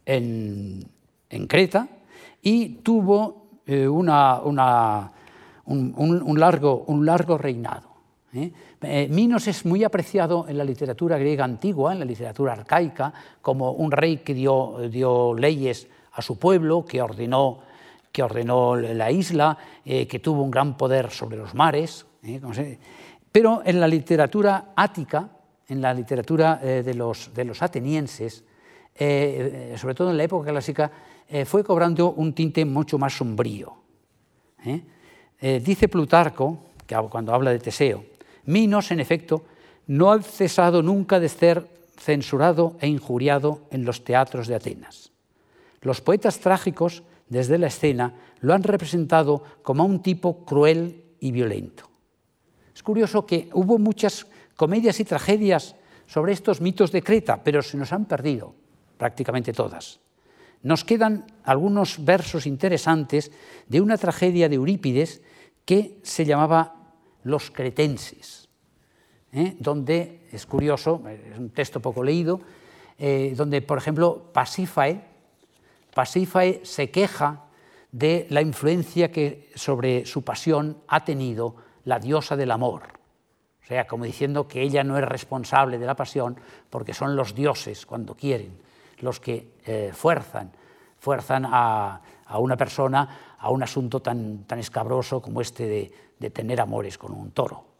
en, 0.06 0.88
Creta 1.48 1.88
y 2.40 2.76
tuvo 2.76 3.48
un, 3.66 4.06
largo, 6.38 6.84
un, 6.86 7.06
largo, 7.06 7.36
reinado. 7.36 7.90
Minos 9.10 9.48
es 9.48 9.66
muy 9.66 9.84
apreciado 9.84 10.46
en 10.48 10.56
la 10.56 10.64
literatura 10.64 11.18
griega 11.18 11.44
antigua, 11.44 11.92
en 11.92 11.98
la 11.98 12.04
literatura 12.04 12.52
arcaica, 12.54 13.12
como 13.42 13.72
un 13.72 13.90
rey 13.90 14.18
que 14.18 14.32
dio, 14.32 14.88
dio 14.88 15.34
leyes 15.34 15.88
a 16.16 16.22
su 16.22 16.38
pueblo, 16.38 16.84
que 16.84 17.02
ordenó, 17.02 17.60
que 18.10 18.22
ordenó 18.22 18.76
la 18.76 19.10
isla, 19.10 19.58
eh, 19.84 20.06
que 20.06 20.18
tuvo 20.18 20.42
un 20.42 20.50
gran 20.50 20.76
poder 20.76 21.10
sobre 21.10 21.36
los 21.36 21.54
mares. 21.54 22.06
Eh, 22.22 22.78
pero 23.30 23.62
en 23.64 23.78
la 23.78 23.86
literatura 23.86 24.72
ática, 24.74 25.28
en 25.68 25.82
la 25.82 25.92
literatura 25.92 26.58
eh, 26.62 26.82
de, 26.82 26.94
los, 26.94 27.34
de, 27.34 27.44
los, 27.44 27.62
atenienses, 27.62 28.44
sobre 28.98 29.94
todo 29.94 30.10
en 30.10 30.16
la 30.16 30.24
época 30.24 30.50
clásica, 30.50 30.90
fue 31.44 31.64
cobrando 31.64 32.12
un 32.12 32.32
tinte 32.32 32.64
mucho 32.64 32.98
más 32.98 33.16
sombrío. 33.16 33.74
dice 35.40 35.88
Plutarco, 35.88 36.58
que 36.86 36.96
cuando 37.10 37.34
habla 37.34 37.50
de 37.50 37.58
Teseo, 37.58 38.04
Minos, 38.46 38.90
en 38.92 39.00
efecto, 39.00 39.44
no 39.88 40.12
ha 40.12 40.22
cesado 40.22 40.82
nunca 40.82 41.18
de 41.18 41.28
ser 41.28 41.68
censurado 41.96 42.76
e 42.80 42.86
injuriado 42.86 43.62
en 43.70 43.84
los 43.84 44.04
teatros 44.04 44.46
de 44.46 44.54
Atenas. 44.54 45.10
Los 45.82 46.00
poetas 46.00 46.38
trágicos, 46.38 47.02
desde 47.28 47.58
la 47.58 47.66
escena, 47.66 48.14
lo 48.40 48.54
han 48.54 48.62
representado 48.62 49.42
como 49.62 49.84
un 49.84 50.00
tipo 50.02 50.44
cruel 50.44 51.04
y 51.18 51.32
violento. 51.32 51.88
Es 52.74 52.82
curioso 52.82 53.26
que 53.26 53.48
hubo 53.52 53.78
muchas 53.78 54.26
comedias 54.54 55.00
y 55.00 55.04
tragedias 55.04 55.74
sobre 56.06 56.32
estos 56.32 56.60
mitos 56.60 56.92
de 56.92 57.02
Creta, 57.02 57.42
pero 57.42 57.62
se 57.62 57.76
nos 57.76 57.92
han 57.92 58.04
perdido 58.04 58.54
prácticamente 58.96 59.52
todas. 59.52 60.00
Nos 60.62 60.84
quedan 60.84 61.26
algunos 61.44 62.04
versos 62.04 62.46
interesantes 62.46 63.30
de 63.68 63.80
una 63.80 63.98
tragedia 63.98 64.48
de 64.48 64.56
Eurípides 64.56 65.22
que 65.64 65.98
se 66.02 66.24
llamaba 66.24 66.92
Los 67.22 67.50
cretenses, 67.50 68.48
¿eh? 69.32 69.56
donde, 69.58 70.26
es 70.32 70.46
curioso, 70.46 71.02
es 71.08 71.38
un 71.38 71.50
texto 71.50 71.80
poco 71.80 72.02
leído, 72.02 72.40
eh, 72.98 73.34
donde, 73.36 73.62
por 73.62 73.78
ejemplo, 73.78 74.30
Pasífae, 74.32 75.04
Pasífae 75.94 76.60
se 76.64 76.90
queja 76.90 77.44
de 77.92 78.26
la 78.30 78.42
influencia 78.42 79.10
que 79.10 79.50
sobre 79.54 80.04
su 80.04 80.22
pasión 80.22 80.78
ha 80.88 81.04
tenido 81.04 81.56
la 81.84 81.98
diosa 81.98 82.36
del 82.36 82.50
amor, 82.50 82.82
O 83.62 83.66
sea, 83.66 83.86
como 83.86 84.04
diciendo 84.04 84.46
que 84.46 84.62
ella 84.62 84.84
no 84.84 84.98
es 84.98 85.04
responsable 85.04 85.78
de 85.78 85.86
la 85.86 85.96
pasión 85.96 86.36
porque 86.68 86.92
son 86.92 87.16
los 87.16 87.34
dioses, 87.34 87.86
cuando 87.86 88.14
quieren, 88.14 88.58
los 88.98 89.20
que 89.20 89.54
eh, 89.64 89.90
fuerzan, 89.92 90.52
fuerzan 90.98 91.46
a, 91.46 92.00
una 92.38 92.56
persona 92.56 93.36
a 93.38 93.50
un 93.50 93.62
asunto 93.62 94.00
tan, 94.00 94.44
tan 94.44 94.58
escabroso 94.58 95.20
como 95.22 95.40
este 95.40 95.92
de 96.18 96.30
tener 96.30 96.60
amores 96.60 96.98
con 96.98 97.12
un 97.12 97.30
toro 97.30 97.76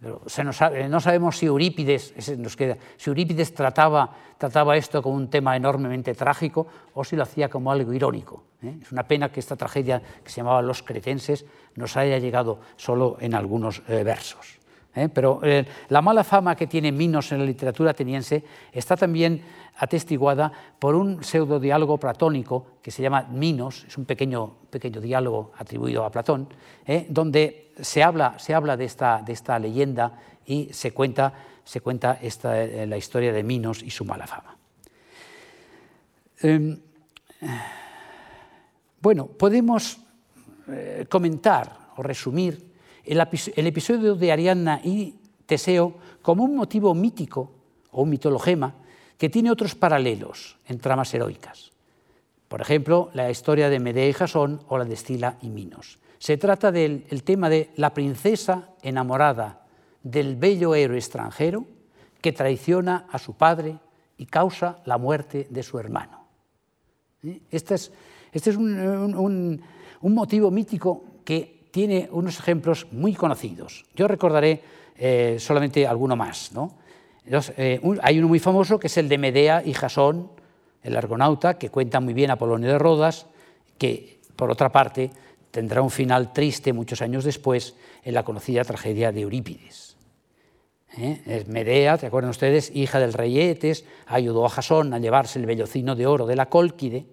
no 0.00 1.00
sabemos 1.00 1.36
si 1.36 1.46
Eurípides, 1.46 2.14
nos 2.38 2.56
queda, 2.56 2.78
si 2.96 3.10
Eurípides 3.10 3.52
trataba, 3.52 4.10
trataba, 4.38 4.76
esto 4.76 5.02
como 5.02 5.16
un 5.16 5.28
tema 5.28 5.56
enormemente 5.56 6.14
trágico 6.14 6.66
o 6.94 7.04
si 7.04 7.16
lo 7.16 7.22
hacía 7.22 7.50
como 7.50 7.70
algo 7.70 7.92
irónico. 7.92 8.44
¿eh? 8.62 8.78
Es 8.80 8.92
una 8.92 9.06
pena 9.06 9.30
que 9.30 9.40
esta 9.40 9.56
tragedia 9.56 10.00
que 10.24 10.30
se 10.30 10.38
llamaba 10.38 10.62
Los 10.62 10.82
Cretenses 10.82 11.44
nos 11.74 11.96
haya 11.96 12.18
llegado 12.18 12.60
solo 12.76 13.18
en 13.20 13.34
algunos 13.34 13.82
eh, 13.88 14.02
versos. 14.02 14.59
¿Eh? 14.94 15.08
Pero 15.08 15.40
la 15.88 16.02
mala 16.02 16.24
fama 16.24 16.56
que 16.56 16.66
tiene 16.66 16.92
Minos 16.92 17.32
en 17.32 17.38
la 17.38 17.44
literatura 17.44 17.90
ateniense 17.90 18.44
está 18.72 18.96
también 18.96 19.42
atestiguada 19.80 20.52
por 20.78 20.94
un 20.94 21.24
pseudo 21.24 21.58
diálogo 21.58 21.98
platónico 21.98 22.66
que 22.82 22.90
se 22.90 23.02
llama 23.02 23.22
Minos, 23.30 23.84
es 23.88 23.96
un 23.96 24.04
pequeño, 24.04 24.56
pequeño 24.68 25.00
diálogo 25.00 25.52
atribuido 25.56 26.04
a 26.04 26.10
Platón, 26.10 26.48
¿eh? 26.86 27.06
donde 27.08 27.72
se 27.80 28.02
habla, 28.02 28.38
se 28.38 28.54
habla 28.54 28.76
de, 28.76 28.84
esta, 28.84 29.22
de, 29.22 29.32
esta, 29.32 29.58
leyenda 29.58 30.18
y 30.44 30.68
se 30.72 30.92
cuenta, 30.92 31.32
se 31.64 31.80
cuenta 31.80 32.18
esta, 32.20 32.62
eh, 32.62 32.86
la 32.86 32.98
historia 32.98 33.32
de 33.32 33.42
Minos 33.42 33.82
y 33.82 33.90
su 33.90 34.04
mala 34.04 34.26
fama. 34.26 34.56
Em, 36.42 36.78
bueno, 39.00 39.26
podemos 39.26 39.98
eh, 40.68 41.06
comentar 41.08 41.90
o 41.96 42.02
resumir 42.02 42.69
el, 43.04 43.66
episodio 43.66 44.14
de 44.14 44.32
Ariadna 44.32 44.80
y 44.84 45.14
Teseo 45.46 45.94
como 46.22 46.44
un 46.44 46.56
motivo 46.56 46.94
mítico 46.94 47.50
o 47.90 48.02
un 48.02 48.10
mitologema 48.10 48.74
que 49.18 49.28
tiene 49.28 49.50
otros 49.50 49.74
paralelos 49.74 50.56
en 50.66 50.78
tramas 50.78 51.12
heroicas. 51.12 51.72
Por 52.48 52.60
ejemplo, 52.60 53.10
la 53.14 53.30
historia 53.30 53.68
de 53.68 53.80
Medea 53.80 54.08
y 54.08 54.12
Jasón 54.12 54.60
o 54.68 54.78
la 54.78 54.84
de 54.84 54.94
Estila 54.94 55.36
y 55.42 55.50
Minos. 55.50 55.98
Se 56.18 56.36
trata 56.36 56.72
del 56.72 57.22
tema 57.24 57.48
de 57.48 57.70
la 57.76 57.94
princesa 57.94 58.70
enamorada 58.82 59.66
del 60.02 60.36
bello 60.36 60.74
héroe 60.74 60.98
extranjero 60.98 61.64
que 62.20 62.32
traiciona 62.32 63.06
a 63.10 63.18
su 63.18 63.34
padre 63.34 63.78
y 64.16 64.26
causa 64.26 64.78
la 64.84 64.98
muerte 64.98 65.46
de 65.50 65.62
su 65.62 65.78
hermano. 65.78 66.26
¿Eh? 67.22 67.40
Este 67.50 67.74
es, 67.74 67.92
este 68.32 68.50
es 68.50 68.56
un, 68.56 69.62
motivo 70.02 70.50
mítico 70.50 71.04
que 71.24 71.59
tiene 71.70 72.08
unos 72.12 72.38
ejemplos 72.38 72.86
muy 72.92 73.14
conocidos. 73.14 73.84
Yo 73.94 74.08
recordaré 74.08 74.62
eh, 74.96 75.36
solamente 75.38 75.86
alguno 75.86 76.16
más. 76.16 76.52
¿no? 76.52 76.74
Eh, 77.26 77.80
hay 78.02 78.18
uno 78.18 78.28
muy 78.28 78.38
famoso 78.38 78.78
que 78.78 78.88
es 78.88 78.96
el 78.96 79.08
de 79.08 79.18
Medea 79.18 79.62
y 79.64 79.72
Jasón, 79.72 80.30
el 80.82 80.96
argonauta, 80.96 81.58
que 81.58 81.70
cuenta 81.70 82.00
muy 82.00 82.14
bien 82.14 82.30
Apolonio 82.30 82.70
de 82.70 82.78
Rodas, 82.78 83.26
que 83.78 84.20
por 84.36 84.50
otra 84.50 84.70
parte 84.70 85.10
tendrá 85.50 85.82
un 85.82 85.90
final 85.90 86.32
triste 86.32 86.72
muchos 86.72 87.02
años 87.02 87.24
después 87.24 87.74
en 88.02 88.14
la 88.14 88.24
conocida 88.24 88.64
tragedia 88.64 89.12
de 89.12 89.22
Eurípides. 89.22 89.96
¿Eh? 90.96 91.44
Medea, 91.46 91.98
¿te 91.98 92.06
acuerdan 92.06 92.30
ustedes? 92.30 92.74
Hija 92.74 92.98
del 92.98 93.12
rey 93.12 93.38
Etes, 93.38 93.84
ayudó 94.06 94.44
a 94.44 94.48
Jasón 94.48 94.92
a 94.92 94.98
llevarse 94.98 95.38
el 95.38 95.46
vellocino 95.46 95.94
de 95.94 96.06
oro 96.06 96.26
de 96.26 96.34
la 96.34 96.46
Cólquide, 96.46 97.06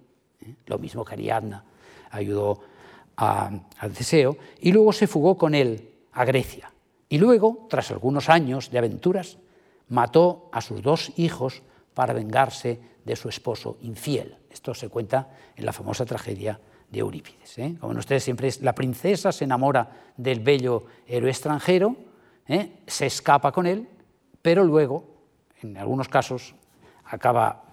lo 0.66 0.80
mismo 0.80 1.06
que 1.06 1.14
Ariadna 1.14 1.64
ayudó 2.12 2.62
a, 3.18 3.52
a 3.80 3.90
Teseo, 3.90 4.38
y 4.62 4.72
luego 4.72 4.94
se 4.94 5.08
fugó 5.08 5.38
con 5.38 5.56
él 5.56 5.90
a 6.14 6.24
Grecia. 6.26 6.72
Y 7.10 7.18
luego, 7.18 7.68
tras 7.70 7.92
algunos 7.92 8.30
años 8.30 8.70
de 8.70 8.78
aventuras, 8.78 9.38
mató 9.90 10.50
a 10.52 10.62
sus 10.62 10.82
dos 10.82 11.12
hijos 11.18 11.64
para 11.94 12.14
vengarse 12.14 12.80
de 13.06 13.16
su 13.16 13.30
esposo 13.30 13.78
infiel. 13.82 14.36
Esto 14.52 14.74
se 14.74 14.90
cuenta 14.90 15.30
en 15.56 15.66
la 15.66 15.74
famosa 15.74 16.06
tragedia 16.06 16.60
de 16.90 17.00
Eurípides. 17.00 17.58
¿eh? 17.58 17.76
Como 17.80 17.98
ustedes 17.98 18.24
siempre 18.24 18.48
es, 18.48 18.62
la 18.62 18.74
princesa 18.74 19.32
se 19.32 19.46
enamora 19.46 19.90
del 20.16 20.40
bello 20.42 20.86
héroe 21.06 21.30
extranjero, 21.30 21.96
¿eh? 22.48 22.80
se 22.86 23.06
escapa 23.06 23.52
con 23.52 23.66
él, 23.66 23.88
pero 24.42 24.64
luego, 24.64 25.06
en 25.62 25.78
algunos 25.78 26.08
casos, 26.10 26.56
acaba, 27.06 27.64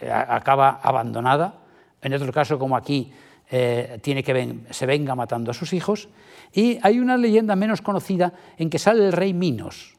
eh, 0.00 0.10
acaba 0.10 0.80
abandonada, 0.82 1.60
en 2.00 2.14
otro 2.14 2.32
caso, 2.32 2.58
como 2.58 2.76
aquí, 2.76 3.12
tiene 3.48 4.24
que 4.24 4.58
se 4.70 4.86
venga 4.86 5.14
matando 5.14 5.50
a 5.50 5.54
sus 5.54 5.72
hijos, 5.72 6.08
y 6.52 6.78
hay 6.82 6.98
una 6.98 7.16
leyenda 7.16 7.56
menos 7.56 7.82
conocida 7.82 8.32
en 8.56 8.70
que 8.70 8.78
sale 8.78 9.06
el 9.06 9.12
rey 9.12 9.32
Minos, 9.32 9.94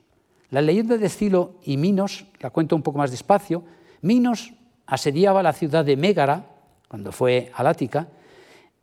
la 0.50 0.62
leyenda 0.62 0.98
de 0.98 1.06
Estilo 1.06 1.56
y 1.64 1.78
Minos, 1.78 2.26
la 2.40 2.50
cuento 2.50 2.76
un 2.76 2.82
poco 2.82 2.98
más 2.98 3.12
despacio, 3.12 3.64
Minos 4.02 4.54
asediaba 4.86 5.44
la 5.44 5.54
ciudad 5.54 5.84
de 5.84 5.98
Mégara, 5.98 6.46
cuando 6.88 7.12
fue 7.12 7.52
a 7.54 7.64
Lática, 7.64 8.08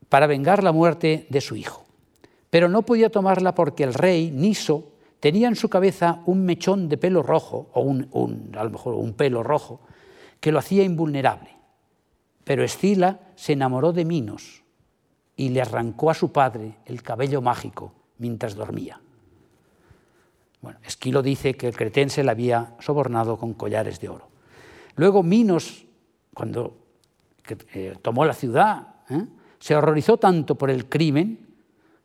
para 0.09 0.27
vengar 0.27 0.63
la 0.63 0.73
muerte 0.73 1.27
de 1.31 1.41
su 1.41 1.57
hijo. 1.57 1.85
Pero 2.51 2.69
no 2.69 2.83
podía 2.83 3.11
tomarla 3.11 3.55
porque 3.55 3.85
el 3.85 3.95
rey, 3.95 4.31
Niso, 4.31 4.93
tenía 5.21 5.49
en 5.49 5.57
su 5.57 5.69
cabeza 5.69 6.21
un 6.27 6.45
mechón 6.45 6.89
de 6.89 6.99
pelo 6.99 7.23
rojo, 7.23 7.71
o 7.73 7.81
un, 7.81 8.53
a 8.55 8.65
lo 8.65 8.71
mejor 8.71 8.95
un 8.95 9.15
pelo 9.15 9.43
rojo, 9.43 9.81
que 10.41 10.53
lo 10.53 10.59
hacía 10.59 10.83
invulnerable. 10.83 11.51
Pero 12.45 12.64
Escila 12.64 13.20
se 13.34 13.53
enamoró 13.53 13.93
de 13.93 14.05
Minos 14.05 14.62
y 15.36 15.51
le 15.51 15.62
arrancó 15.62 16.11
a 16.11 16.14
su 16.14 16.32
padre 16.32 16.76
el 16.86 17.03
cabello 17.03 17.40
mágico 17.40 17.93
mientras 18.18 18.55
dormía. 18.55 19.01
Bueno, 20.61 20.78
Esquilo 20.84 21.22
dice 21.22 21.55
que 21.55 21.68
el 21.68 21.76
cretense 21.76 22.22
le 22.22 22.30
había 22.30 22.76
sobornado 22.78 23.36
con 23.36 23.55
collares 23.55 23.99
de 24.01 24.09
oro. 24.09 24.28
Luego 24.95 25.22
Minos, 25.22 25.84
cuando 26.34 26.76
eh, 27.74 27.97
tomó 28.01 28.24
la 28.24 28.34
ciudad, 28.34 28.95
¿eh? 29.11 29.26
se 29.59 29.74
horrorizó 29.74 30.18
tanto 30.18 30.55
por 30.55 30.70
el 30.70 30.88
crimen 30.88 31.49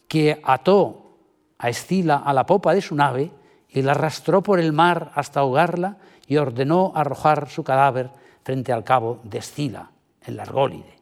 que 0.08 0.42
ató 0.44 1.18
a 1.58 1.70
Escila 1.70 2.18
a 2.18 2.34
la 2.34 2.46
popa 2.46 2.74
de 2.74 2.82
su 2.82 2.96
nave 2.96 3.32
y 3.70 3.82
la 3.82 3.92
arrastró 3.92 4.42
por 4.42 4.60
el 4.60 4.74
mar 4.74 5.12
hasta 5.16 5.42
ahogarla 5.42 5.98
y 6.28 6.38
ordenó 6.38 6.92
arrojar 6.96 7.50
su 7.50 7.64
cadáver 7.64 8.10
frente 8.44 8.72
al 8.72 8.84
cabo 8.84 9.20
de 9.24 9.40
Escila, 9.40 9.92
en 10.28 10.38
la 10.38 10.44
Argólide. 10.44 10.96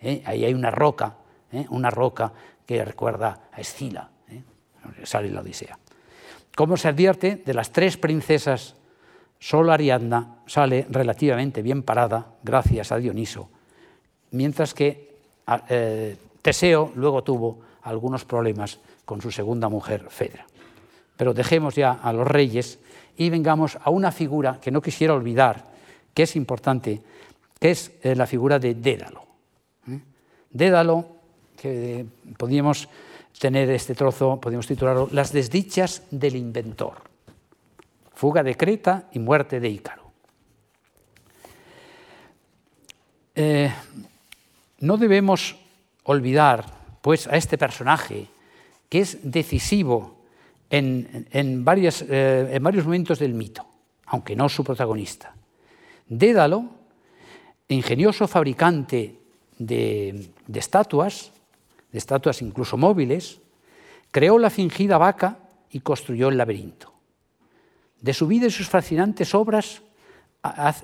¿eh? 0.00 0.22
Ahí 0.24 0.44
hay 0.44 0.54
una 0.54 0.70
roca, 0.70 1.16
una 1.70 1.90
roca 1.90 2.32
que 2.66 2.84
recuerda 2.84 3.48
a 3.52 3.60
Escila, 3.60 4.08
sale 5.04 5.30
la 5.30 5.40
Odisea. 5.40 5.78
Como 6.54 6.76
se 6.76 6.88
advierte, 6.88 7.36
de 7.36 7.54
las 7.54 7.72
tres 7.72 7.96
princesas, 7.96 8.76
solo 9.38 9.72
Ariadna 9.72 10.36
sale 10.46 10.86
relativamente 10.90 11.62
bien 11.62 11.82
parada, 11.82 12.26
gracias 12.42 12.92
a 12.92 12.98
Dioniso, 12.98 13.48
mientras 14.30 14.74
que 14.74 15.16
eh, 15.68 16.16
Teseo 16.42 16.92
luego 16.94 17.22
tuvo 17.22 17.60
algunos 17.82 18.24
problemas 18.24 18.78
con 19.04 19.20
su 19.20 19.30
segunda 19.30 19.68
mujer, 19.68 20.06
Fedra. 20.08 20.46
Pero 21.16 21.34
dejemos 21.34 21.74
ya 21.74 21.92
a 21.92 22.12
los 22.12 22.26
reyes 22.26 22.78
y 23.16 23.30
vengamos 23.30 23.78
a 23.82 23.90
una 23.90 24.12
figura 24.12 24.58
que 24.60 24.70
no 24.70 24.82
quisiera 24.82 25.14
olvidar, 25.14 25.64
que 26.14 26.24
es 26.24 26.36
importante, 26.36 27.00
que 27.62 27.70
es 27.70 27.92
eh, 28.02 28.16
la 28.16 28.26
figura 28.26 28.58
de 28.58 28.74
Dédalo. 28.74 29.22
¿eh? 29.86 30.00
Dédalo, 30.50 31.06
que 31.56 32.04
podríamos 32.36 32.88
tener 33.38 33.70
este 33.70 33.94
trozo, 33.94 34.40
podemos 34.40 34.66
titularlo 34.66 35.08
Las 35.12 35.32
desdichas 35.32 36.02
del 36.10 36.34
inventor. 36.34 36.94
Fuga 38.16 38.42
de 38.42 38.56
Creta 38.56 39.08
y 39.12 39.20
muerte 39.20 39.60
de 39.60 39.68
Ícaro. 39.68 40.10
Eh, 43.36 43.72
no 44.80 44.96
debemos 44.96 45.54
olvidar, 46.02 46.66
pues, 47.00 47.28
a 47.28 47.36
este 47.36 47.58
personaje 47.58 48.26
que 48.88 48.98
es 48.98 49.18
decisivo 49.22 50.18
en, 50.68 51.28
en, 51.30 51.64
eh, 51.64 52.48
en 52.50 52.62
varios 52.64 52.84
momentos 52.84 53.20
del 53.20 53.34
mito, 53.34 53.64
aunque 54.06 54.34
no 54.34 54.48
su 54.48 54.64
protagonista. 54.64 55.32
Dédalo, 56.08 56.81
ingenioso 57.72 58.28
fabricante 58.28 59.18
de, 59.58 60.30
estatuas, 60.52 61.32
de 61.90 61.98
estatuas 61.98 62.42
incluso 62.42 62.76
móviles, 62.76 63.40
creó 64.10 64.38
la 64.38 64.50
fingida 64.50 64.98
vaca 64.98 65.38
y 65.70 65.80
construyó 65.80 66.28
el 66.28 66.36
laberinto. 66.36 66.92
De 68.00 68.12
su 68.12 68.26
vida 68.26 68.46
y 68.46 68.50
sus 68.50 68.68
fascinantes 68.68 69.34
obras 69.34 69.82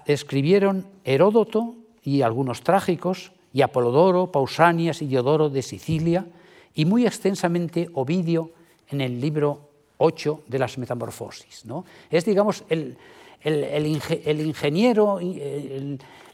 escribieron 0.06 0.86
Heródoto 1.04 1.74
y 2.02 2.22
algunos 2.22 2.62
trágicos, 2.62 3.32
y 3.52 3.62
Apolodoro, 3.62 4.30
Pausanias 4.30 5.02
y 5.02 5.06
Diodoro 5.06 5.48
de 5.50 5.62
Sicilia, 5.62 6.26
y 6.74 6.84
muy 6.84 7.06
extensamente 7.06 7.88
Ovidio 7.94 8.52
en 8.88 9.00
el 9.00 9.20
libro 9.20 9.68
8 9.98 10.44
de 10.46 10.58
las 10.58 10.78
Metamorfosis. 10.78 11.64
¿no? 11.64 11.84
Es, 12.10 12.24
digamos, 12.24 12.64
el, 12.68 12.96
ingeniero, 13.44 15.18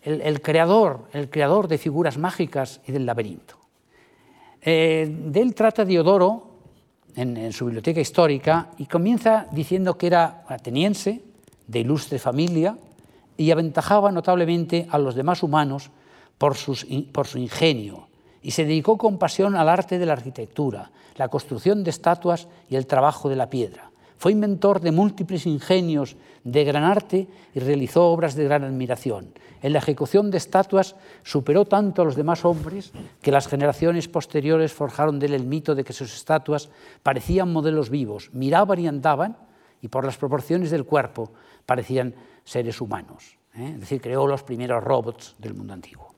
el, 0.05 0.42
creador, 0.42 1.09
el 1.12 1.30
creador 1.30 1.66
de 1.66 1.78
figuras 1.78 2.18
mágicas 2.18 2.80
y 2.86 2.92
del 2.92 3.07
laberinto. 3.07 3.57
Eh, 4.61 5.09
de 5.09 5.40
él 5.40 5.55
trata 5.55 5.84
Diodoro 5.84 6.50
en, 7.16 7.52
su 7.52 7.66
biblioteca 7.66 8.00
histórica 8.00 8.70
y 8.78 8.86
comienza 8.86 9.46
diciendo 9.52 9.96
que 9.96 10.07
era 10.07 10.44
ateniense, 10.48 11.22
de 11.66 11.80
ilustre 11.80 12.18
familia, 12.18 12.76
y 13.36 13.50
aventajaba 13.50 14.12
notablemente 14.12 14.86
a 14.90 14.98
los 14.98 15.14
demás 15.14 15.42
humanos 15.42 15.90
por, 16.38 16.57
por 17.12 17.26
su 17.26 17.38
ingenio, 17.38 18.09
y 18.42 18.50
se 18.50 18.64
dedicó 18.64 18.98
con 18.98 19.18
pasión 19.18 19.57
al 19.57 19.68
arte 19.68 19.98
de 19.98 20.07
la 20.07 20.12
arquitectura, 20.12 20.90
la 21.16 21.28
construcción 21.28 21.82
de 21.82 21.90
estatuas 21.90 22.48
y 22.68 22.76
el 22.76 22.86
trabajo 22.86 23.28
de 23.28 23.36
la 23.36 23.48
piedra. 23.48 23.90
Fue 24.18 24.32
inventor 24.32 24.80
de 24.80 24.92
múltiples 24.92 25.46
ingenios 25.46 26.16
de 26.44 26.64
gran 26.64 26.84
arte 26.84 27.26
y 27.54 27.60
realizó 27.60 28.06
obras 28.06 28.34
de 28.34 28.44
gran 28.44 28.64
admiración. 28.64 29.32
En 29.62 29.72
la 29.72 29.78
ejecución 29.78 30.30
de 30.30 30.38
estatuas 30.38 30.94
superó 31.22 31.64
tanto 31.64 32.02
a 32.02 32.04
los 32.04 32.16
demás 32.16 32.44
hombres 32.44 32.92
que 33.22 33.32
las 33.32 33.48
generaciones 33.48 34.08
posteriores 34.08 34.72
forjaron 34.72 35.18
de 35.18 35.26
él 35.26 35.34
el 35.34 35.46
mito 35.46 35.74
de 35.74 35.84
que 35.84 35.92
sus 35.92 36.14
estatuas 36.14 36.68
parecían 37.02 37.52
modelos 37.52 37.90
vivos, 37.90 38.30
miraban 38.32 38.78
y 38.78 38.88
andaban 38.88 39.36
y 39.80 39.88
por 39.88 40.04
las 40.04 40.16
proporciones 40.16 40.70
del 40.70 40.84
cuerpo 40.84 41.32
parecían 41.66 42.14
seres 42.44 42.80
humanos. 42.80 43.38
¿eh? 43.54 43.72
Es 43.74 43.80
decir, 43.80 44.00
creó 44.00 44.26
los 44.26 44.42
primeros 44.42 44.84
robots 44.84 45.34
del 45.38 45.54
mundo 45.54 45.72
antiguo. 45.72 46.14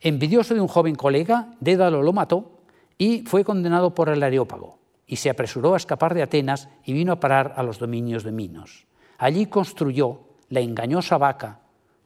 Envidioso 0.00 0.54
de 0.54 0.60
un 0.60 0.68
joven 0.68 0.94
colega, 0.94 1.54
Dédalo 1.60 2.02
lo 2.02 2.12
mató 2.12 2.62
y 2.98 3.22
fue 3.22 3.44
condenado 3.44 3.94
por 3.94 4.08
el 4.08 4.22
Areópago 4.22 4.79
y 5.10 5.16
se 5.16 5.28
apresuró 5.28 5.74
a 5.74 5.76
escapar 5.76 6.14
de 6.14 6.22
Atenas 6.22 6.68
y 6.84 6.92
vino 6.92 7.12
a 7.12 7.18
parar 7.18 7.54
a 7.56 7.64
los 7.64 7.80
dominios 7.80 8.22
de 8.22 8.30
Minos. 8.30 8.86
Allí 9.18 9.46
construyó 9.46 10.20
la 10.50 10.60
engañosa 10.60 11.18
vaca 11.18 11.58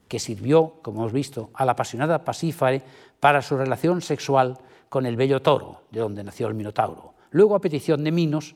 que 0.08 0.18
sirvió, 0.18 0.76
como 0.80 1.02
hemos 1.02 1.12
visto, 1.12 1.50
a 1.52 1.66
la 1.66 1.72
apasionada 1.72 2.24
Pasífare 2.24 2.80
para 3.20 3.42
su 3.42 3.58
relación 3.58 4.00
sexual 4.00 4.56
con 4.88 5.04
el 5.04 5.16
bello 5.16 5.42
toro, 5.42 5.82
de 5.90 6.00
donde 6.00 6.24
nació 6.24 6.46
el 6.46 6.54
Minotauro. 6.54 7.12
Luego, 7.30 7.54
a 7.54 7.60
petición 7.60 8.02
de 8.04 8.10
Minos, 8.10 8.54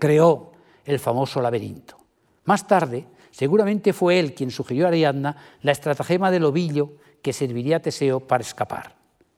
creó 0.00 0.50
el 0.84 0.98
famoso 0.98 1.40
laberinto. 1.40 1.96
Más 2.46 2.66
tarde, 2.66 3.06
seguramente 3.30 3.92
fue 3.92 4.18
él 4.18 4.34
quien 4.34 4.50
sugirió 4.50 4.86
a 4.86 4.88
Ariadna 4.88 5.36
la 5.62 5.70
estratagema 5.70 6.32
del 6.32 6.46
ovillo 6.46 6.94
que 7.22 7.32
serviría 7.32 7.76
a 7.76 7.80
Teseo 7.80 8.18
para 8.18 8.42
escapar. 8.42 8.96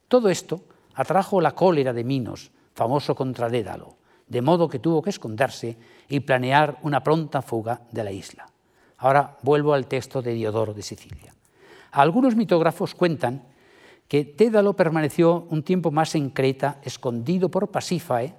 Todo 0.08 0.30
esto 0.30 0.62
atrajo 0.94 1.42
la 1.42 1.54
cólera 1.54 1.92
de 1.92 2.04
Minos, 2.04 2.52
famoso 2.76 3.16
contra 3.16 3.48
Dédalo, 3.48 3.96
de 4.28 4.44
modo 4.44 4.68
que 4.68 4.78
tuvo 4.78 5.00
que 5.00 5.08
esconderse 5.08 5.80
y 6.12 6.20
planear 6.20 6.76
una 6.82 7.00
pronta 7.00 7.40
fuga 7.40 7.80
de 7.90 8.04
la 8.04 8.12
isla. 8.12 8.46
Ahora 8.98 9.38
vuelvo 9.40 9.72
al 9.72 9.86
texto 9.88 10.20
de 10.20 10.34
Diodoro 10.34 10.74
de 10.74 10.82
Sicilia. 10.82 11.32
Algunos 11.92 12.36
mitógrafos 12.36 12.94
cuentan 12.94 13.42
que 14.08 14.24
Dédalo 14.36 14.76
permaneció 14.76 15.46
un 15.48 15.62
tiempo 15.62 15.90
más 15.90 16.14
en 16.14 16.28
Creta, 16.28 16.78
escondido 16.84 17.48
por 17.48 17.72
Pasífae, 17.72 18.34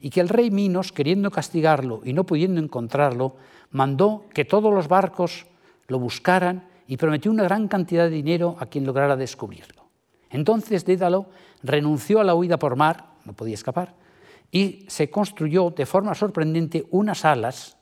y 0.00 0.10
que 0.10 0.20
el 0.20 0.28
rey 0.28 0.50
Minos, 0.50 0.90
queriendo 0.90 1.30
castigarlo 1.30 2.00
y 2.02 2.12
no 2.12 2.24
pudiendo 2.24 2.60
encontrarlo, 2.60 3.36
mandó 3.70 4.24
que 4.34 4.44
todos 4.44 4.74
los 4.74 4.88
barcos 4.88 5.46
lo 5.86 6.00
buscaran 6.00 6.66
y 6.88 6.96
prometió 6.96 7.30
una 7.30 7.44
gran 7.44 7.68
cantidad 7.68 8.04
de 8.04 8.10
dinero 8.10 8.56
a 8.58 8.66
quien 8.66 8.84
lograra 8.84 9.14
descubrirlo. 9.14 9.84
Entonces 10.30 10.84
Dédalo 10.84 11.26
renunció 11.62 12.20
a 12.20 12.24
la 12.24 12.34
huida 12.34 12.58
por 12.58 12.74
mar 12.74 13.11
no 13.24 13.32
podía 13.32 13.54
escapar, 13.54 13.94
y 14.50 14.84
se 14.88 15.10
construyó 15.10 15.70
de 15.70 15.86
forma 15.86 16.14
sorprendente 16.14 16.86
unas 16.90 17.24
alas 17.24 17.76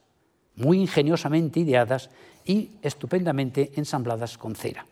muy 0.57 0.78
ingeniosamente 0.78 1.61
ideadas 1.61 2.11
y 2.45 2.70
estupendamente 2.82 3.72
ensambladas 3.76 4.38
con 4.38 4.55
cera. 4.55 4.86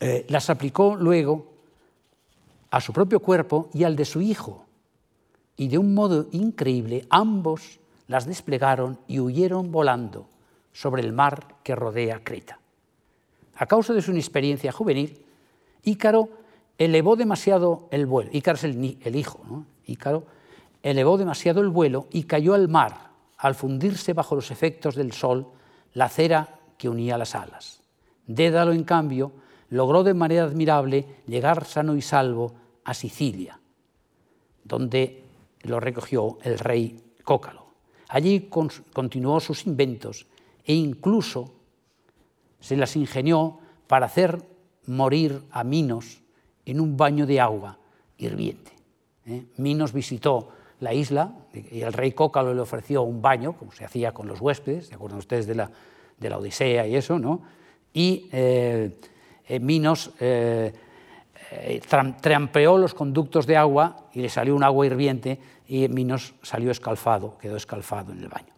Eh, 0.00 0.26
las 0.28 0.48
aplicó 0.50 0.94
luego 0.96 1.46
a 2.70 2.80
su 2.80 2.92
propio 2.92 3.20
cuerpo 3.20 3.68
y 3.72 3.84
al 3.84 3.96
de 3.96 4.04
su 4.04 4.20
hijo, 4.20 4.64
y 5.56 5.68
de 5.68 5.78
un 5.78 5.94
modo 5.94 6.28
increíble 6.32 7.06
ambos 7.10 7.80
las 8.06 8.26
desplegaron 8.26 8.98
y 9.08 9.18
huyeron 9.20 9.72
volando 9.72 10.28
sobre 10.72 11.02
el 11.02 11.12
mar 11.12 11.56
que 11.62 11.74
rodea 11.74 12.22
Creta. 12.22 12.58
A 13.56 13.66
causa 13.66 13.92
de 13.92 14.02
su 14.02 14.12
inexperiencia 14.12 14.70
juvenil, 14.70 15.18
Ícaro 15.82 16.28
elevó 16.78 17.16
demasiado 17.16 17.88
el 17.90 18.06
vuelo, 18.06 18.30
Ícaro 18.32 18.56
es 18.56 18.64
el, 18.64 19.16
hijo, 19.16 19.40
¿no? 19.48 19.66
Elevó 20.82 21.18
demasiado 21.18 21.60
el 21.60 21.68
vuelo 21.68 22.06
y 22.10 22.22
cayó 22.22 22.54
al 22.54 22.68
mar 22.68 23.10
al 23.36 23.54
fundirse 23.54 24.12
bajo 24.12 24.36
los 24.36 24.50
efectos 24.50 24.94
del 24.94 25.12
sol 25.12 25.48
la 25.94 26.08
cera 26.08 26.60
que 26.76 26.88
unía 26.88 27.18
las 27.18 27.34
alas. 27.34 27.82
Dédalo, 28.26 28.72
en 28.72 28.84
cambio, 28.84 29.32
logró 29.70 30.04
de 30.04 30.14
manera 30.14 30.44
admirable 30.44 31.22
llegar 31.26 31.64
sano 31.64 31.96
y 31.96 32.02
salvo 32.02 32.54
a 32.84 32.94
Sicilia, 32.94 33.58
donde 34.64 35.24
lo 35.62 35.80
recogió 35.80 36.38
el 36.42 36.58
rey 36.58 37.02
Cócalo. 37.24 37.66
Allí 38.08 38.48
continuó 38.92 39.40
sus 39.40 39.66
inventos 39.66 40.26
e 40.64 40.74
incluso 40.74 41.52
se 42.60 42.76
las 42.76 42.96
ingenió 42.96 43.58
para 43.86 44.06
hacer 44.06 44.42
morir 44.86 45.42
a 45.50 45.64
Minos, 45.64 46.22
en 46.70 46.80
un 46.80 46.96
baño 46.96 47.26
de 47.26 47.40
agua 47.40 47.78
hirviente. 48.16 48.72
¿eh? 49.26 49.44
Minos 49.56 49.92
visitó 49.92 50.50
la 50.80 50.94
isla 50.94 51.32
y 51.52 51.80
el 51.80 51.92
rey 51.92 52.12
Cócalo 52.12 52.54
le 52.54 52.60
ofreció 52.60 53.02
un 53.02 53.20
baño, 53.20 53.54
como 53.54 53.72
se 53.72 53.84
hacía 53.84 54.12
con 54.12 54.28
los 54.28 54.40
huéspedes, 54.40 54.86
¿se 54.86 54.94
acuerdan 54.94 55.18
ustedes 55.18 55.46
de 55.46 55.54
la, 55.54 55.70
de 56.18 56.30
la 56.30 56.38
Odisea 56.38 56.86
y 56.86 56.94
eso? 56.94 57.18
¿no? 57.18 57.42
Y 57.92 58.28
eh, 58.32 59.00
eh, 59.48 59.60
Minos 59.60 60.12
trampeó 62.20 62.78
los 62.78 62.94
conductos 62.94 63.46
de 63.46 63.56
agua 63.56 64.08
y 64.12 64.20
le 64.20 64.28
salió 64.28 64.54
un 64.54 64.62
agua 64.62 64.86
hirviente 64.86 65.40
y 65.66 65.88
Minos 65.88 66.34
salió 66.42 66.70
escalfado, 66.70 67.38
quedó 67.38 67.56
escalfado 67.56 68.12
en 68.12 68.18
el 68.18 68.28
baño. 68.28 68.52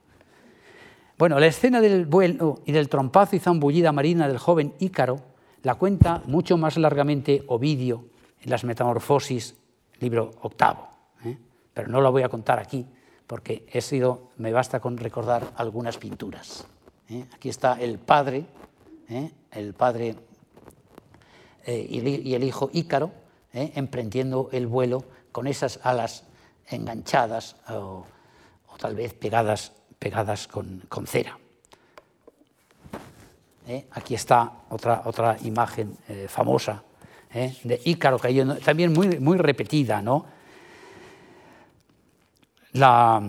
Bueno, 1.20 1.38
la 1.38 1.46
escena 1.46 1.82
del 1.82 2.06
vuelo 2.06 2.60
y 2.64 2.72
del 2.72 2.88
trompazo 2.88 3.36
y 3.36 3.40
zambullida 3.40 3.92
marina 3.92 4.26
del 4.26 4.38
joven 4.38 4.72
Ícaro 4.78 5.29
la 5.62 5.74
cuenta 5.74 6.22
mucho 6.26 6.56
más 6.56 6.76
largamente 6.76 7.44
Ovidio 7.48 8.06
en 8.40 8.50
las 8.50 8.64
Metamorfosis, 8.64 9.56
libro 9.98 10.30
octavo, 10.42 10.88
¿eh? 11.24 11.36
pero 11.74 11.88
no 11.88 12.00
la 12.00 12.08
voy 12.08 12.22
a 12.22 12.28
contar 12.28 12.58
aquí 12.58 12.86
porque 13.26 13.66
he 13.70 13.80
sido, 13.80 14.30
me 14.38 14.52
basta 14.52 14.80
con 14.80 14.96
recordar 14.96 15.52
algunas 15.56 15.98
pinturas. 15.98 16.66
¿eh? 17.08 17.26
Aquí 17.32 17.48
está 17.48 17.80
el 17.80 17.98
padre, 17.98 18.44
¿eh? 19.08 19.30
el 19.52 19.74
padre 19.74 20.16
y 21.66 22.34
el 22.34 22.42
hijo 22.42 22.70
Ícaro, 22.72 23.12
emprendiendo 23.52 24.48
el 24.50 24.66
vuelo 24.66 25.04
con 25.30 25.46
esas 25.46 25.78
alas 25.84 26.24
enganchadas 26.66 27.56
o, 27.68 28.04
tal 28.78 28.96
vez 28.96 29.12
pegadas, 29.14 29.72
pegadas 29.98 30.48
con 30.48 31.06
cera. 31.06 31.38
¿Eh? 33.70 33.86
Aquí 33.92 34.14
está 34.14 34.52
otra, 34.70 35.02
otra 35.04 35.36
imagen 35.44 35.96
eh, 36.08 36.26
famosa 36.28 36.82
¿eh? 37.32 37.54
de 37.62 37.80
Ícaro 37.84 38.18
cayendo, 38.18 38.56
también 38.56 38.92
muy, 38.92 39.20
muy 39.20 39.38
repetida. 39.38 40.02
¿no? 40.02 40.26
La, 42.72 43.22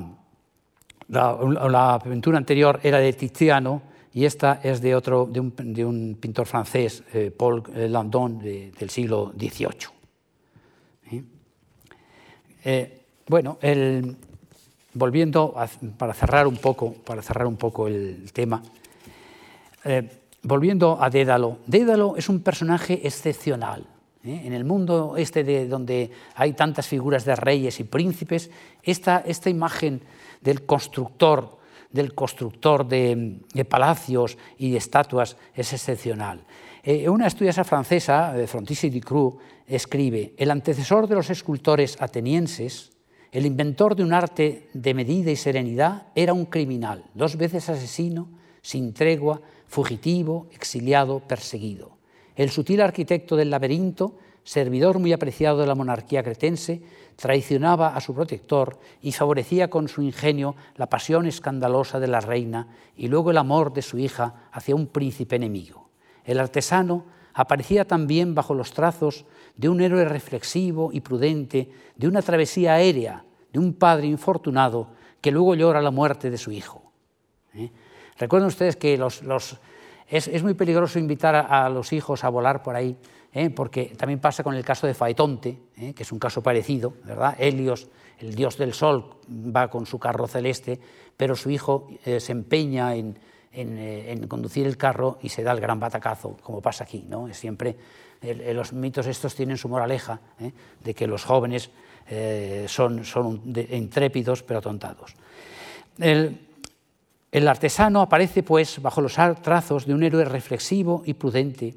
la, 1.10 2.00
pintura 2.04 2.38
anterior 2.38 2.80
era 2.84 2.98
de 2.98 3.14
Tiziano 3.14 3.84
y 4.14 4.26
esta 4.26 4.60
es 4.64 4.82
de, 4.82 4.96
otro, 4.96 5.28
de, 5.28 5.40
un, 5.86 6.18
pintor 6.20 6.46
francés, 6.46 7.04
Paul 7.38 7.64
Landon, 7.74 8.40
del 8.40 8.90
siglo 8.90 9.32
XVIII. 9.38 9.88
bueno, 13.28 13.58
volviendo 14.94 15.56
para 15.98 16.14
cerrar 16.14 16.46
un 16.46 16.58
poco, 16.58 16.94
para 16.94 17.22
cerrar 17.22 17.48
un 17.48 17.56
poco 17.56 17.88
el 17.88 18.34
tema, 18.34 18.62
volviendo 20.44 21.02
a 21.02 21.10
Dédalo, 21.10 21.60
Dédalo 21.68 22.16
es 22.18 22.30
un 22.30 22.42
personaje 22.42 23.02
excepcional. 23.04 23.86
¿eh? 24.24 24.42
En 24.46 24.54
el 24.54 24.66
mundo 24.66 25.16
este 25.18 25.44
de 25.44 25.68
donde 25.68 26.12
hay 26.36 26.54
tantas 26.54 26.88
figuras 26.88 27.26
de 27.26 27.36
reyes 27.36 27.80
y 27.80 27.84
príncipes, 27.84 28.50
esta, 28.84 29.24
esta 29.26 29.50
imagen 29.50 30.02
del 30.42 30.66
constructor, 30.66 31.60
del 31.92 32.14
constructor 32.14 32.88
de, 32.88 33.66
palacios 33.70 34.38
y 34.58 34.72
de 34.72 34.78
estatuas 34.78 35.38
es 35.54 35.74
excepcional. 35.74 36.42
Eh, 36.84 37.08
una 37.10 37.28
estudiosa 37.28 37.64
francesa, 37.64 38.36
eh, 38.40 38.48
Frontici 38.48 38.90
Ducroux, 38.90 39.38
escribe, 39.68 40.34
el 40.38 40.50
antecesor 40.50 41.08
de 41.08 41.16
los 41.16 41.30
escultores 41.30 42.02
atenienses, 42.02 42.92
el 43.32 43.46
inventor 43.46 43.96
de 43.96 44.04
un 44.04 44.14
arte 44.14 44.68
de 44.74 44.94
medida 44.94 45.32
y 45.32 45.36
serenidad, 45.36 46.08
era 46.16 46.34
un 46.34 46.46
criminal, 46.46 47.06
dos 47.14 47.38
veces 47.38 47.70
asesino, 47.70 48.28
sin 48.62 48.94
tregua, 48.94 49.42
fugitivo, 49.68 50.48
exiliado, 50.52 51.20
perseguido. 51.20 51.98
El 52.36 52.50
sutil 52.50 52.82
arquitecto 52.82 53.36
del 53.36 53.50
laberinto, 53.50 54.18
servidor 54.44 55.00
muy 55.00 55.14
apreciado 55.14 55.60
de 55.60 55.68
la 55.68 55.76
monarquía 55.76 56.24
cretense, 56.24 56.82
traicionaba 57.16 57.96
a 57.96 58.02
su 58.02 58.16
protector 58.16 58.80
y 59.02 59.12
favorecía 59.12 59.70
con 59.70 59.88
su 59.88 60.02
ingenio 60.02 60.56
la 60.76 60.88
pasión 60.88 61.26
escandalosa 61.26 62.00
de 62.00 62.08
la 62.08 62.22
reina 62.22 62.68
y 62.96 63.08
luego 63.08 63.32
el 63.32 63.38
amor 63.38 63.74
de 63.74 63.82
su 63.82 64.00
hija 64.00 64.50
hacia 64.52 64.76
un 64.76 64.88
príncipe 64.88 65.36
enemigo. 65.36 65.90
El 66.24 66.40
artesano 66.40 67.06
aparecía 67.34 67.86
también 67.86 68.36
bajo 68.36 68.54
los 68.54 68.74
trazos 68.74 69.26
de 69.56 69.70
un 69.70 69.82
héroe 69.82 70.06
reflexivo 70.06 70.90
y 70.92 71.02
prudente, 71.02 71.70
de 71.96 72.08
una 72.08 72.22
travesía 72.22 72.74
aérea, 72.74 73.26
de 73.54 73.60
un 73.60 73.74
padre 73.74 74.08
infortunado 74.08 74.90
que 75.20 75.32
luego 75.32 75.56
llora 75.56 75.82
la 75.82 75.92
muerte 75.92 76.30
de 76.30 76.38
su 76.38 76.52
hijo. 76.52 76.92
¿eh? 77.54 77.72
Recuerden 78.22 78.50
ustedes 78.50 78.76
que 78.76 78.94
es, 80.08 80.44
muy 80.44 80.54
peligroso 80.54 81.00
invitar 81.00 81.36
a, 81.36 81.68
los 81.70 81.92
hijos 81.92 82.24
a 82.24 82.30
volar 82.30 82.62
por 82.62 82.76
ahí, 82.76 82.96
¿eh? 83.34 83.50
porque 83.50 83.96
también 83.98 84.20
pasa 84.20 84.44
con 84.44 84.54
el 84.54 84.64
caso 84.64 84.86
de 84.86 84.94
Faetonte, 84.94 85.58
¿eh? 85.76 85.96
que 85.96 86.04
es 86.04 86.12
un 86.12 86.20
caso 86.20 86.44
parecido, 86.44 86.94
¿verdad? 87.04 87.36
Helios, 87.40 87.88
el 88.20 88.36
dios 88.36 88.60
del 88.60 88.76
sol, 88.76 89.16
va 89.28 89.72
con 89.72 89.88
su 89.88 89.98
carro 89.98 90.28
celeste, 90.28 90.80
pero 91.18 91.36
su 91.36 91.50
hijo 91.50 91.88
se 92.04 92.32
empeña 92.32 92.94
en, 92.94 93.18
conducir 94.28 94.68
el 94.68 94.78
carro 94.78 95.18
y 95.24 95.30
se 95.30 95.42
da 95.42 95.52
el 95.52 95.60
gran 95.60 95.80
batacazo, 95.80 96.38
como 96.44 96.62
pasa 96.62 96.84
aquí. 96.84 97.04
¿no? 97.10 97.34
Siempre, 97.34 97.76
los 98.54 98.72
mitos 98.72 99.08
estos 99.08 99.34
tienen 99.34 99.58
su 99.58 99.68
moraleja, 99.68 100.22
de 100.84 100.94
que 100.94 101.08
los 101.08 101.24
jóvenes 101.26 101.72
son, 102.68 103.02
intrépidos 103.72 104.44
pero 104.44 104.62
tontados. 104.62 105.16
El, 105.98 106.51
el 107.32 107.48
artesano 107.48 108.02
aparece, 108.02 108.44
pues, 108.44 108.82
bajo 108.82 109.02
los 109.02 109.16
trazos 109.42 109.86
de 109.86 109.94
un 109.94 110.04
héroe 110.04 110.26
reflexivo 110.26 111.02
y 111.06 111.14
prudente, 111.14 111.76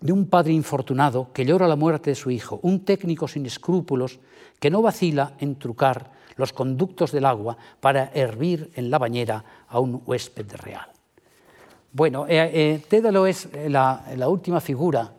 de 0.00 0.12
un 0.12 0.26
padre 0.28 0.52
infortunado 0.52 1.32
que 1.32 1.44
llora 1.44 1.68
la 1.68 1.76
muerte 1.76 2.10
de 2.10 2.14
su 2.14 2.30
hijo, 2.30 2.60
un 2.62 2.84
técnico 2.84 3.28
sin 3.28 3.46
escrúpulos 3.46 4.20
que 4.58 4.70
no 4.70 4.82
vacila 4.82 5.32
en 5.38 5.56
trucar 5.56 6.12
los 6.36 6.52
conductos 6.52 7.12
del 7.12 7.24
agua 7.24 7.56
para 7.80 8.10
hervir 8.12 8.70
en 8.74 8.90
la 8.90 8.98
bañera 8.98 9.44
a 9.68 9.80
un 9.80 10.02
huésped 10.04 10.50
real. 10.56 10.86
Bueno, 11.92 12.26
eh, 12.28 12.82
eh 12.90 13.28
es 13.28 13.48
la, 13.68 14.28
última 14.28 14.60
figura, 14.60 15.12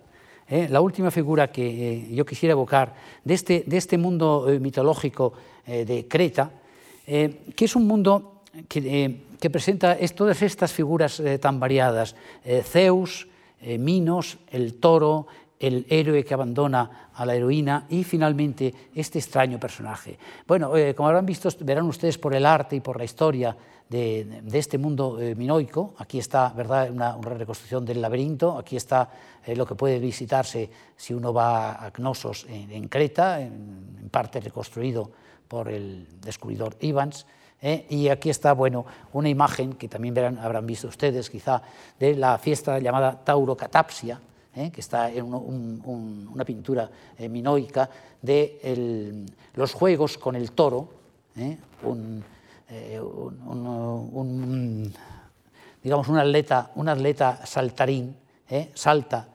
eh, 0.48 0.68
la 0.70 0.82
última 0.82 1.10
figura 1.10 1.52
que 1.52 1.66
eh, 1.66 2.08
yo 2.14 2.26
quisiera 2.26 2.52
evocar 2.52 2.94
de 3.24 3.34
este, 3.34 3.64
de 3.66 3.78
este 3.78 3.98
mundo 3.98 4.48
mitológico 4.60 5.34
de 5.66 6.06
Creta, 6.08 6.52
que 7.06 7.66
es 7.66 7.76
un 7.76 7.88
mundo 7.88 8.35
eh, 8.56 9.22
que, 9.40 9.50
presenta 9.50 9.98
todas 10.16 10.42
estas 10.42 10.72
figuras 10.72 11.20
eh, 11.20 11.38
tan 11.40 11.60
variadas. 11.60 12.16
Eh, 12.44 12.64
Zeus, 12.64 13.28
Minos, 13.80 14.38
el 14.52 14.76
toro, 14.76 15.26
el 15.60 15.88
héroe 15.90 16.24
que 16.24 16.36
abandona 16.36 17.10
a 17.16 17.26
la 17.26 17.34
heroína 17.34 17.88
y 17.90 18.04
finalmente 18.04 18.92
este 18.94 19.18
extraño 19.18 19.60
personaje. 19.60 20.20
Bueno, 20.46 20.72
como 20.96 21.10
habrán 21.10 21.26
visto, 21.26 21.50
verán 21.62 21.88
ustedes 21.88 22.20
por 22.20 22.36
el 22.36 22.46
arte 22.46 22.76
y 22.76 22.82
por 22.82 22.98
la 22.98 23.06
historia 23.06 23.58
de, 23.90 24.44
este 24.54 24.78
mundo 24.78 25.18
minoico, 25.36 25.96
aquí 25.98 26.20
está 26.20 26.50
¿verdad? 26.50 26.92
Una, 26.92 27.18
reconstrucción 27.18 27.86
del 27.86 28.02
laberinto, 28.02 28.56
aquí 28.56 28.76
está 28.76 29.10
lo 29.48 29.66
que 29.66 29.74
puede 29.74 29.98
visitarse 29.98 30.70
si 30.96 31.16
uno 31.16 31.34
va 31.34 31.84
a 31.84 31.92
Cnosos 31.92 32.46
en, 32.48 32.88
Creta, 32.88 33.42
en, 33.42 34.10
parte 34.12 34.40
reconstruido 34.42 35.10
por 35.48 35.70
el 35.70 36.08
descubridor 36.22 36.76
Ivans, 36.82 37.26
¿eh? 37.62 37.86
Y 37.90 38.10
aquí 38.10 38.30
está 38.30 38.54
bueno, 38.54 38.86
una 39.14 39.30
imagen 39.30 39.74
que 39.74 39.88
también 39.88 40.14
verán, 40.14 40.38
habrán 40.40 40.66
visto 40.66 40.88
ustedes 40.88 41.30
quizá 41.30 41.62
de 42.00 42.16
la 42.16 42.38
fiesta 42.38 42.80
llamada 42.80 43.24
Taurocatapsia, 43.24 44.20
¿eh? 44.56 44.72
que 44.72 44.82
está 44.82 45.12
en 45.12 45.34
una 45.34 46.46
pintura 46.46 46.90
eh, 47.18 47.30
minoica 47.30 47.90
de 48.22 49.26
los 49.54 49.74
juegos 49.74 50.18
con 50.18 50.36
el 50.36 50.52
toro, 50.52 50.90
un, 51.84 52.24
digamos 55.84 56.08
un 56.08 56.18
atleta, 56.18 56.72
un 56.76 56.90
atleta 56.90 57.46
saltarín, 57.46 58.16
salta 58.74 59.30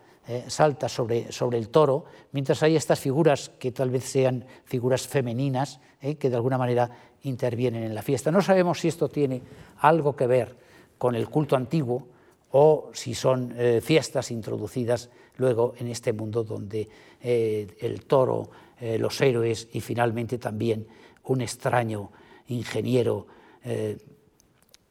salta 0.46 0.88
sobre, 0.88 1.32
sobre, 1.32 1.58
el 1.58 1.70
toro, 1.70 2.04
mientras 2.30 2.62
hay 2.62 2.76
estas 2.76 3.00
figuras 3.00 3.50
que 3.58 3.72
tal 3.72 3.90
vez 3.90 4.04
sean 4.04 4.44
figuras 4.64 5.06
femeninas, 5.08 5.80
que 6.00 6.30
de 6.30 6.36
alguna 6.36 6.56
manera 6.56 6.88
intervienen 7.22 7.84
en 7.84 7.94
la 7.94 8.02
fiesta. 8.02 8.30
No 8.30 8.42
sabemos 8.42 8.80
si 8.80 8.88
esto 8.88 9.08
tiene 9.08 9.42
algo 9.78 10.16
que 10.16 10.26
ver 10.26 10.56
con 10.98 11.14
el 11.14 11.28
culto 11.28 11.56
antiguo 11.56 12.06
o 12.52 12.90
si 12.92 13.14
son 13.14 13.54
eh, 13.56 13.80
fiestas 13.82 14.30
introducidas 14.30 15.10
luego 15.36 15.74
en 15.78 15.88
este 15.88 16.12
mundo 16.12 16.44
donde 16.44 16.88
eh, 17.22 17.76
el 17.80 18.04
toro, 18.04 18.50
eh, 18.80 18.98
los 18.98 19.20
héroes 19.20 19.68
y 19.72 19.80
finalmente 19.80 20.38
también 20.38 20.86
un 21.24 21.40
extraño 21.40 22.10
ingeniero 22.48 23.26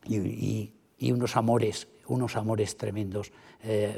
y, 0.05 0.71
unos 1.11 1.35
amores, 1.35 1.87
unos 2.07 2.35
amores 2.37 2.77
tremendos 2.77 3.31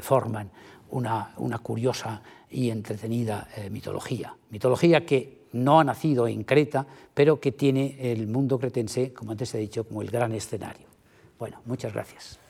forman 0.01 0.49
una, 0.89 1.34
una, 1.38 1.59
curiosa 1.59 2.23
y 2.49 2.69
entretenida 2.69 3.49
mitología. 3.69 4.36
Mitología 4.49 5.05
que 5.05 5.41
no 5.54 5.80
ha 5.80 5.84
nacido 5.84 6.28
en 6.28 6.43
Creta, 6.43 6.86
pero 7.14 7.39
que 7.39 7.52
tiene 7.52 8.12
el 8.12 8.28
mundo 8.28 8.60
cretense, 8.60 9.14
como 9.14 9.32
antes 9.32 9.54
he 9.54 9.60
dicho, 9.60 9.84
como 9.84 10.02
el 10.02 10.10
gran 10.10 10.34
escenario. 10.34 10.88
Bueno, 11.38 11.62
muchas 11.66 11.93
gracias. 11.93 12.41